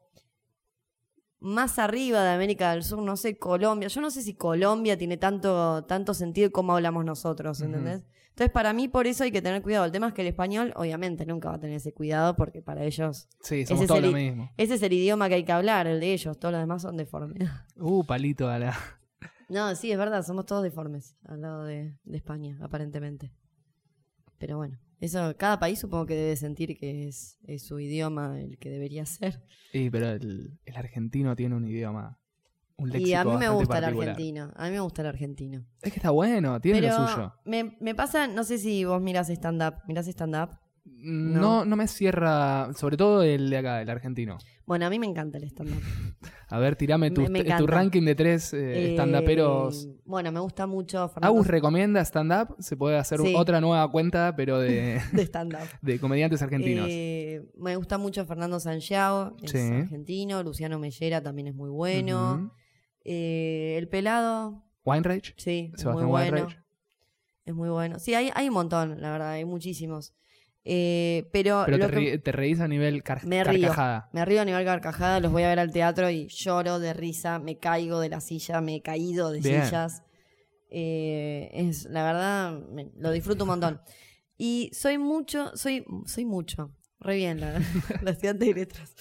más 1.41 1.77
arriba 1.77 2.23
de 2.23 2.29
América 2.29 2.71
del 2.71 2.83
Sur, 2.83 2.99
no 3.01 3.17
sé, 3.17 3.37
Colombia. 3.37 3.89
Yo 3.89 3.99
no 3.99 4.09
sé 4.09 4.21
si 4.21 4.35
Colombia 4.35 4.97
tiene 4.97 5.17
tanto, 5.17 5.83
tanto 5.83 6.13
sentido 6.13 6.49
como 6.51 6.73
hablamos 6.73 7.03
nosotros. 7.03 7.59
¿entendés? 7.59 8.05
Entonces, 8.29 8.51
para 8.53 8.71
mí, 8.71 8.87
por 8.87 9.05
eso 9.05 9.25
hay 9.25 9.31
que 9.31 9.41
tener 9.41 9.61
cuidado. 9.61 9.83
El 9.83 9.91
tema 9.91 10.07
es 10.07 10.13
que 10.13 10.21
el 10.21 10.29
español, 10.29 10.71
obviamente, 10.77 11.25
nunca 11.25 11.49
va 11.49 11.55
a 11.55 11.59
tener 11.59 11.75
ese 11.75 11.93
cuidado 11.93 12.37
porque 12.37 12.61
para 12.61 12.85
ellos, 12.85 13.27
sí, 13.41 13.65
somos 13.65 13.81
ese 13.81 13.87
todos 13.87 13.99
es 13.99 14.11
lo 14.11 14.17
mismo. 14.17 14.49
ese 14.55 14.75
es 14.75 14.81
el 14.81 14.93
idioma 14.93 15.27
que 15.27 15.35
hay 15.35 15.43
que 15.43 15.51
hablar, 15.51 15.87
el 15.87 15.99
de 15.99 16.13
ellos. 16.13 16.39
Todos 16.39 16.53
los 16.53 16.61
demás 16.61 16.81
son 16.81 16.95
deformes. 16.95 17.49
Uh, 17.75 18.05
palito 18.05 18.47
a 18.47 18.57
la... 18.59 18.77
No, 19.49 19.75
sí, 19.75 19.91
es 19.91 19.97
verdad, 19.97 20.23
somos 20.23 20.45
todos 20.45 20.63
deformes 20.63 21.17
al 21.25 21.41
lado 21.41 21.65
de, 21.65 21.97
de 22.05 22.17
España, 22.17 22.57
aparentemente. 22.61 23.33
Pero 24.37 24.55
bueno, 24.55 24.79
eso, 25.03 25.35
cada 25.37 25.59
país 25.59 25.79
supongo 25.79 26.05
que 26.05 26.15
debe 26.15 26.35
sentir 26.35 26.77
que 26.77 27.07
es, 27.07 27.37
es 27.45 27.63
su 27.63 27.79
idioma 27.79 28.39
el 28.39 28.57
que 28.57 28.69
debería 28.69 29.05
ser. 29.05 29.43
Sí, 29.71 29.89
pero 29.89 30.09
el, 30.09 30.59
el 30.65 30.75
argentino 30.75 31.35
tiene 31.35 31.55
un 31.55 31.65
idioma, 31.67 32.19
un 32.77 32.89
léxico 32.89 33.09
Y 33.09 33.13
a 33.13 33.23
mí 33.25 33.35
me 33.37 33.49
gusta 33.49 33.77
el 33.79 33.83
particular. 33.83 34.09
argentino, 34.09 34.51
a 34.55 34.65
mí 34.65 34.71
me 34.71 34.79
gusta 34.79 35.01
el 35.01 35.07
argentino. 35.09 35.65
Es 35.81 35.91
que 35.91 35.99
está 35.99 36.11
bueno, 36.11 36.59
tiene 36.61 36.79
Pero 36.81 36.97
lo 36.99 37.07
suyo. 37.07 37.33
Me, 37.45 37.75
me 37.81 37.95
pasa, 37.95 38.27
no 38.27 38.43
sé 38.43 38.57
si 38.57 38.85
vos 38.85 39.01
mirás 39.01 39.29
stand-up, 39.29 39.75
mirás 39.87 40.07
stand-up. 40.07 40.57
No. 41.03 41.41
no. 41.41 41.65
no, 41.65 41.75
me 41.75 41.87
cierra, 41.87 42.69
sobre 42.75 42.95
todo 42.97 43.21
el 43.23 43.49
de 43.49 43.57
acá, 43.57 43.81
el 43.81 43.89
argentino. 43.89 44.37
Bueno, 44.65 44.85
a 44.85 44.89
mí 44.89 44.97
me 44.97 45.05
encanta 45.05 45.37
el 45.37 45.43
stand-up. 45.43 45.81
A 46.47 46.57
ver, 46.59 46.75
tirame 46.77 47.11
tu, 47.11 47.21
Me- 47.23 47.43
me 47.43 47.57
tu 47.57 47.67
ranking 47.67 48.03
de 48.03 48.15
tres 48.15 48.53
eh, 48.53 48.91
Eh, 48.91 48.93
stand-uperos. 48.93 49.89
bueno, 50.05 50.31
me 50.31 50.39
gusta 50.39 50.65
mucho 50.67 51.09
Fernando 51.09 51.27
Agus 51.35 51.47
recomienda 51.47 51.99
stand-up. 52.05 52.55
Se 52.59 52.77
puede 52.77 52.97
hacer 52.97 53.19
Sí. 53.19 53.33
otra 53.35 53.59
nueva 53.59 53.91
cuenta, 53.91 54.33
pero 54.37 54.59
de, 54.59 55.01
de 55.11 55.21
stand-up. 55.25 55.67
de 55.81 55.99
comediantes 55.99 56.41
argentinos. 56.41 56.87
Eh, 56.89 57.43
me 57.57 57.75
gusta 57.75 57.97
mucho 57.97 58.25
Fernando 58.25 58.59
Sanchiao, 58.59 59.35
es 59.41 59.51
Sí. 59.51 59.57
argentino. 59.57 60.41
Luciano 60.43 60.79
Mellera 60.79 61.21
también 61.21 61.47
es 61.49 61.55
muy 61.55 61.69
bueno. 61.69 62.53
Eh, 63.03 63.75
el 63.77 63.89
pelado, 63.89 64.63
Weinreich. 64.85 65.33
sí, 65.37 65.71
es 65.75 65.83
muy 65.83 65.93
Sebastián 66.03 66.09
bueno. 66.09 66.35
Weinreich. 66.35 66.59
Es 67.45 67.53
muy 67.53 67.67
bueno. 67.69 67.99
Sí, 67.99 68.13
hay, 68.13 68.31
hay 68.33 68.47
un 68.47 68.53
montón, 68.53 69.01
la 69.01 69.11
verdad, 69.11 69.31
hay 69.31 69.43
muchísimos. 69.43 70.13
Eh, 70.65 71.27
pero 71.33 71.63
Pero 71.65 71.77
lo 71.77 71.87
te, 71.87 71.91
que- 71.93 71.99
ri- 72.17 72.23
te 72.23 72.31
reís 72.31 72.59
a 72.61 72.67
nivel 72.69 73.03
car- 73.03 73.25
Me 73.25 73.43
río. 73.43 73.67
carcajada. 73.67 74.09
Me 74.13 74.23
río 74.23 74.41
a 74.41 74.45
nivel 74.45 74.63
carcajada, 74.65 75.19
los 75.19 75.31
voy 75.31 75.43
a 75.43 75.49
ver 75.49 75.59
al 75.59 75.71
teatro 75.73 76.09
y 76.09 76.27
lloro 76.27 76.79
de 76.79 76.93
risa, 76.93 77.37
me 77.39 77.57
caigo 77.57 77.99
de 77.99 78.09
la 78.09 78.21
silla, 78.21 78.61
me 78.61 78.75
he 78.75 78.81
caído 78.81 79.31
de 79.31 79.41
Bien. 79.41 79.65
sillas. 79.65 80.03
Eh, 80.69 81.49
es, 81.53 81.85
la 81.85 82.03
verdad, 82.03 82.59
me- 82.71 82.91
lo 82.97 83.11
disfruto 83.11 83.43
un 83.43 83.49
montón. 83.49 83.81
Y 84.37 84.69
soy 84.73 84.97
mucho, 84.97 85.55
soy, 85.55 85.85
soy 86.05 86.25
mucho, 86.25 86.71
re 86.99 87.17
bien 87.17 87.39
la, 87.41 87.61
la 88.01 88.11
estudiante 88.11 88.45
de 88.45 88.53
letras. 88.53 88.95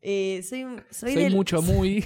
Eh, 0.00 0.42
soy 0.48 0.64
soy, 0.90 1.12
Soy 1.14 1.22
del- 1.24 1.34
mucho, 1.34 1.60
muy. 1.62 2.04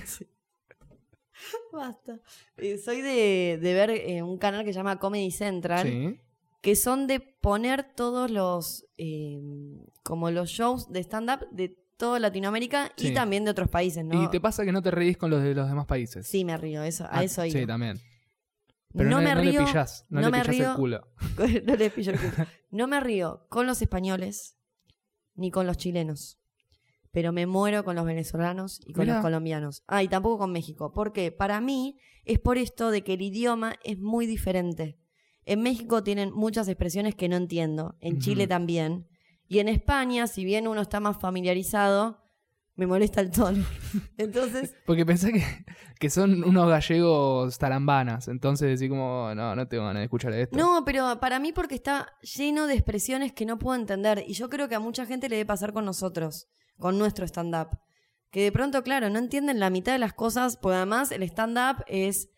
Basta. 1.72 2.18
Eh, 2.56 2.78
soy 2.78 3.00
de, 3.00 3.58
de 3.60 3.74
ver 3.74 3.90
eh, 3.90 4.22
un 4.22 4.38
canal 4.38 4.64
que 4.64 4.72
se 4.72 4.78
llama 4.78 4.98
Comedy 4.98 5.30
Central, 5.30 5.86
Sí. 5.86 6.20
Que 6.62 6.74
son 6.76 7.06
de 7.06 7.20
poner 7.20 7.92
todos 7.94 8.30
los, 8.30 8.86
eh, 8.96 9.38
como 10.02 10.30
los 10.30 10.48
shows 10.48 10.90
de 10.90 11.00
stand-up 11.00 11.46
de 11.50 11.76
toda 11.98 12.18
Latinoamérica 12.18 12.92
y 12.96 13.08
Sí. 13.08 13.14
también 13.14 13.44
de 13.44 13.50
otros 13.50 13.68
países, 13.68 14.04
¿no? 14.04 14.22
Y 14.24 14.28
te 14.30 14.40
pasa 14.40 14.64
que 14.64 14.72
no 14.72 14.80
te 14.80 14.90
reís 14.90 15.16
con 15.18 15.30
los 15.30 15.42
de 15.42 15.54
los 15.54 15.68
demás 15.68 15.86
países. 15.86 16.26
Sí, 16.26 16.44
me 16.44 16.56
río, 16.56 16.82
eso, 16.82 17.04
a 17.04 17.18
Ah, 17.18 17.24
eso 17.24 17.42
Sí, 17.42 17.50
iba. 17.58 17.66
también. 17.66 18.00
Pero 18.94 19.08
no, 19.10 19.16
no, 19.20 19.22
me 19.22 19.34
no 19.34 19.40
río, 19.40 19.60
le 19.60 19.66
pillás, 19.66 20.06
no, 20.08 20.20
no 20.20 20.26
le 20.30 20.32
me 20.38 20.40
pillás 20.42 20.56
río- 20.56 20.70
el 20.70 20.76
culo. 20.76 21.08
no 21.66 21.76
le 21.76 21.90
pillo 21.90 22.12
el 22.12 22.18
culo. 22.20 22.46
No 22.70 22.86
me 22.88 23.00
río 23.00 23.46
con 23.48 23.66
los 23.66 23.80
españoles 23.82 24.56
ni 25.34 25.50
con 25.50 25.66
los 25.66 25.76
chilenos. 25.76 26.38
Pero 27.10 27.32
me 27.32 27.46
muero 27.46 27.84
con 27.84 27.94
los 27.96 28.06
venezolanos 28.06 28.80
y 28.86 28.92
con 28.94 29.02
Mirá. 29.04 29.16
los 29.16 29.22
colombianos. 29.22 29.82
Ah, 29.86 30.02
y 30.02 30.08
tampoco 30.08 30.38
con 30.38 30.52
México. 30.52 30.92
Porque 30.94 31.30
para 31.32 31.60
mí 31.60 31.98
es 32.24 32.38
por 32.38 32.56
esto 32.56 32.90
de 32.90 33.02
que 33.04 33.14
el 33.14 33.22
idioma 33.22 33.74
es 33.84 33.98
muy 33.98 34.26
diferente. 34.26 34.98
En 35.44 35.62
México 35.62 36.02
tienen 36.02 36.32
muchas 36.32 36.68
expresiones 36.68 37.14
que 37.14 37.28
no 37.28 37.36
entiendo. 37.36 37.96
En 38.00 38.18
Chile 38.20 38.46
también. 38.46 39.08
Y 39.48 39.58
en 39.58 39.68
España, 39.68 40.26
si 40.26 40.44
bien 40.44 40.68
uno 40.68 40.80
está 40.80 41.00
más 41.00 41.18
familiarizado, 41.18 42.22
me 42.74 42.86
molesta 42.86 43.20
el 43.20 43.30
tono. 43.30 43.64
Entonces, 44.16 44.74
Porque 44.86 45.04
pensé 45.04 45.32
que, 45.32 45.42
que 45.98 46.10
son 46.10 46.42
unos 46.44 46.68
gallegos 46.68 47.58
tarambanas. 47.58 48.28
Entonces 48.28 48.78
decís 48.78 48.90
como, 48.90 49.34
no, 49.34 49.54
no 49.54 49.68
tengo 49.68 49.84
ganas 49.84 50.00
de 50.00 50.04
escuchar 50.04 50.32
esto. 50.32 50.56
No, 50.56 50.84
pero 50.84 51.20
para 51.20 51.38
mí 51.38 51.52
porque 51.52 51.74
está 51.74 52.08
lleno 52.22 52.66
de 52.66 52.74
expresiones 52.74 53.32
que 53.32 53.44
no 53.44 53.58
puedo 53.58 53.78
entender. 53.78 54.24
Y 54.26 54.32
yo 54.34 54.48
creo 54.48 54.68
que 54.68 54.74
a 54.74 54.80
mucha 54.80 55.06
gente 55.06 55.28
le 55.28 55.36
debe 55.36 55.46
pasar 55.46 55.72
con 55.72 55.84
nosotros, 55.84 56.48
con 56.78 56.98
nuestro 56.98 57.26
stand-up. 57.26 57.78
Que 58.30 58.42
de 58.42 58.52
pronto, 58.52 58.82
claro, 58.82 59.10
no 59.10 59.18
entienden 59.18 59.60
la 59.60 59.68
mitad 59.68 59.92
de 59.92 59.98
las 59.98 60.14
cosas, 60.14 60.56
porque 60.56 60.76
además 60.76 61.12
el 61.12 61.22
stand-up 61.24 61.84
es 61.86 62.30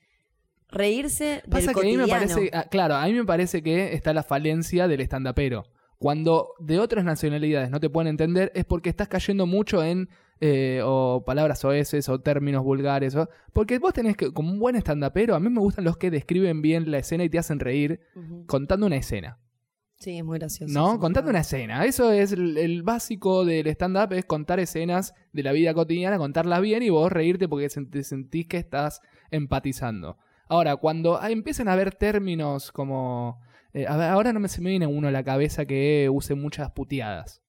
reírse 0.75 1.43
Pasa 1.49 1.73
que 1.73 1.81
a 1.81 1.83
mí 1.83 1.97
me 1.97 2.03
cotidiano. 2.05 2.35
parece, 2.35 2.51
ah, 2.53 2.67
claro, 2.71 2.95
a 2.97 3.07
mí 3.07 3.13
me 3.13 3.25
parece 3.25 3.63
que 3.63 3.95
está 3.95 4.13
la 4.13 4.23
falencia 4.23 4.89
del 4.89 5.01
estandapero. 5.01 5.65
Cuando 5.99 6.55
de 6.59 6.79
otras 6.79 7.05
nacionalidades 7.05 7.71
no 7.71 7.81
te 7.81 7.89
pueden 7.89 8.09
entender 8.09 8.53
es 8.55 8.65
porque 8.65 8.91
estás 8.91 9.09
cayendo 9.09 9.47
mucho 9.47 9.83
en 9.83 10.09
eh, 10.41 10.83
o 10.85 11.23
palabras 11.25 11.65
oeses 11.65 12.09
o 12.09 12.21
términos 12.21 12.63
vulgares. 12.65 13.15
O, 13.15 13.29
porque 13.53 13.79
vos 13.79 13.93
tenés 13.93 14.17
que, 14.17 14.33
como 14.33 14.53
un 14.53 14.59
buen 14.59 14.77
estandapero, 14.77 15.35
a 15.35 15.41
mí 15.41 15.49
me 15.49 15.61
gustan 15.61 15.85
los 15.85 15.97
que 15.97 16.11
describen 16.11 16.61
bien 16.61 16.91
la 16.91 16.99
escena 16.99 17.25
y 17.25 17.31
te 17.31 17.39
hacen 17.39 17.61
reír 17.61 18.01
contando 18.47 18.87
una 18.87 18.97
escena. 18.97 19.39
Sí, 19.99 20.19
es 20.19 20.25
muy 20.25 20.39
gracioso. 20.39 20.75
¿No? 20.75 20.99
Contando 20.99 21.31
una 21.31 21.41
escena. 21.41 21.85
Eso 21.87 22.13
es 22.13 22.33
el, 22.33 22.59
el 22.59 22.83
básico 22.83 23.45
del 23.45 23.67
stand-up, 23.69 24.13
es 24.13 24.25
contar 24.27 24.61
escenas 24.61 25.15
de 25.33 25.43
la 25.43 25.53
vida 25.53 25.73
cotidiana, 25.73 26.19
contarlas 26.19 26.61
bien 26.61 26.83
y 26.83 26.91
vos 26.91 27.11
reírte 27.11 27.49
porque 27.49 27.69
te 27.69 28.03
sentís 28.03 28.47
que 28.47 28.59
estás 28.59 29.01
empatizando. 29.31 30.19
Ahora, 30.49 30.77
cuando 30.77 31.21
ah, 31.21 31.31
empiezan 31.31 31.69
a 31.69 31.73
haber 31.73 31.95
términos 31.95 32.73
como... 32.73 33.41
eh, 33.73 33.87
ahora 33.87 34.33
no 34.33 34.41
me 34.41 34.49
se 34.49 34.61
me 34.61 34.71
viene 34.71 34.87
uno 34.87 35.09
a 35.09 35.11
la 35.11 35.25
cabeza 35.25 35.65
que 35.67 36.09
use 36.13 36.35
muchas 36.35 36.71
puteadas. 36.73 37.43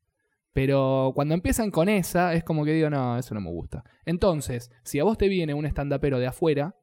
Pero 0.53 1.11
cuando 1.13 1.33
empiezan 1.33 1.69
con 1.69 1.89
esa, 1.89 2.33
es 2.33 2.43
como 2.43 2.63
que 2.63 2.71
digo, 2.71 2.89
no, 2.89 3.17
eso 3.17 3.35
no 3.35 3.41
me 3.41 3.49
gusta. 3.49 3.83
Entonces, 4.05 4.71
si 4.83 4.99
a 4.99 5.03
vos 5.03 5.17
te 5.17 5.27
viene 5.27 5.53
un 5.53 5.65
stand-upero 5.65 6.17
de 6.17 6.27
afuera 6.27 6.75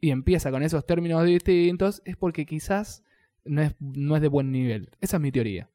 y 0.00 0.10
empieza 0.10 0.50
con 0.50 0.62
esos 0.62 0.86
términos 0.86 1.24
distintos, 1.26 2.00
es 2.06 2.16
porque 2.16 2.46
quizás 2.46 3.04
no 3.44 3.60
es, 3.60 3.74
no 3.78 4.16
es 4.16 4.22
de 4.22 4.28
buen 4.28 4.50
nivel. 4.50 4.90
Esa 5.02 5.18
es 5.18 5.20
mi 5.20 5.30
teoría. 5.30 5.68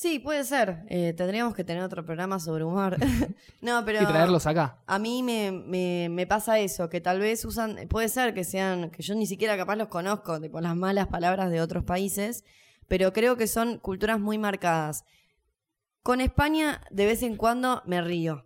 Sí, 0.00 0.20
puede 0.20 0.44
ser. 0.44 0.84
Eh, 0.90 1.12
tendríamos 1.16 1.56
que 1.56 1.64
tener 1.64 1.82
otro 1.82 2.04
programa 2.04 2.38
sobre 2.38 2.62
humor. 2.62 2.96
no, 3.60 3.84
pero... 3.84 4.00
Y 4.00 4.06
traerlos 4.06 4.46
acá. 4.46 4.78
A 4.86 5.00
mí 5.00 5.24
me, 5.24 5.50
me, 5.50 6.06
me 6.08 6.24
pasa 6.24 6.60
eso, 6.60 6.88
que 6.88 7.00
tal 7.00 7.18
vez 7.18 7.44
usan, 7.44 7.88
puede 7.88 8.08
ser 8.08 8.32
que 8.32 8.44
sean, 8.44 8.90
que 8.90 9.02
yo 9.02 9.16
ni 9.16 9.26
siquiera 9.26 9.56
capaz 9.56 9.74
los 9.74 9.88
conozco, 9.88 10.40
tipo 10.40 10.60
las 10.60 10.76
malas 10.76 11.08
palabras 11.08 11.50
de 11.50 11.60
otros 11.60 11.82
países, 11.82 12.44
pero 12.86 13.12
creo 13.12 13.36
que 13.36 13.48
son 13.48 13.78
culturas 13.78 14.20
muy 14.20 14.38
marcadas. 14.38 15.04
Con 16.04 16.20
España 16.20 16.80
de 16.92 17.06
vez 17.06 17.24
en 17.24 17.34
cuando 17.34 17.82
me 17.84 18.00
río, 18.00 18.44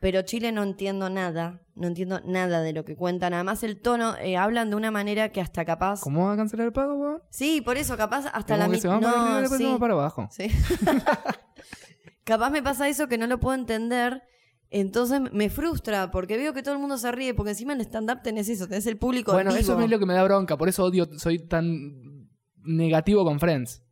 pero 0.00 0.22
Chile 0.22 0.50
no 0.50 0.62
entiendo 0.62 1.10
nada, 1.10 1.62
no 1.74 1.86
entiendo 1.86 2.20
nada 2.24 2.62
de 2.62 2.72
lo 2.72 2.84
que 2.84 2.96
cuentan. 2.96 3.34
Además 3.34 3.62
el 3.62 3.80
tono, 3.80 4.16
eh, 4.16 4.36
hablan 4.36 4.70
de 4.70 4.76
una 4.76 4.90
manera 4.90 5.30
que 5.30 5.40
hasta 5.40 5.64
capaz... 5.64 6.00
¿Cómo 6.00 6.26
va 6.26 6.32
a 6.32 6.36
cancelar 6.36 6.66
el 6.66 6.72
pago, 6.72 6.94
weón? 6.94 7.22
Sí, 7.30 7.60
por 7.60 7.76
eso 7.76 7.96
capaz 7.96 8.26
hasta 8.32 8.54
Como 8.54 8.58
la 8.58 8.68
mitad... 8.68 8.80
se 8.80 8.88
van 8.88 9.00
para 9.00 9.36
arriba 9.36 9.56
sí. 9.58 9.76
para 9.78 9.94
abajo. 9.94 10.28
Sí. 10.30 10.48
Capaz 12.24 12.50
me 12.50 12.62
pasa 12.62 12.88
eso 12.88 13.08
que 13.08 13.18
no 13.18 13.26
lo 13.26 13.40
puedo 13.40 13.56
entender. 13.56 14.22
Entonces 14.70 15.20
me 15.32 15.50
frustra 15.50 16.12
porque 16.12 16.36
veo 16.36 16.52
que 16.52 16.62
todo 16.62 16.74
el 16.74 16.80
mundo 16.80 16.96
se 16.96 17.10
ríe. 17.10 17.34
Porque 17.34 17.50
encima 17.50 17.72
en 17.72 17.80
stand-up 17.80 18.22
tenés 18.22 18.48
eso, 18.48 18.68
tenés 18.68 18.86
el 18.86 18.98
público. 18.98 19.32
en 19.32 19.36
Bueno, 19.36 19.50
eso 19.50 19.80
es 19.80 19.90
lo 19.90 19.98
que 19.98 20.06
me 20.06 20.14
da 20.14 20.22
bronca. 20.22 20.56
Por 20.56 20.68
eso 20.68 20.84
odio, 20.84 21.08
soy 21.18 21.40
tan 21.40 22.28
negativo 22.62 23.24
con 23.24 23.40
Friends. 23.40 23.82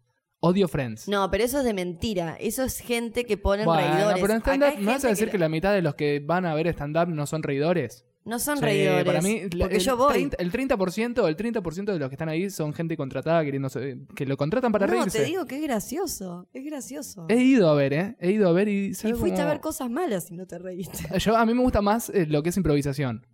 Odio 0.40 0.68
Friends. 0.68 1.08
No, 1.08 1.30
pero 1.30 1.44
eso 1.44 1.58
es 1.58 1.64
de 1.64 1.74
mentira. 1.74 2.36
Eso 2.38 2.62
es 2.62 2.78
gente 2.78 3.24
que 3.24 3.36
ponen 3.36 3.64
Bueno, 3.66 3.88
reidores. 3.94 4.20
pero 4.20 4.34
en 4.34 4.40
stand-up, 4.40 4.78
¿me 4.80 4.86
vas 4.86 5.04
a 5.04 5.08
decir 5.08 5.30
que... 5.30 5.38
la 5.38 5.48
mitad 5.48 5.72
de 5.72 5.82
los 5.82 5.94
que 5.96 6.20
van 6.24 6.46
a 6.46 6.54
ver 6.54 6.68
stand-up 6.68 7.08
no 7.08 7.26
son 7.26 7.42
reidores? 7.42 8.04
No 8.24 8.38
son 8.38 8.58
Sí, 8.58 8.64
reidores. 8.64 9.04
Para 9.06 9.20
mí, 9.22 9.40
porque 9.58 9.76
el 9.76 9.80
yo 9.82 9.96
voy. 9.96 10.12
30, 10.12 10.36
el 10.38 10.52
30%, 10.52 11.26
el 11.28 11.36
30% 11.36 11.84
de 11.92 11.98
los 11.98 12.08
que 12.10 12.14
están 12.14 12.28
ahí 12.28 12.50
son 12.50 12.74
gente 12.74 12.94
contratada 12.96 13.42
queriéndose, 13.42 14.00
que 14.14 14.26
lo 14.26 14.36
contratan 14.36 14.70
para 14.70 14.86
no, 14.86 14.92
reírse. 14.92 15.20
te 15.20 15.24
digo 15.24 15.46
que 15.46 15.56
es 15.56 15.62
gracioso. 15.62 16.46
Es 16.52 16.62
gracioso. 16.64 17.24
He 17.30 17.36
ido 17.42 17.70
a 17.70 17.74
ver, 17.74 17.92
¿eh? 17.94 18.16
He 18.20 18.32
ido 18.32 18.48
a 18.48 18.52
ver 18.52 18.68
y... 18.68 18.88
y 18.88 18.94
¿sabes 18.94 19.18
fuiste 19.18 19.40
a 19.40 19.46
ver 19.46 19.60
cosas 19.60 19.88
malas 19.90 20.30
y 20.30 20.36
no 20.36 20.46
te 20.46 20.58
reíste. 20.58 21.18
Yo, 21.18 21.36
a 21.36 21.46
mí 21.46 21.54
me 21.54 21.62
gusta 21.62 21.80
más 21.80 22.10
eh, 22.10 22.26
lo 22.26 22.42
que 22.42 22.50
es 22.50 22.56
improvisación. 22.58 23.26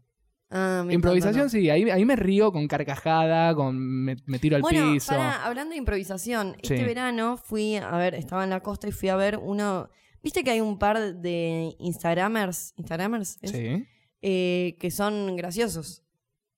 Ah, 0.56 0.86
Improvisación, 0.88 1.50
sí, 1.50 1.68
ahí, 1.68 1.90
ahí 1.90 2.04
me 2.04 2.14
río 2.14 2.52
con 2.52 2.68
carcajada, 2.68 3.54
con 3.56 3.76
me, 3.76 4.16
me 4.26 4.38
tiro 4.38 4.54
al 4.54 4.62
Bueno, 4.62 4.92
piso. 4.92 5.08
pará, 5.08 5.44
hablando 5.44 5.72
de 5.72 5.78
improvisación, 5.78 6.56
este 6.62 6.84
verano 6.84 7.36
fui 7.36 7.74
a 7.76 7.90
ver, 7.96 8.14
estaba 8.14 8.44
en 8.44 8.50
la 8.50 8.60
costa 8.60 8.86
y 8.86 8.92
fui 8.92 9.08
a 9.08 9.16
ver 9.16 9.36
uno. 9.42 9.90
¿Viste 10.22 10.44
que 10.44 10.50
hay 10.52 10.60
un 10.60 10.78
par 10.78 11.16
de 11.16 11.74
Instagramers? 11.80 12.72
¿Instagramers? 12.76 13.38
¿Es? 13.42 13.50
Sí. 13.50 13.84
Eh, 14.22 14.76
que 14.78 14.90
son 14.92 15.34
graciosos. 15.36 16.02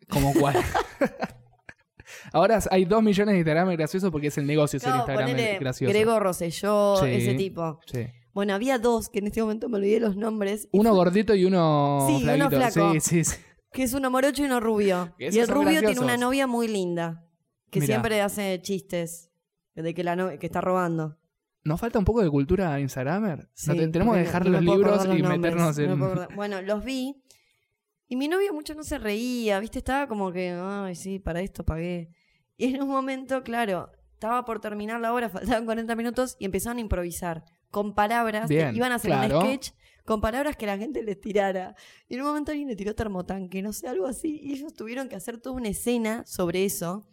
Como 0.09 0.33
cuál. 0.35 0.57
Ahora 2.33 2.61
hay 2.71 2.85
dos 2.85 3.03
millones 3.03 3.33
de 3.33 3.39
Instagram 3.39 3.71
graciosos 3.73 4.11
porque 4.11 4.29
es 4.29 4.39
el 4.39 4.47
negocio 4.47 4.79
ser 4.79 4.89
Claro, 4.91 4.99
Instagram 5.01 5.31
ponele 5.31 5.59
gracioso. 5.59 5.93
Grego 5.93 6.21
Rosselló, 6.21 6.97
Sí. 7.03 7.07
ese 7.09 7.35
tipo. 7.35 7.81
Sí. 7.87 8.07
Bueno, 8.33 8.55
había 8.55 8.79
dos 8.79 9.09
que 9.09 9.19
en 9.21 9.29
este 9.29 9.41
momento 9.41 9.69
me 9.69 9.79
olvidé 9.79 9.99
los 9.99 10.17
nombres. 10.17 10.69
Uno 10.73 10.91
fue- 10.91 10.97
gordito 10.99 11.35
y 11.35 11.45
uno 11.47 12.07
Sí, 12.09 12.23
uno 12.29 12.51
flaco. 12.51 12.93
Sí, 12.95 13.01
sí, 13.01 13.25
sí. 13.25 13.37
Que 13.77 13.83
es 13.85 13.95
uno 13.95 14.11
morocho 14.11 14.43
y 14.43 14.47
uno 14.47 14.59
rubio. 14.61 15.15
Y 15.19 15.27
el 15.27 15.47
son 15.47 15.55
rubio 15.55 15.81
tiene 15.81 16.01
una 16.01 16.17
novia 16.17 16.47
muy 16.47 16.67
linda. 16.69 17.25
Que 17.71 17.81
Mirá. 17.81 17.95
siempre 17.95 18.21
hace 18.23 18.61
chistes 18.63 19.31
de 19.75 19.93
que, 19.95 20.03
la 20.05 20.17
no- 20.17 20.39
que 20.39 20.47
está 20.47 20.61
robando. 20.61 21.19
¿Nos 21.65 21.81
falta 21.81 21.99
un 21.99 22.05
poco 22.05 22.23
de 22.23 22.31
cultura 22.31 22.79
Instagramer? 22.81 23.39
No 23.41 23.45
Sí, 23.53 23.71
te- 23.77 23.89
tenemos 23.89 24.13
porque 24.13 24.21
que 24.23 24.27
dejar 24.27 24.45
no 24.45 24.51
me 24.51 24.57
los 24.59 24.65
puedo 24.65 24.77
libros 24.79 24.95
acordar 25.01 25.17
y 25.17 25.21
los 25.21 25.31
nombres, 25.31 25.55
meternos 25.55 25.79
no 25.79 25.85
me 25.87 25.93
en... 25.93 25.99
puedo 25.99 26.13
acordar. 26.13 26.35
Bueno, 26.37 26.63
los 26.63 26.85
vi. 26.85 27.23
Y 28.09 28.17
mi 28.17 28.29
novio 28.29 28.53
mucho 28.55 28.75
no 28.75 28.85
se 28.85 28.99
reía, 28.99 29.59
¿viste? 29.59 29.79
Estaba 29.79 30.07
como 30.07 30.31
que, 30.33 30.51
ay, 30.59 30.95
sí, 30.95 31.19
para 31.19 31.41
esto 31.41 31.65
pagué. 31.65 32.11
Y 32.57 32.75
en 32.75 32.83
un 32.83 32.89
momento, 32.89 33.43
claro, 33.43 33.91
estaba 34.13 34.45
por 34.45 34.61
terminar 34.61 35.01
la 35.01 35.13
obra, 35.13 35.29
faltaban 35.59 35.65
40 35.67 35.95
minutos 35.97 36.37
y 36.39 36.45
empezaron 36.45 36.79
a 36.79 36.81
improvisar 36.81 37.45
con 37.71 37.95
palabras. 37.95 38.49
Bien, 38.49 38.75
iban 38.75 38.93
a 38.93 38.95
hacer 38.95 39.11
claro. 39.11 39.41
un 39.41 39.45
sketch 39.47 39.73
con 40.07 40.21
palabras 40.23 40.57
que 40.57 40.65
la 40.67 40.79
gente 40.79 41.03
les 41.03 41.21
tirara. 41.21 41.75
Y 42.09 42.15
en 42.15 42.21
un 42.23 42.29
momento 42.29 42.53
alguien 42.53 42.69
le 42.69 42.77
tiró 42.77 42.95
termotanque, 42.95 43.61
no 43.61 43.73
sé, 43.73 43.89
algo 43.89 44.07
así. 44.07 44.41
Y 44.43 44.53
ellos 44.55 44.73
tuvieron 44.73 45.09
que 45.09 45.17
hacer 45.17 45.39
toda 45.39 45.57
una 45.57 45.69
escena 45.69 46.25
sobre 46.27 46.65
eso. 46.65 47.07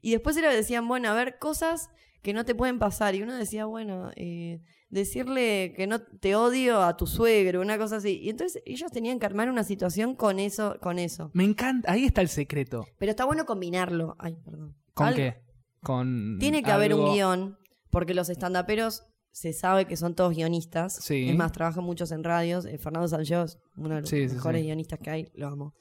Y 0.00 0.12
después 0.12 0.36
era, 0.36 0.50
decían, 0.54 0.86
bueno, 0.88 1.10
a 1.10 1.14
ver, 1.14 1.38
cosas 1.38 1.90
que 2.22 2.32
no 2.32 2.44
te 2.44 2.54
pueden 2.54 2.78
pasar. 2.78 3.14
Y 3.14 3.22
uno 3.22 3.34
decía, 3.34 3.66
bueno, 3.66 4.10
eh, 4.16 4.62
decirle 4.88 5.74
que 5.76 5.86
no 5.86 6.00
te 6.00 6.36
odio 6.36 6.82
a 6.82 6.96
tu 6.96 7.06
suegro, 7.06 7.60
una 7.60 7.76
cosa 7.78 7.96
así. 7.96 8.18
Y 8.22 8.30
entonces 8.30 8.62
ellos 8.64 8.90
tenían 8.92 9.18
que 9.18 9.26
armar 9.26 9.50
una 9.50 9.64
situación 9.64 10.14
con 10.14 10.38
eso, 10.38 10.76
con 10.80 10.98
eso. 10.98 11.30
Me 11.34 11.44
encanta, 11.44 11.90
ahí 11.92 12.04
está 12.04 12.20
el 12.20 12.28
secreto. 12.28 12.86
Pero 12.98 13.10
está 13.10 13.24
bueno 13.24 13.44
combinarlo. 13.44 14.16
Ay, 14.18 14.36
perdón. 14.44 14.76
¿Con 14.94 15.06
Algo- 15.08 15.16
qué? 15.16 15.42
Con 15.82 16.38
Tiene 16.40 16.62
que 16.62 16.70
haber 16.72 16.94
un 16.94 17.12
guion, 17.12 17.58
porque 17.90 18.14
los 18.14 18.28
estandaperos 18.28 19.04
se 19.36 19.52
sabe 19.52 19.84
que 19.84 19.98
son 19.98 20.14
todos 20.14 20.34
guionistas. 20.34 20.94
Sí. 20.94 21.28
Es 21.28 21.36
más, 21.36 21.52
trabajan 21.52 21.84
muchos 21.84 22.10
en 22.10 22.24
radios. 22.24 22.64
Eh, 22.64 22.78
Fernando 22.78 23.06
Sancho 23.06 23.42
es 23.42 23.58
uno 23.76 23.94
de 23.96 24.00
los 24.00 24.08
Sí, 24.08 24.26
mejores 24.28 24.62
sí. 24.62 24.66
guionistas 24.66 24.98
que 24.98 25.10
hay, 25.10 25.28
lo 25.34 25.48
amo. 25.48 25.74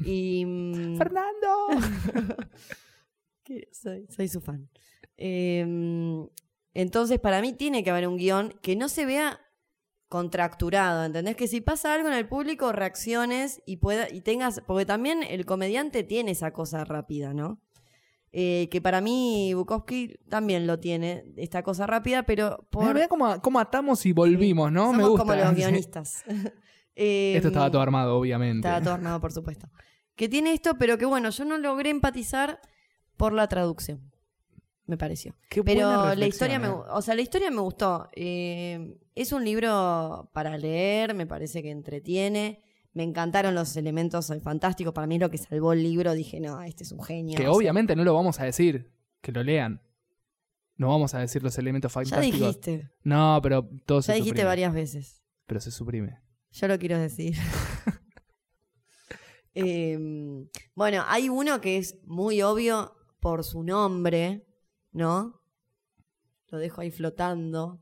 Y. 0.06 0.46
mm, 0.46 0.96
¡Fernando! 0.96 1.48
soy, 3.72 4.06
soy 4.08 4.28
su 4.28 4.40
fan. 4.40 4.66
Eh, 5.18 6.26
Entonces, 6.72 7.18
para 7.20 7.42
mí 7.42 7.52
tiene 7.52 7.84
que 7.84 7.90
haber 7.90 8.08
un 8.08 8.16
guion 8.16 8.54
que 8.62 8.76
no 8.76 8.88
se 8.88 9.04
vea 9.04 9.38
contracturado, 10.08 11.04
¿entendés? 11.04 11.36
Que 11.36 11.48
si 11.48 11.60
pasa 11.60 11.92
algo 11.92 12.08
en 12.08 12.14
el 12.14 12.26
público, 12.26 12.72
reacciones 12.72 13.62
y, 13.66 13.76
pueda, 13.76 14.08
y 14.10 14.22
tengas, 14.22 14.62
porque 14.66 14.86
también 14.86 15.22
el 15.22 15.44
comediante 15.44 16.02
tiene 16.02 16.30
esa 16.30 16.52
cosa 16.54 16.84
rápida, 16.86 17.34
¿no? 17.34 17.60
Eh, 18.34 18.68
que 18.70 18.80
para 18.80 19.02
mí 19.02 19.52
Bukowski 19.54 20.14
también 20.28 20.66
lo 20.66 20.78
tiene, 20.78 21.24
esta 21.36 21.62
cosa 21.62 21.86
rápida, 21.86 22.22
pero 22.22 22.66
por... 22.70 22.94
Mirá 22.94 23.06
cómo, 23.08 23.40
cómo 23.42 23.60
atamos 23.60 24.06
y 24.06 24.12
volvimos, 24.12 24.72
¿no? 24.72 24.86
Somos 24.86 24.96
Me 24.96 25.04
gusta. 25.08 25.24
como 25.26 25.34
los 25.34 25.54
guionistas. 25.56 26.24
Eh, 26.96 27.34
Esto 27.36 27.48
estaba 27.48 27.70
todo 27.70 27.82
armado, 27.82 28.16
obviamente. 28.16 28.66
Estaba 28.66 28.82
todo 28.82 28.94
armado, 28.94 29.20
por 29.20 29.32
supuesto. 29.32 29.68
Que 30.16 30.28
tiene 30.30 30.52
esto, 30.54 30.78
pero 30.78 30.96
que 30.96 31.04
bueno, 31.04 31.28
yo 31.28 31.44
no 31.44 31.58
logré 31.58 31.90
empatizar 31.90 32.58
por 33.18 33.34
la 33.34 33.48
traducción. 33.48 34.10
Me 34.86 34.96
pareció. 34.96 35.36
Qué 35.50 35.62
Pero 35.62 36.14
la 36.14 36.26
historia 36.26 36.58
me, 36.58 36.66
eh. 36.68 36.70
gu- 36.70 36.84
o 36.90 37.02
sea, 37.02 37.14
la 37.14 37.22
historia 37.22 37.50
me 37.50 37.60
gustó. 37.60 38.08
Eh, 38.14 38.98
es 39.14 39.32
un 39.32 39.44
libro 39.44 40.30
para 40.32 40.56
leer, 40.56 41.14
me 41.14 41.26
parece 41.26 41.62
que 41.62 41.70
entretiene. 41.70 42.62
Me 42.94 43.02
encantaron 43.04 43.54
los 43.54 43.76
elementos 43.76 44.32
fantásticos. 44.42 44.92
Para 44.92 45.06
mí 45.06 45.14
es 45.16 45.20
lo 45.20 45.30
que 45.30 45.38
salvó 45.38 45.72
el 45.72 45.82
libro. 45.82 46.12
Dije, 46.12 46.40
no, 46.40 46.60
este 46.62 46.84
es 46.84 46.92
un 46.92 47.02
genio. 47.02 47.36
Que 47.36 47.44
O 47.44 47.52
sea, 47.52 47.56
obviamente 47.58 47.96
no 47.96 48.04
lo 48.04 48.14
vamos 48.14 48.38
a 48.40 48.44
decir, 48.44 48.92
que 49.20 49.32
lo 49.32 49.42
lean. 49.42 49.80
No 50.76 50.88
vamos 50.88 51.14
a 51.14 51.18
decir 51.20 51.42
los 51.42 51.56
elementos 51.58 51.90
Ya 51.90 51.94
fantásticos. 51.94 52.40
dijiste. 52.40 52.90
No, 53.02 53.38
pero 53.42 53.68
todo 53.86 54.02
se 54.02 54.08
Ya 54.12 54.14
dijiste 54.16 54.30
suprime. 54.40 54.48
varias 54.48 54.74
veces. 54.74 55.22
Pero 55.46 55.60
se 55.60 55.70
suprime. 55.70 56.18
Yo 56.50 56.68
lo 56.68 56.78
quiero 56.78 56.98
decir. 56.98 57.36
Eh, 59.54 59.98
bueno, 60.74 61.04
hay 61.06 61.28
uno 61.28 61.60
que 61.60 61.76
es 61.76 61.98
muy 62.06 62.40
obvio 62.40 62.94
por 63.20 63.44
su 63.44 63.62
nombre, 63.62 64.46
¿no? 64.92 65.42
Lo 66.48 66.58
dejo 66.58 66.80
ahí 66.80 66.90
flotando. 66.90 67.78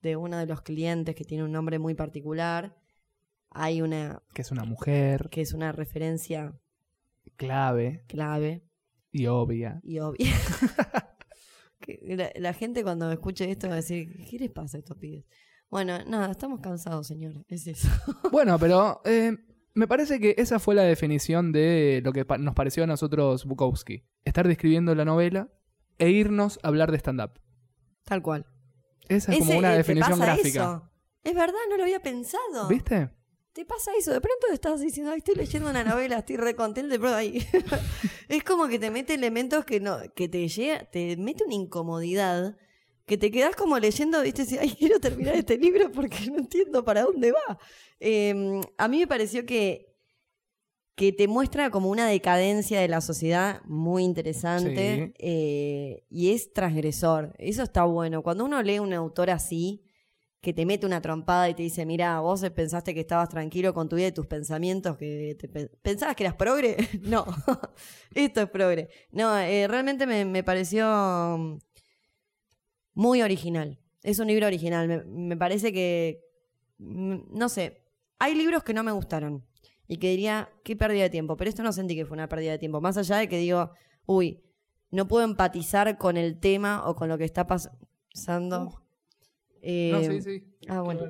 De 0.00 0.16
uno 0.16 0.36
de 0.38 0.46
los 0.46 0.60
clientes 0.60 1.14
que 1.14 1.24
tiene 1.24 1.44
un 1.44 1.52
nombre 1.52 1.78
muy 1.78 1.94
particular. 1.94 2.76
Hay 3.54 3.80
una 3.82 4.20
Que 4.34 4.42
es 4.42 4.50
una 4.50 4.64
mujer 4.64 5.28
que 5.30 5.40
es 5.40 5.52
una 5.54 5.72
referencia 5.72 6.52
clave 7.36 8.04
clave 8.08 8.62
y 9.12 9.26
obvia. 9.26 9.80
y 9.82 9.98
obvia. 10.00 10.32
La, 12.06 12.30
la 12.36 12.52
gente 12.54 12.82
cuando 12.82 13.12
escuche 13.12 13.50
esto 13.50 13.66
va 13.68 13.74
a 13.74 13.76
decir, 13.76 14.24
¿qué 14.30 14.38
les 14.38 14.50
pasa 14.50 14.78
a 14.78 14.80
estos 14.80 14.96
pibes? 14.96 15.26
Bueno, 15.70 16.02
nada, 16.06 16.30
estamos 16.30 16.60
cansados, 16.60 17.06
señor. 17.06 17.44
Es 17.48 17.66
eso. 17.66 17.88
Bueno, 18.32 18.58
pero 18.58 19.02
eh, 19.04 19.36
me 19.74 19.86
parece 19.86 20.18
que 20.18 20.34
esa 20.38 20.58
fue 20.58 20.74
la 20.74 20.82
definición 20.82 21.52
de 21.52 22.00
lo 22.02 22.12
que 22.12 22.24
pa- 22.24 22.38
nos 22.38 22.54
pareció 22.54 22.84
a 22.84 22.86
nosotros 22.86 23.44
Bukowski. 23.44 24.02
Estar 24.24 24.48
describiendo 24.48 24.94
la 24.94 25.04
novela 25.04 25.52
e 25.98 26.08
irnos 26.10 26.58
a 26.62 26.68
hablar 26.68 26.90
de 26.90 26.96
stand-up. 26.98 27.38
Tal 28.04 28.22
cual. 28.22 28.46
Esa 29.08 29.32
es 29.34 29.40
como 29.40 29.58
una 29.58 29.68
eh, 29.68 29.72
¿te 29.72 29.76
definición 29.78 30.18
gráfica. 30.20 30.48
eso? 30.48 30.90
Es 31.22 31.34
verdad, 31.34 31.58
no 31.68 31.76
lo 31.76 31.82
había 31.82 32.00
pensado. 32.00 32.66
¿Viste? 32.68 33.10
Te 33.54 33.64
pasa 33.64 33.92
eso, 33.96 34.12
de 34.12 34.20
pronto 34.20 34.48
estás 34.52 34.80
diciendo, 34.80 35.12
ay, 35.12 35.18
estoy 35.18 35.36
leyendo 35.36 35.70
una 35.70 35.84
novela, 35.84 36.18
estoy 36.18 36.36
re 36.36 36.56
contento, 36.56 36.92
de 36.92 36.98
pronto 36.98 37.16
ahí. 37.16 37.38
es 38.28 38.42
como 38.42 38.66
que 38.66 38.80
te 38.80 38.90
mete 38.90 39.14
elementos 39.14 39.64
que 39.64 39.78
no, 39.78 39.98
que 40.16 40.28
te 40.28 40.48
llega, 40.48 40.84
te 40.90 41.16
mete 41.16 41.44
una 41.44 41.54
incomodidad, 41.54 42.56
que 43.06 43.16
te 43.16 43.30
quedas 43.30 43.54
como 43.54 43.78
leyendo, 43.78 44.20
viste, 44.22 44.44
y 44.50 44.58
ay, 44.58 44.74
quiero 44.76 44.98
terminar 44.98 45.36
este 45.36 45.56
libro 45.56 45.92
porque 45.92 46.28
no 46.32 46.38
entiendo 46.38 46.84
para 46.84 47.02
dónde 47.02 47.30
va. 47.30 47.58
Eh, 48.00 48.60
a 48.76 48.88
mí 48.88 48.98
me 48.98 49.06
pareció 49.06 49.46
que, 49.46 49.94
que 50.96 51.12
te 51.12 51.28
muestra 51.28 51.70
como 51.70 51.90
una 51.90 52.08
decadencia 52.08 52.80
de 52.80 52.88
la 52.88 53.00
sociedad 53.00 53.62
muy 53.66 54.02
interesante 54.02 55.06
Sí. 55.06 55.14
eh, 55.18 56.04
y 56.10 56.32
es 56.32 56.52
transgresor. 56.52 57.34
Eso 57.38 57.62
está 57.62 57.84
bueno. 57.84 58.24
Cuando 58.24 58.44
uno 58.44 58.60
lee 58.62 58.80
un 58.80 58.92
autor 58.94 59.30
así, 59.30 59.84
que 60.44 60.52
te 60.52 60.64
mete 60.66 60.86
una 60.86 61.00
trompada 61.00 61.48
y 61.48 61.54
te 61.54 61.62
dice, 61.62 61.84
mira, 61.86 62.20
vos 62.20 62.44
pensaste 62.54 62.94
que 62.94 63.00
estabas 63.00 63.28
tranquilo 63.28 63.74
con 63.74 63.88
tu 63.88 63.96
vida 63.96 64.08
y 64.08 64.12
tus 64.12 64.26
pensamientos, 64.26 64.96
que 64.96 65.36
te 65.40 65.48
pe- 65.48 65.68
pensabas 65.82 66.14
que 66.14 66.22
eras 66.24 66.36
progre. 66.36 66.76
no, 67.02 67.24
esto 68.14 68.42
es 68.42 68.50
progre. 68.50 68.88
No, 69.10 69.36
eh, 69.38 69.66
realmente 69.66 70.06
me, 70.06 70.24
me 70.24 70.44
pareció 70.44 70.86
mm, 71.38 71.58
muy 72.94 73.22
original. 73.22 73.78
Es 74.02 74.18
un 74.18 74.28
libro 74.28 74.46
original. 74.46 74.86
Me, 74.88 75.02
me 75.04 75.36
parece 75.36 75.72
que, 75.72 76.20
mm, 76.78 77.16
no 77.36 77.48
sé, 77.48 77.82
hay 78.18 78.34
libros 78.34 78.62
que 78.62 78.74
no 78.74 78.82
me 78.84 78.92
gustaron 78.92 79.44
y 79.88 79.96
que 79.96 80.10
diría, 80.10 80.50
qué 80.62 80.76
pérdida 80.76 81.02
de 81.04 81.10
tiempo, 81.10 81.36
pero 81.36 81.48
esto 81.48 81.62
no 81.62 81.72
sentí 81.72 81.94
que 81.96 82.06
fue 82.06 82.14
una 82.14 82.28
pérdida 82.28 82.52
de 82.52 82.58
tiempo. 82.58 82.80
Más 82.80 82.96
allá 82.96 83.16
de 83.16 83.28
que 83.28 83.38
digo, 83.38 83.70
uy, 84.06 84.42
no 84.90 85.08
puedo 85.08 85.24
empatizar 85.24 85.98
con 85.98 86.16
el 86.16 86.38
tema 86.38 86.86
o 86.88 86.94
con 86.94 87.08
lo 87.08 87.18
que 87.18 87.24
está 87.24 87.46
pas- 87.46 87.70
pasando. 88.12 88.83
Eh, 89.66 89.90
no, 89.92 90.02
sí, 90.02 90.20
sí. 90.20 90.44
Ah, 90.68 90.82
bueno. 90.82 91.02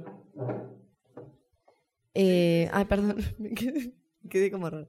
Eh, 2.14 2.68
ay, 2.72 2.84
perdón, 2.84 3.16
me 3.38 3.50
quedé, 3.50 3.92
me 4.22 4.30
quedé 4.30 4.50
como 4.50 4.70
raro. 4.70 4.88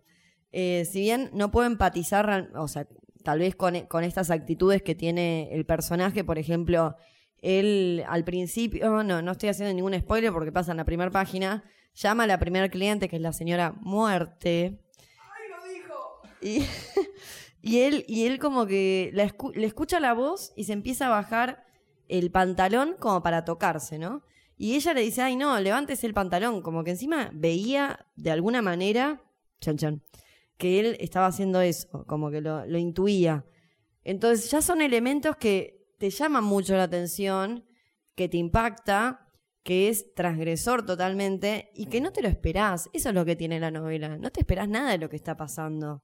Eh, 0.51 0.86
si 0.86 1.01
bien 1.01 1.30
no 1.34 1.51
puedo 1.51 1.68
empatizar, 1.68 2.51
o 2.55 2.68
sea, 2.68 2.88
tal 3.24 3.39
vez 3.39 3.55
con, 3.55 3.80
con 3.88 4.03
estas 4.03 4.30
actitudes 4.32 4.82
que 4.84 4.95
tiene 4.95 5.49
el 5.51 5.66
personaje, 5.66 6.24
por 6.24 6.38
ejemplo, 6.38 6.95
él 7.41 8.03
al 8.07 8.24
principio, 8.24 9.03
no, 9.03 9.22
no 9.22 9.32
estoy 9.32 9.49
haciendo 9.49 9.74
ningún 9.74 9.99
spoiler 9.99 10.32
porque 10.32 10.51
pasa 10.51 10.72
en 10.72 10.78
la 10.78 10.86
primera 10.86 11.11
página, 11.11 11.63
llama 11.95 12.24
a 12.24 12.28
la 12.28 12.39
primera 12.39 12.70
cliente, 12.70 13.09
que 13.09 13.16
es 13.18 13.22
la 13.22 13.34
señora 13.34 13.74
Muerte. 13.82 14.80
Y, 16.41 16.66
y 17.61 17.80
él, 17.82 18.05
y 18.07 18.26
él 18.28 18.38
como 18.39 18.66
que 18.68 19.09
la 19.13 19.26
escu- 19.26 19.53
le 19.55 19.66
escucha 19.66 19.99
la 19.99 20.13
voz 20.13 20.53
y 20.55 20.66
se 20.66 20.74
empieza 20.74 21.07
a 21.07 21.09
bajar 21.09 21.66
el 22.08 22.32
pantalón 22.32 22.95
como 22.99 23.22
para 23.24 23.45
tocarse, 23.45 23.97
¿no? 23.97 24.24
Y 24.58 24.76
ella 24.76 24.93
le 24.93 25.01
dice, 25.01 25.22
ay 25.22 25.36
no, 25.36 25.60
levántese 25.60 26.08
el 26.08 26.14
pantalón, 26.14 26.62
como 26.62 26.84
que 26.84 26.91
encima 26.91 27.30
veía 27.34 28.06
de 28.16 28.32
alguna 28.32 28.62
manera, 28.62 29.22
chan 29.60 29.78
chan, 29.78 30.03
que 30.58 30.80
él 30.80 30.97
estaba 30.99 31.28
haciendo 31.28 31.62
eso, 31.62 32.06
como 32.08 32.32
que 32.32 32.41
lo, 32.41 32.66
lo 32.66 32.78
intuía. 32.78 33.45
Entonces 34.03 34.49
ya 34.49 34.62
son 34.62 34.82
elementos 34.82 35.36
que 35.36 35.86
te 35.97 36.10
llaman 36.10 36.43
mucho 36.43 36.76
la 36.76 36.84
atención, 36.84 37.66
que 38.16 38.30
te 38.30 38.38
impacta, 38.38 39.26
que 39.64 39.89
es 39.89 40.14
transgresor 40.14 40.86
totalmente 40.86 41.72
y 41.74 41.88
que 41.88 41.99
no 41.99 42.12
te 42.12 42.22
lo 42.22 42.28
esperás. 42.28 42.88
Eso 42.93 43.10
es 43.10 43.16
lo 43.16 43.26
que 43.26 43.36
tiene 43.36 43.60
la 43.60 43.72
novela. 43.72 44.16
No 44.18 44.32
te 44.32 44.41
esperás 44.41 44.70
nada 44.70 44.91
de 44.91 44.99
lo 44.99 45.10
que 45.10 45.16
está 45.16 45.36
pasando. 45.36 46.03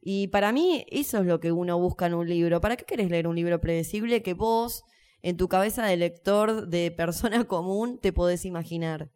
Y 0.00 0.28
para 0.28 0.52
mí 0.52 0.86
eso 0.90 1.18
es 1.18 1.26
lo 1.26 1.40
que 1.40 1.50
uno 1.50 1.78
busca 1.78 2.06
en 2.06 2.14
un 2.14 2.28
libro. 2.28 2.60
¿Para 2.60 2.76
qué 2.76 2.84
querés 2.84 3.10
leer 3.10 3.26
un 3.26 3.34
libro 3.34 3.60
predecible 3.60 4.22
que 4.22 4.34
vos, 4.34 4.84
en 5.24 5.36
tu 5.36 5.48
cabeza 5.48 5.84
de 5.86 5.96
lector, 5.96 6.68
de 6.68 6.90
persona 6.92 7.42
común, 7.48 7.98
te 8.00 8.12
podés 8.12 8.44
imaginar? 8.44 9.08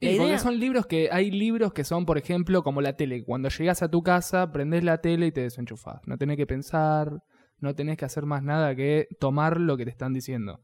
Y 0.00 0.16
porque 0.16 0.38
son 0.38 0.58
libros 0.58 0.86
que 0.86 1.10
hay 1.12 1.30
libros 1.30 1.72
que 1.74 1.84
son, 1.84 2.06
por 2.06 2.16
ejemplo, 2.16 2.62
como 2.62 2.80
la 2.80 2.96
tele. 2.96 3.22
Cuando 3.22 3.50
llegas 3.50 3.82
a 3.82 3.90
tu 3.90 4.02
casa, 4.02 4.50
prendés 4.50 4.82
la 4.82 4.98
tele 5.02 5.26
y 5.26 5.32
te 5.32 5.42
desenchufás. 5.42 6.00
No 6.06 6.16
tenés 6.16 6.38
que 6.38 6.46
pensar, 6.46 7.22
no 7.58 7.74
tenés 7.74 7.98
que 7.98 8.06
hacer 8.06 8.24
más 8.24 8.42
nada 8.42 8.74
que 8.74 9.06
tomar 9.20 9.60
lo 9.60 9.76
que 9.76 9.84
te 9.84 9.90
están 9.90 10.14
diciendo. 10.14 10.60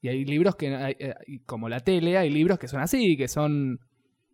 Y 0.00 0.08
hay 0.08 0.24
libros 0.24 0.56
que, 0.56 0.74
hay- 0.74 0.96
eh, 0.98 1.14
como 1.44 1.68
la 1.68 1.80
tele, 1.80 2.16
hay 2.16 2.30
libros 2.30 2.58
que 2.58 2.68
son 2.68 2.80
así, 2.80 3.18
que 3.18 3.28
son 3.28 3.80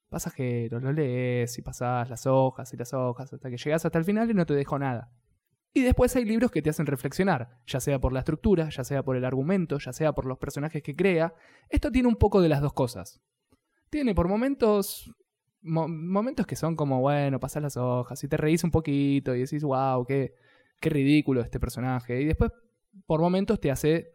pasajeros, 0.08 0.80
los 0.80 0.94
lees 0.94 1.58
y 1.58 1.62
pasás 1.62 2.08
las 2.08 2.26
hojas 2.26 2.72
y 2.72 2.76
las 2.76 2.94
hojas 2.94 3.32
hasta 3.32 3.50
que 3.50 3.56
llegas 3.56 3.84
hasta 3.84 3.98
el 3.98 4.04
final 4.04 4.30
y 4.30 4.34
no 4.34 4.46
te 4.46 4.54
dejo 4.54 4.78
nada. 4.78 5.10
Y 5.76 5.82
después 5.82 6.16
hay 6.16 6.24
libros 6.24 6.50
que 6.50 6.62
te 6.62 6.70
hacen 6.70 6.86
reflexionar, 6.86 7.58
ya 7.66 7.80
sea 7.80 7.98
por 7.98 8.10
la 8.14 8.20
estructura, 8.20 8.70
ya 8.70 8.82
sea 8.82 9.02
por 9.02 9.14
el 9.14 9.26
argumento, 9.26 9.78
ya 9.78 9.92
sea 9.92 10.14
por 10.14 10.24
los 10.24 10.38
personajes 10.38 10.82
que 10.82 10.96
crea. 10.96 11.34
Esto 11.68 11.92
tiene 11.92 12.08
un 12.08 12.16
poco 12.16 12.40
de 12.40 12.48
las 12.48 12.62
dos 12.62 12.72
cosas. 12.72 13.20
Tiene 13.90 14.14
por 14.14 14.26
momentos 14.26 15.12
mo- 15.60 15.86
momentos 15.86 16.46
que 16.46 16.56
son 16.56 16.76
como, 16.76 17.02
bueno, 17.02 17.38
pasás 17.40 17.62
las 17.62 17.76
hojas 17.76 18.24
y 18.24 18.26
te 18.26 18.38
reís 18.38 18.64
un 18.64 18.70
poquito 18.70 19.34
y 19.34 19.40
decís, 19.40 19.62
wow, 19.64 20.06
qué, 20.06 20.32
qué 20.80 20.88
ridículo 20.88 21.42
este 21.42 21.60
personaje. 21.60 22.22
Y 22.22 22.24
después, 22.24 22.52
por 23.04 23.20
momentos, 23.20 23.60
te 23.60 23.70
hace 23.70 24.14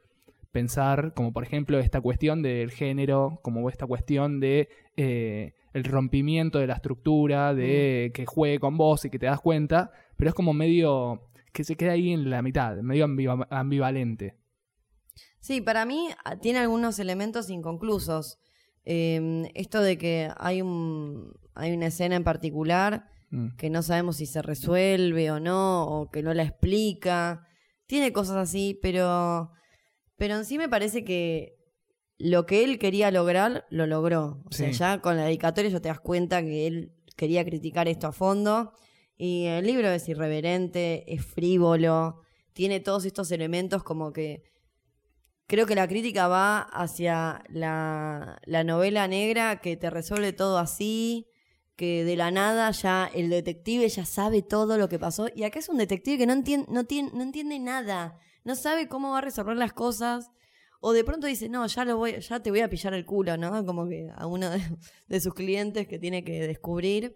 pensar, 0.51 1.14
como 1.14 1.32
por 1.32 1.43
ejemplo 1.43 1.78
esta 1.78 2.01
cuestión 2.01 2.41
del 2.41 2.72
género, 2.72 3.39
como 3.43 3.70
esta 3.70 3.86
cuestión 3.86 4.39
de 4.39 4.68
eh, 4.97 5.53
el 5.74 5.84
rompimiento 5.84 6.57
de 6.57 6.66
la 6.66 6.74
estructura, 6.74 7.53
de 7.53 8.12
que 8.16 8.26
juegue 8.26 8.57
con 8.59 8.78
vos 8.78 9.05
y 9.05 9.12
que 9.12 9.20
te 9.20 9.28
das 9.28 9.41
cuenta, 9.41 9.91
pero 10.18 10.30
es 10.30 10.34
como 10.34 10.53
medio 10.53 11.28
que 11.52 11.64
se 11.64 11.76
queda 11.76 11.93
ahí 11.93 12.12
en 12.12 12.30
la 12.30 12.41
mitad, 12.41 12.78
medio 12.78 13.06
ambiva- 13.06 13.47
ambivalente. 13.49 14.38
Sí, 15.39 15.60
para 15.62 15.86
mí 15.86 16.10
ah, 16.24 16.38
tiene 16.38 16.60
algunos 16.60 16.99
elementos 16.99 17.49
inconclusos. 17.49 18.38
Eh, 18.86 19.52
esto 19.56 19.82
de 19.82 19.97
que 19.97 20.30
hay 20.38 20.62
un 20.62 21.34
hay 21.54 21.74
una 21.74 21.88
escena 21.88 22.16
en 22.16 22.24
particular 22.24 23.08
Mm. 23.34 23.56
que 23.56 23.70
no 23.70 23.82
sabemos 23.82 24.18
si 24.18 24.26
se 24.26 24.41
resuelve 24.41 25.32
o 25.32 25.39
no, 25.39 25.84
o 25.88 26.10
que 26.12 26.22
no 26.22 26.34
la 26.34 26.43
explica. 26.43 27.47
Tiene 27.88 28.12
cosas 28.12 28.36
así, 28.36 28.78
pero, 28.82 29.52
pero 30.18 30.36
en 30.36 30.43
sí 30.43 30.58
me 30.58 30.68
parece 30.68 31.06
que 31.06 31.56
lo 32.18 32.45
que 32.45 32.66
él 32.66 32.78
quería 32.78 33.10
lograr, 33.10 33.66
lo 33.70 33.88
logró. 33.88 34.43
O 34.45 34.52
sea, 34.52 34.70
ya 34.72 34.99
con 34.99 35.16
la 35.16 35.24
dedicatoria 35.24 35.72
ya 35.72 35.80
te 35.80 35.88
das 35.88 36.02
cuenta 36.02 36.41
que 36.41 36.68
él 36.68 36.91
quería 37.16 37.45
criticar 37.45 37.88
esto 37.88 38.08
a 38.08 38.12
fondo. 38.12 38.74
Y 39.24 39.46
el 39.46 39.68
libro 39.68 39.88
es 39.92 40.10
irreverente, 40.10 41.04
es 41.06 41.24
frívolo, 41.24 42.22
tiene 42.54 42.80
todos 42.80 43.06
estos 43.06 43.32
elementos 43.32 43.84
como 43.84 44.12
que 44.14 44.42
creo 45.46 45.68
que 45.68 45.76
la 45.76 45.88
crítica 45.88 46.28
va 46.28 46.62
hacia 46.62 47.44
la, 47.48 48.40
la 48.46 48.64
novela 48.64 49.08
negra 49.08 49.62
que 49.62 49.78
te 49.78 49.92
resuelve 49.92 50.34
todo 50.34 50.58
así, 50.58 51.28
que 51.76 52.04
de 52.04 52.16
la 52.16 52.32
nada 52.32 52.72
ya 52.72 53.12
el 53.14 53.30
detective 53.30 53.88
ya 53.90 54.06
sabe 54.06 54.42
todo 54.42 54.80
lo 54.80 54.90
que 54.90 54.98
pasó. 54.98 55.28
Y 55.36 55.44
acá 55.44 55.60
es 55.60 55.70
un 55.70 55.78
detective 55.78 56.18
que 56.18 56.26
no 56.26 56.34
entiende, 56.34 56.66
no 56.72 56.86
tiene, 56.86 57.12
no 57.14 57.22
entiende 57.22 57.60
nada, 57.60 58.18
no 58.44 58.56
sabe 58.56 58.88
cómo 58.88 59.12
va 59.12 59.20
a 59.20 59.22
resolver 59.22 59.56
las 59.56 59.74
cosas. 59.74 60.32
O 60.80 60.94
de 60.94 61.04
pronto 61.04 61.28
dice, 61.28 61.48
no, 61.48 61.68
ya 61.68 61.86
lo 61.86 61.96
voy, 61.98 62.20
ya 62.20 62.40
te 62.40 62.50
voy 62.50 62.62
a 62.62 62.70
pillar 62.72 62.96
el 62.96 63.06
culo, 63.06 63.38
¿no? 63.38 63.64
Como 63.68 63.88
que 63.88 64.10
a 64.16 64.26
uno 64.26 64.50
de 65.08 65.22
sus 65.22 65.36
clientes 65.36 65.88
que 65.88 66.00
tiene 66.00 66.24
que 66.24 66.48
descubrir. 66.48 67.16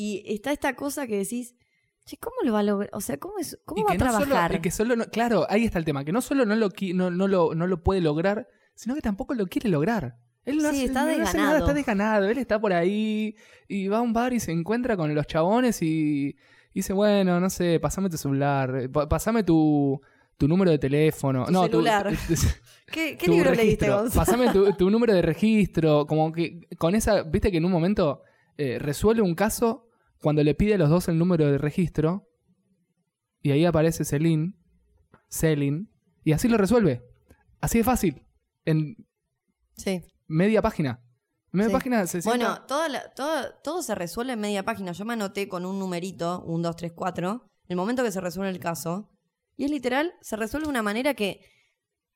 Y 0.00 0.22
está 0.32 0.52
esta 0.52 0.76
cosa 0.76 1.06
que 1.08 1.16
decís, 1.18 1.56
che, 2.04 2.16
¿cómo 2.18 2.36
lo 2.44 2.52
va 2.52 2.60
a 2.60 2.62
lograr? 2.62 2.90
O 2.92 3.00
sea, 3.00 3.16
¿cómo, 3.18 3.38
es, 3.40 3.58
cómo 3.64 3.80
Y 3.80 3.84
va 3.84 3.90
a 3.94 3.98
solo- 4.12 4.26
trabajar? 4.26 4.54
y 4.54 4.60
que 4.60 4.70
solo 4.70 4.94
no- 4.94 5.06
claro, 5.06 5.44
ahí 5.50 5.64
está 5.64 5.78
el 5.80 5.84
tema, 5.84 6.04
que 6.04 6.12
no 6.12 6.20
solo 6.20 6.46
no 6.46 6.54
lo, 6.54 6.68
no, 6.94 7.10
no 7.10 7.26
lo, 7.26 7.54
no 7.56 7.66
lo 7.66 7.82
puede 7.82 8.00
lograr, 8.00 8.46
sino 8.76 8.94
que 8.94 9.00
tampoco 9.00 9.34
lo 9.34 9.46
quiere 9.48 9.68
lograr. 9.68 10.16
Él 10.44 10.58
no 10.58 10.70
Sí, 10.70 10.76
hace, 10.76 10.84
está 10.84 11.02
no 11.02 11.08
hace 11.10 11.18
desganado. 11.18 11.46
nada, 11.46 11.58
está 11.58 11.74
desganado. 11.74 12.28
Él 12.28 12.38
está 12.38 12.60
por 12.60 12.72
ahí 12.72 13.34
y 13.66 13.88
va 13.88 13.98
a 13.98 14.00
un 14.02 14.12
bar 14.12 14.32
y 14.32 14.38
se 14.40 14.52
encuentra 14.52 14.96
con 14.96 15.12
los 15.14 15.26
chabones 15.26 15.82
y, 15.82 16.28
y 16.28 16.36
dice, 16.74 16.92
bueno, 16.92 17.40
no 17.40 17.50
sé, 17.50 17.80
pasame 17.80 18.08
tu 18.08 18.16
celular, 18.16 18.74
eh, 18.82 18.88
pa- 18.88 19.08
pasame 19.08 19.42
tu, 19.42 20.00
tu 20.36 20.46
número 20.46 20.70
de 20.70 20.78
teléfono. 20.78 21.44
Tu 21.44 21.52
no, 21.52 21.64
celular. 21.64 22.08
tu- 22.28 22.34
¿Qué, 22.92 23.18
libro 23.26 23.52
leíste. 23.52 23.90
Gonzalo? 23.90 24.10
Pasame 24.14 24.52
tu, 24.52 24.72
tu 24.74 24.88
número 24.94 25.12
de 25.12 25.22
registro. 25.22 26.06
Como 26.06 26.30
que 26.32 26.68
con 26.78 26.94
esa, 26.94 27.22
viste 27.24 27.50
que 27.50 27.56
en 27.58 27.64
un 27.66 27.72
momento 27.72 28.22
eh, 28.56 28.78
resuelve 28.78 29.20
un 29.22 29.34
caso 29.34 29.87
cuando 30.20 30.42
le 30.42 30.54
pide 30.54 30.74
a 30.74 30.78
los 30.78 30.90
dos 30.90 31.08
el 31.08 31.18
número 31.18 31.46
de 31.50 31.58
registro 31.58 32.28
y 33.42 33.50
ahí 33.52 33.64
aparece 33.64 34.04
Celine, 34.04 34.54
Celine, 35.28 35.86
y 36.24 36.32
así 36.32 36.48
lo 36.48 36.56
resuelve. 36.56 37.02
Así 37.60 37.78
de 37.78 37.84
fácil. 37.84 38.26
En 38.64 38.96
Sí. 39.76 40.02
media 40.26 40.60
página. 40.62 41.02
Media 41.52 41.68
Sí. 41.68 41.72
página 41.72 42.06
se 42.06 42.20
sienta- 42.22 42.30
Bueno, 42.30 42.66
toda 42.66 42.88
la- 42.88 43.10
todo, 43.14 43.54
todo 43.64 43.82
se 43.82 43.94
resuelve 43.94 44.32
en 44.34 44.40
media 44.40 44.64
página. 44.64 44.92
Yo 44.92 45.04
me 45.04 45.14
anoté 45.14 45.48
con 45.48 45.64
un 45.64 45.78
numerito, 45.78 46.42
un 46.44 46.62
2, 46.62 46.76
3, 46.76 46.92
4, 46.92 47.48
el 47.68 47.76
momento 47.76 48.02
que 48.02 48.12
se 48.12 48.20
resuelve 48.20 48.50
el 48.50 48.58
caso. 48.60 49.10
Y 49.56 49.64
es 49.64 49.70
literal, 49.70 50.12
se 50.20 50.36
resuelve 50.36 50.66
de 50.66 50.70
una 50.70 50.82
manera 50.82 51.14
que 51.14 51.40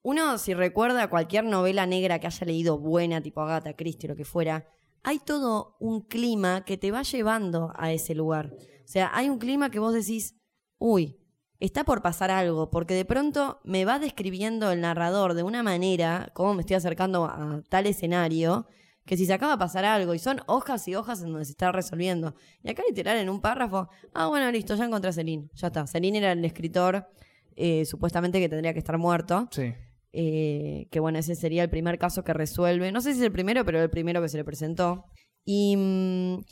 uno, 0.02 0.36
si 0.38 0.52
recuerda 0.54 1.08
cualquier 1.08 1.44
novela 1.44 1.86
negra 1.86 2.18
que 2.18 2.26
haya 2.26 2.46
leído 2.46 2.78
buena, 2.78 3.22
tipo 3.22 3.40
Agatha 3.40 3.74
Christie, 3.74 4.08
lo 4.08 4.16
que 4.16 4.24
fuera, 4.24 4.66
hay 5.02 5.18
todo 5.18 5.76
un 5.80 6.02
clima 6.02 6.64
que 6.64 6.76
te 6.76 6.90
va 6.90 7.02
llevando 7.02 7.72
a 7.76 7.92
ese 7.92 8.14
lugar. 8.14 8.54
O 8.54 8.88
sea, 8.88 9.10
hay 9.14 9.28
un 9.28 9.38
clima 9.38 9.70
que 9.70 9.78
vos 9.78 9.94
decís, 9.94 10.36
uy, 10.78 11.18
está 11.60 11.84
por 11.84 12.02
pasar 12.02 12.30
algo, 12.30 12.70
porque 12.70 12.94
de 12.94 13.04
pronto 13.04 13.60
me 13.64 13.84
va 13.84 13.98
describiendo 13.98 14.70
el 14.72 14.80
narrador 14.80 15.34
de 15.34 15.42
una 15.42 15.62
manera, 15.62 16.30
cómo 16.34 16.54
me 16.54 16.62
estoy 16.62 16.76
acercando 16.76 17.24
a 17.24 17.62
tal 17.68 17.86
escenario, 17.86 18.66
que 19.04 19.16
si 19.16 19.26
se 19.26 19.32
acaba 19.32 19.52
de 19.52 19.58
pasar 19.58 19.84
algo, 19.84 20.14
y 20.14 20.18
son 20.18 20.40
hojas 20.46 20.86
y 20.88 20.94
hojas 20.94 21.22
en 21.22 21.30
donde 21.30 21.44
se 21.44 21.52
está 21.52 21.72
resolviendo. 21.72 22.34
Y 22.62 22.70
acá 22.70 22.82
literal 22.88 23.16
en 23.16 23.28
un 23.28 23.40
párrafo, 23.40 23.88
ah, 24.14 24.26
bueno, 24.26 24.50
listo, 24.50 24.74
ya 24.74 24.84
encontré 24.84 25.10
a 25.10 25.12
Celine, 25.12 25.48
ya 25.54 25.68
está. 25.68 25.86
Celine 25.86 26.18
era 26.18 26.32
el 26.32 26.44
escritor, 26.44 27.08
eh, 27.56 27.84
supuestamente 27.84 28.40
que 28.40 28.48
tendría 28.48 28.72
que 28.72 28.78
estar 28.78 28.98
muerto. 28.98 29.48
Sí. 29.50 29.74
Eh, 30.12 30.88
que 30.90 31.00
bueno, 31.00 31.18
ese 31.18 31.34
sería 31.34 31.62
el 31.62 31.70
primer 31.70 31.98
caso 31.98 32.22
que 32.22 32.34
resuelve. 32.34 32.92
No 32.92 33.00
sé 33.00 33.12
si 33.12 33.20
es 33.20 33.24
el 33.24 33.32
primero, 33.32 33.64
pero 33.64 33.82
el 33.82 33.90
primero 33.90 34.20
que 34.20 34.28
se 34.28 34.36
le 34.36 34.44
presentó. 34.44 35.06
Y 35.44 35.76
mm, 35.76 36.44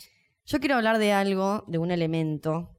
yo 0.46 0.60
quiero 0.60 0.76
hablar 0.76 0.98
de 0.98 1.12
algo, 1.12 1.64
de 1.68 1.78
un 1.78 1.90
elemento 1.90 2.76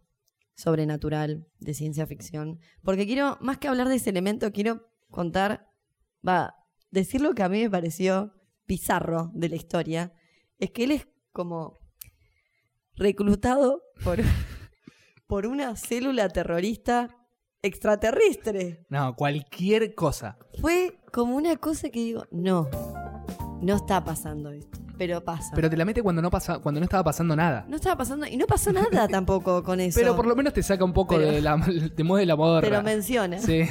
sobrenatural 0.55 1.47
de 1.59 1.73
ciencia 1.73 2.07
ficción. 2.07 2.59
Porque 2.83 3.05
quiero, 3.05 3.37
más 3.41 3.59
que 3.59 3.67
hablar 3.67 3.89
de 3.89 3.95
ese 3.95 4.09
elemento, 4.09 4.51
quiero 4.51 4.89
contar, 5.09 5.67
va, 6.27 6.55
decir 6.89 7.21
lo 7.21 7.33
que 7.33 7.43
a 7.43 7.49
mí 7.49 7.61
me 7.61 7.69
pareció 7.69 8.33
bizarro 8.67 9.31
de 9.33 9.49
la 9.49 9.55
historia. 9.55 10.13
Es 10.57 10.71
que 10.71 10.83
él 10.85 10.91
es 10.91 11.07
como 11.31 11.79
reclutado 12.95 13.83
por, 14.03 14.19
por 15.27 15.45
una 15.45 15.75
célula 15.75 16.27
terrorista 16.29 17.20
extraterrestre. 17.63 18.85
No, 18.89 19.15
cualquier 19.15 19.93
cosa. 19.95 20.37
Fue 20.59 20.97
como 21.11 21.35
una 21.35 21.55
cosa 21.57 21.89
que 21.89 21.99
digo, 21.99 22.25
no, 22.31 22.67
no 23.61 23.75
está 23.75 24.03
pasando 24.03 24.51
esto, 24.51 24.79
pero 24.97 25.23
pasa. 25.23 25.51
Pero 25.55 25.69
te 25.69 25.77
la 25.77 25.85
mete 25.85 26.01
cuando 26.01 26.21
no 26.21 26.29
pasa, 26.31 26.59
cuando 26.59 26.79
no 26.79 26.85
estaba 26.85 27.03
pasando 27.03 27.35
nada. 27.35 27.65
no 27.67 27.75
estaba 27.75 27.97
pasando, 27.97 28.25
y 28.27 28.37
no 28.37 28.45
pasó 28.47 28.71
nada 28.71 29.07
tampoco 29.09 29.63
con 29.63 29.79
eso. 29.79 29.99
Pero 29.99 30.15
por 30.15 30.25
lo 30.27 30.35
menos 30.35 30.53
te 30.53 30.63
saca 30.63 30.83
un 30.83 30.93
poco 30.93 31.15
Pero- 31.17 31.31
de 31.31 31.41
la, 31.41 31.59
te 31.95 32.03
mueve 32.03 32.25
la 32.25 32.35
modorra. 32.35 32.61
Pero 32.67 32.81
menciona. 32.83 33.37
Sí. 33.39 33.63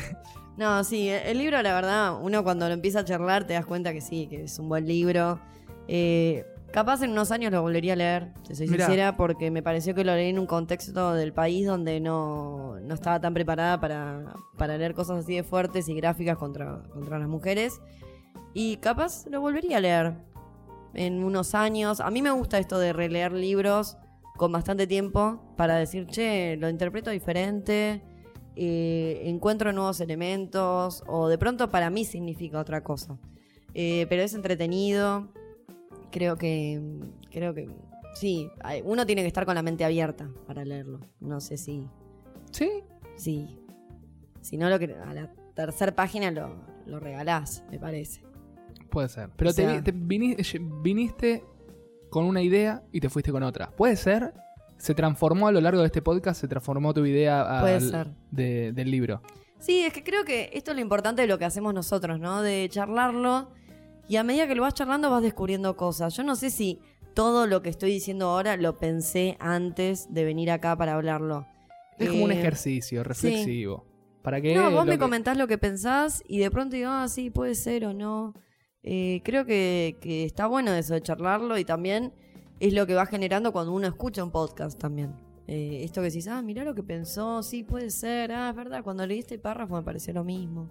No, 0.56 0.84
sí, 0.84 1.08
el 1.08 1.38
libro, 1.38 1.60
la 1.62 1.72
verdad, 1.72 2.18
uno 2.20 2.44
cuando 2.44 2.68
lo 2.68 2.74
empieza 2.74 3.00
a 3.00 3.04
charlar 3.04 3.46
te 3.46 3.54
das 3.54 3.64
cuenta 3.64 3.92
que 3.92 4.00
sí, 4.02 4.26
que 4.28 4.44
es 4.44 4.58
un 4.58 4.68
buen 4.68 4.86
libro. 4.86 5.40
Eh, 5.88 6.44
capaz 6.72 7.02
en 7.02 7.10
unos 7.10 7.30
años 7.30 7.52
lo 7.52 7.62
volvería 7.62 7.94
a 7.94 7.96
leer, 7.96 8.32
te 8.46 8.54
soy 8.54 8.68
Mirá. 8.68 8.86
sincera, 8.86 9.16
porque 9.16 9.50
me 9.50 9.62
pareció 9.62 9.94
que 9.94 10.04
lo 10.04 10.14
leí 10.14 10.30
en 10.30 10.38
un 10.38 10.46
contexto 10.46 11.14
del 11.14 11.32
país 11.32 11.66
donde 11.66 12.00
no, 12.00 12.78
no 12.80 12.94
estaba 12.94 13.20
tan 13.20 13.34
preparada 13.34 13.80
para, 13.80 14.34
para 14.56 14.76
leer 14.76 14.94
cosas 14.94 15.24
así 15.24 15.36
de 15.36 15.42
fuertes 15.42 15.88
y 15.88 15.94
gráficas 15.94 16.36
contra, 16.38 16.82
contra 16.92 17.18
las 17.18 17.28
mujeres. 17.28 17.80
Y 18.54 18.76
capaz 18.78 19.26
lo 19.26 19.40
volvería 19.40 19.78
a 19.78 19.80
leer 19.80 20.14
en 20.94 21.22
unos 21.22 21.54
años. 21.54 22.00
A 22.00 22.10
mí 22.10 22.22
me 22.22 22.30
gusta 22.30 22.58
esto 22.58 22.78
de 22.78 22.92
releer 22.92 23.32
libros 23.32 23.96
con 24.36 24.52
bastante 24.52 24.86
tiempo 24.86 25.54
para 25.56 25.76
decir, 25.76 26.06
che, 26.06 26.56
lo 26.56 26.68
interpreto 26.68 27.10
diferente, 27.10 28.02
eh, 28.56 29.22
encuentro 29.26 29.72
nuevos 29.72 30.00
elementos, 30.00 31.04
o 31.06 31.28
de 31.28 31.38
pronto 31.38 31.70
para 31.70 31.90
mí 31.90 32.04
significa 32.04 32.58
otra 32.58 32.82
cosa. 32.82 33.18
Eh, 33.74 34.06
pero 34.08 34.22
es 34.22 34.34
entretenido. 34.34 35.32
Creo 36.10 36.36
que. 36.36 36.80
Creo 37.30 37.54
que. 37.54 37.68
Sí, 38.14 38.50
uno 38.84 39.06
tiene 39.06 39.22
que 39.22 39.28
estar 39.28 39.46
con 39.46 39.54
la 39.54 39.62
mente 39.62 39.84
abierta 39.84 40.28
para 40.46 40.64
leerlo. 40.64 41.00
No 41.20 41.40
sé 41.40 41.56
si. 41.56 41.88
Sí. 42.50 42.68
Si, 43.16 43.58
si 44.40 44.56
no, 44.56 44.68
lo 44.70 44.78
que, 44.78 44.94
a 44.94 45.12
la 45.14 45.30
tercera 45.54 45.94
página 45.94 46.30
lo, 46.30 46.56
lo 46.86 46.98
regalás, 47.00 47.62
me 47.70 47.78
parece. 47.78 48.22
Puede 48.90 49.08
ser. 49.08 49.28
Pero 49.36 49.50
O 49.50 49.52
sea- 49.52 49.82
te, 49.82 49.92
te 49.92 49.98
vini- 49.98 50.36
viniste 50.82 51.44
con 52.08 52.24
una 52.24 52.42
idea 52.42 52.82
y 52.92 53.00
te 53.00 53.08
fuiste 53.08 53.30
con 53.30 53.42
otra. 53.42 53.70
Puede 53.70 53.96
ser. 53.96 54.32
Se 54.78 54.94
transformó 54.94 55.46
a 55.48 55.52
lo 55.52 55.60
largo 55.60 55.80
de 55.82 55.86
este 55.86 56.00
podcast, 56.02 56.40
se 56.40 56.48
transformó 56.48 56.94
tu 56.94 57.04
idea 57.04 57.42
al- 57.42 57.60
Puede 57.60 57.80
ser. 57.82 58.08
de- 58.30 58.72
del 58.72 58.90
libro. 58.90 59.20
Sí, 59.58 59.82
es 59.84 59.92
que 59.92 60.02
creo 60.02 60.24
que 60.24 60.50
esto 60.54 60.70
es 60.70 60.76
lo 60.76 60.80
importante 60.80 61.20
de 61.22 61.28
lo 61.28 61.38
que 61.38 61.44
hacemos 61.44 61.74
nosotros, 61.74 62.18
¿no? 62.18 62.40
De 62.40 62.66
charlarlo 62.70 63.50
y 64.10 64.16
a 64.16 64.24
medida 64.24 64.46
que 64.48 64.54
lo 64.56 64.62
vas 64.62 64.74
charlando 64.74 65.08
vas 65.10 65.22
descubriendo 65.22 65.76
cosas. 65.76 66.16
Yo 66.16 66.24
no 66.24 66.34
sé 66.36 66.50
si 66.50 66.80
todo 67.14 67.46
lo 67.46 67.62
que 67.62 67.68
estoy 67.70 67.92
diciendo 67.92 68.28
ahora 68.28 68.56
lo 68.56 68.76
pensé 68.76 69.36
antes 69.40 70.12
de 70.12 70.24
venir 70.24 70.50
acá 70.50 70.76
para 70.76 70.94
hablarlo. 70.94 71.46
Es 71.98 72.08
como 72.10 72.24
un 72.24 72.32
Eh, 72.32 72.38
ejercicio 72.40 73.04
reflexivo. 73.04 73.86
Para 74.22 74.40
que 74.40 74.54
No, 74.54 74.70
vos 74.70 74.84
me 74.84 74.92
que- 74.92 74.98
comentás 74.98 75.36
lo 75.36 75.46
que 75.46 75.58
pensás 75.58 76.22
y 76.26 76.38
de 76.38 76.50
pronto 76.50 76.76
digo, 76.76 76.90
ah, 76.90 77.08
sí, 77.08 77.30
puede 77.30 77.54
ser 77.54 77.86
o 77.86 77.92
no. 77.94 78.34
Eh, 78.82 79.20
creo 79.24 79.44
que, 79.44 79.96
que 80.00 80.24
está 80.24 80.46
bueno 80.46 80.72
eso 80.72 80.94
de 80.94 81.02
charlarlo 81.02 81.56
y 81.58 81.64
también 81.64 82.12
es 82.58 82.72
lo 82.74 82.86
que 82.86 82.94
va 82.94 83.06
generando 83.06 83.52
cuando 83.52 83.72
uno 83.72 83.86
escucha 83.86 84.24
un 84.24 84.30
podcast 84.30 84.78
también. 84.78 85.14
Eh, 85.46 85.82
esto 85.84 86.00
que 86.00 86.08
decís, 86.08 86.28
ah, 86.28 86.42
mirá 86.42 86.64
lo 86.64 86.74
que 86.74 86.82
pensó, 86.82 87.42
sí, 87.42 87.62
puede 87.64 87.90
ser, 87.90 88.32
ah, 88.32 88.50
es 88.50 88.56
verdad, 88.56 88.82
cuando 88.84 89.06
leí 89.06 89.18
este 89.20 89.38
párrafo 89.38 89.74
me 89.76 89.82
pareció 89.82 90.12
lo 90.14 90.24
mismo. 90.24 90.68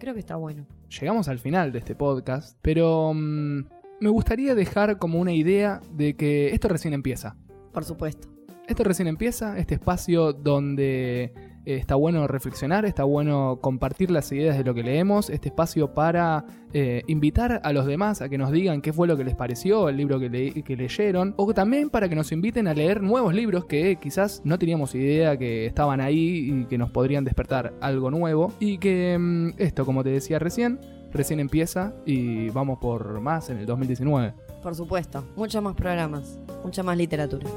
Creo 0.00 0.14
que 0.14 0.20
está 0.20 0.36
bueno. 0.36 0.66
llegamos 0.88 1.28
al 1.28 1.38
final 1.38 1.72
de 1.72 1.78
este 1.78 1.94
podcast, 1.94 2.56
pero 2.62 3.12
mm, 3.14 3.66
me 4.00 4.08
gustaría 4.08 4.54
dejar 4.54 4.96
como 4.98 5.20
una 5.20 5.34
idea 5.34 5.82
de 5.92 6.16
que 6.16 6.54
esto 6.54 6.68
recién 6.68 6.94
empieza. 6.94 7.36
Por 7.70 7.84
supuesto. 7.84 8.26
Esto 8.66 8.82
recién 8.82 9.08
empieza, 9.08 9.58
este 9.58 9.74
espacio 9.74 10.32
donde 10.32 11.34
eh, 11.66 11.76
está 11.76 11.94
bueno 11.94 12.26
reflexionar, 12.26 12.84
está 12.84 13.04
bueno 13.04 13.58
compartir 13.60 14.10
las 14.10 14.30
ideas 14.32 14.56
de 14.56 14.64
lo 14.64 14.74
que 14.74 14.82
leemos, 14.82 15.30
este 15.30 15.48
espacio 15.48 15.92
para 15.92 16.44
eh, 16.72 17.02
invitar 17.06 17.60
a 17.64 17.72
los 17.72 17.86
demás 17.86 18.22
a 18.22 18.28
que 18.28 18.38
nos 18.38 18.50
digan 18.50 18.80
qué 18.80 18.92
fue 18.92 19.06
lo 19.06 19.16
que 19.16 19.24
les 19.24 19.34
pareció 19.34 19.88
el 19.88 19.96
libro 19.96 20.18
que, 20.18 20.62
que 20.64 20.76
leyeron, 20.76 21.34
o 21.36 21.52
también 21.52 21.90
para 21.90 22.08
que 22.08 22.14
nos 22.14 22.32
inviten 22.32 22.66
a 22.68 22.74
leer 22.74 23.02
nuevos 23.02 23.34
libros 23.34 23.66
que 23.66 23.96
quizás 23.96 24.40
no 24.44 24.58
teníamos 24.58 24.94
idea 24.94 25.36
que 25.36 25.66
estaban 25.66 26.00
ahí 26.00 26.50
y 26.50 26.64
que 26.64 26.78
nos 26.78 26.90
podrían 26.90 27.24
despertar 27.24 27.74
algo 27.80 28.10
nuevo, 28.10 28.52
y 28.58 28.78
que 28.78 29.16
mm, 29.18 29.50
esto, 29.58 29.84
como 29.84 30.02
te 30.02 30.10
decía 30.10 30.38
recién, 30.38 30.80
recién 31.12 31.40
empieza 31.40 31.92
y 32.06 32.48
vamos 32.50 32.78
por 32.78 33.20
más 33.20 33.50
en 33.50 33.58
el 33.58 33.66
2019. 33.66 34.34
Por 34.62 34.74
supuesto. 34.74 35.24
Muchos 35.36 35.62
más 35.62 35.74
programas, 35.74 36.38
mucha 36.64 36.82
más 36.82 36.96
literatura. 36.96 37.48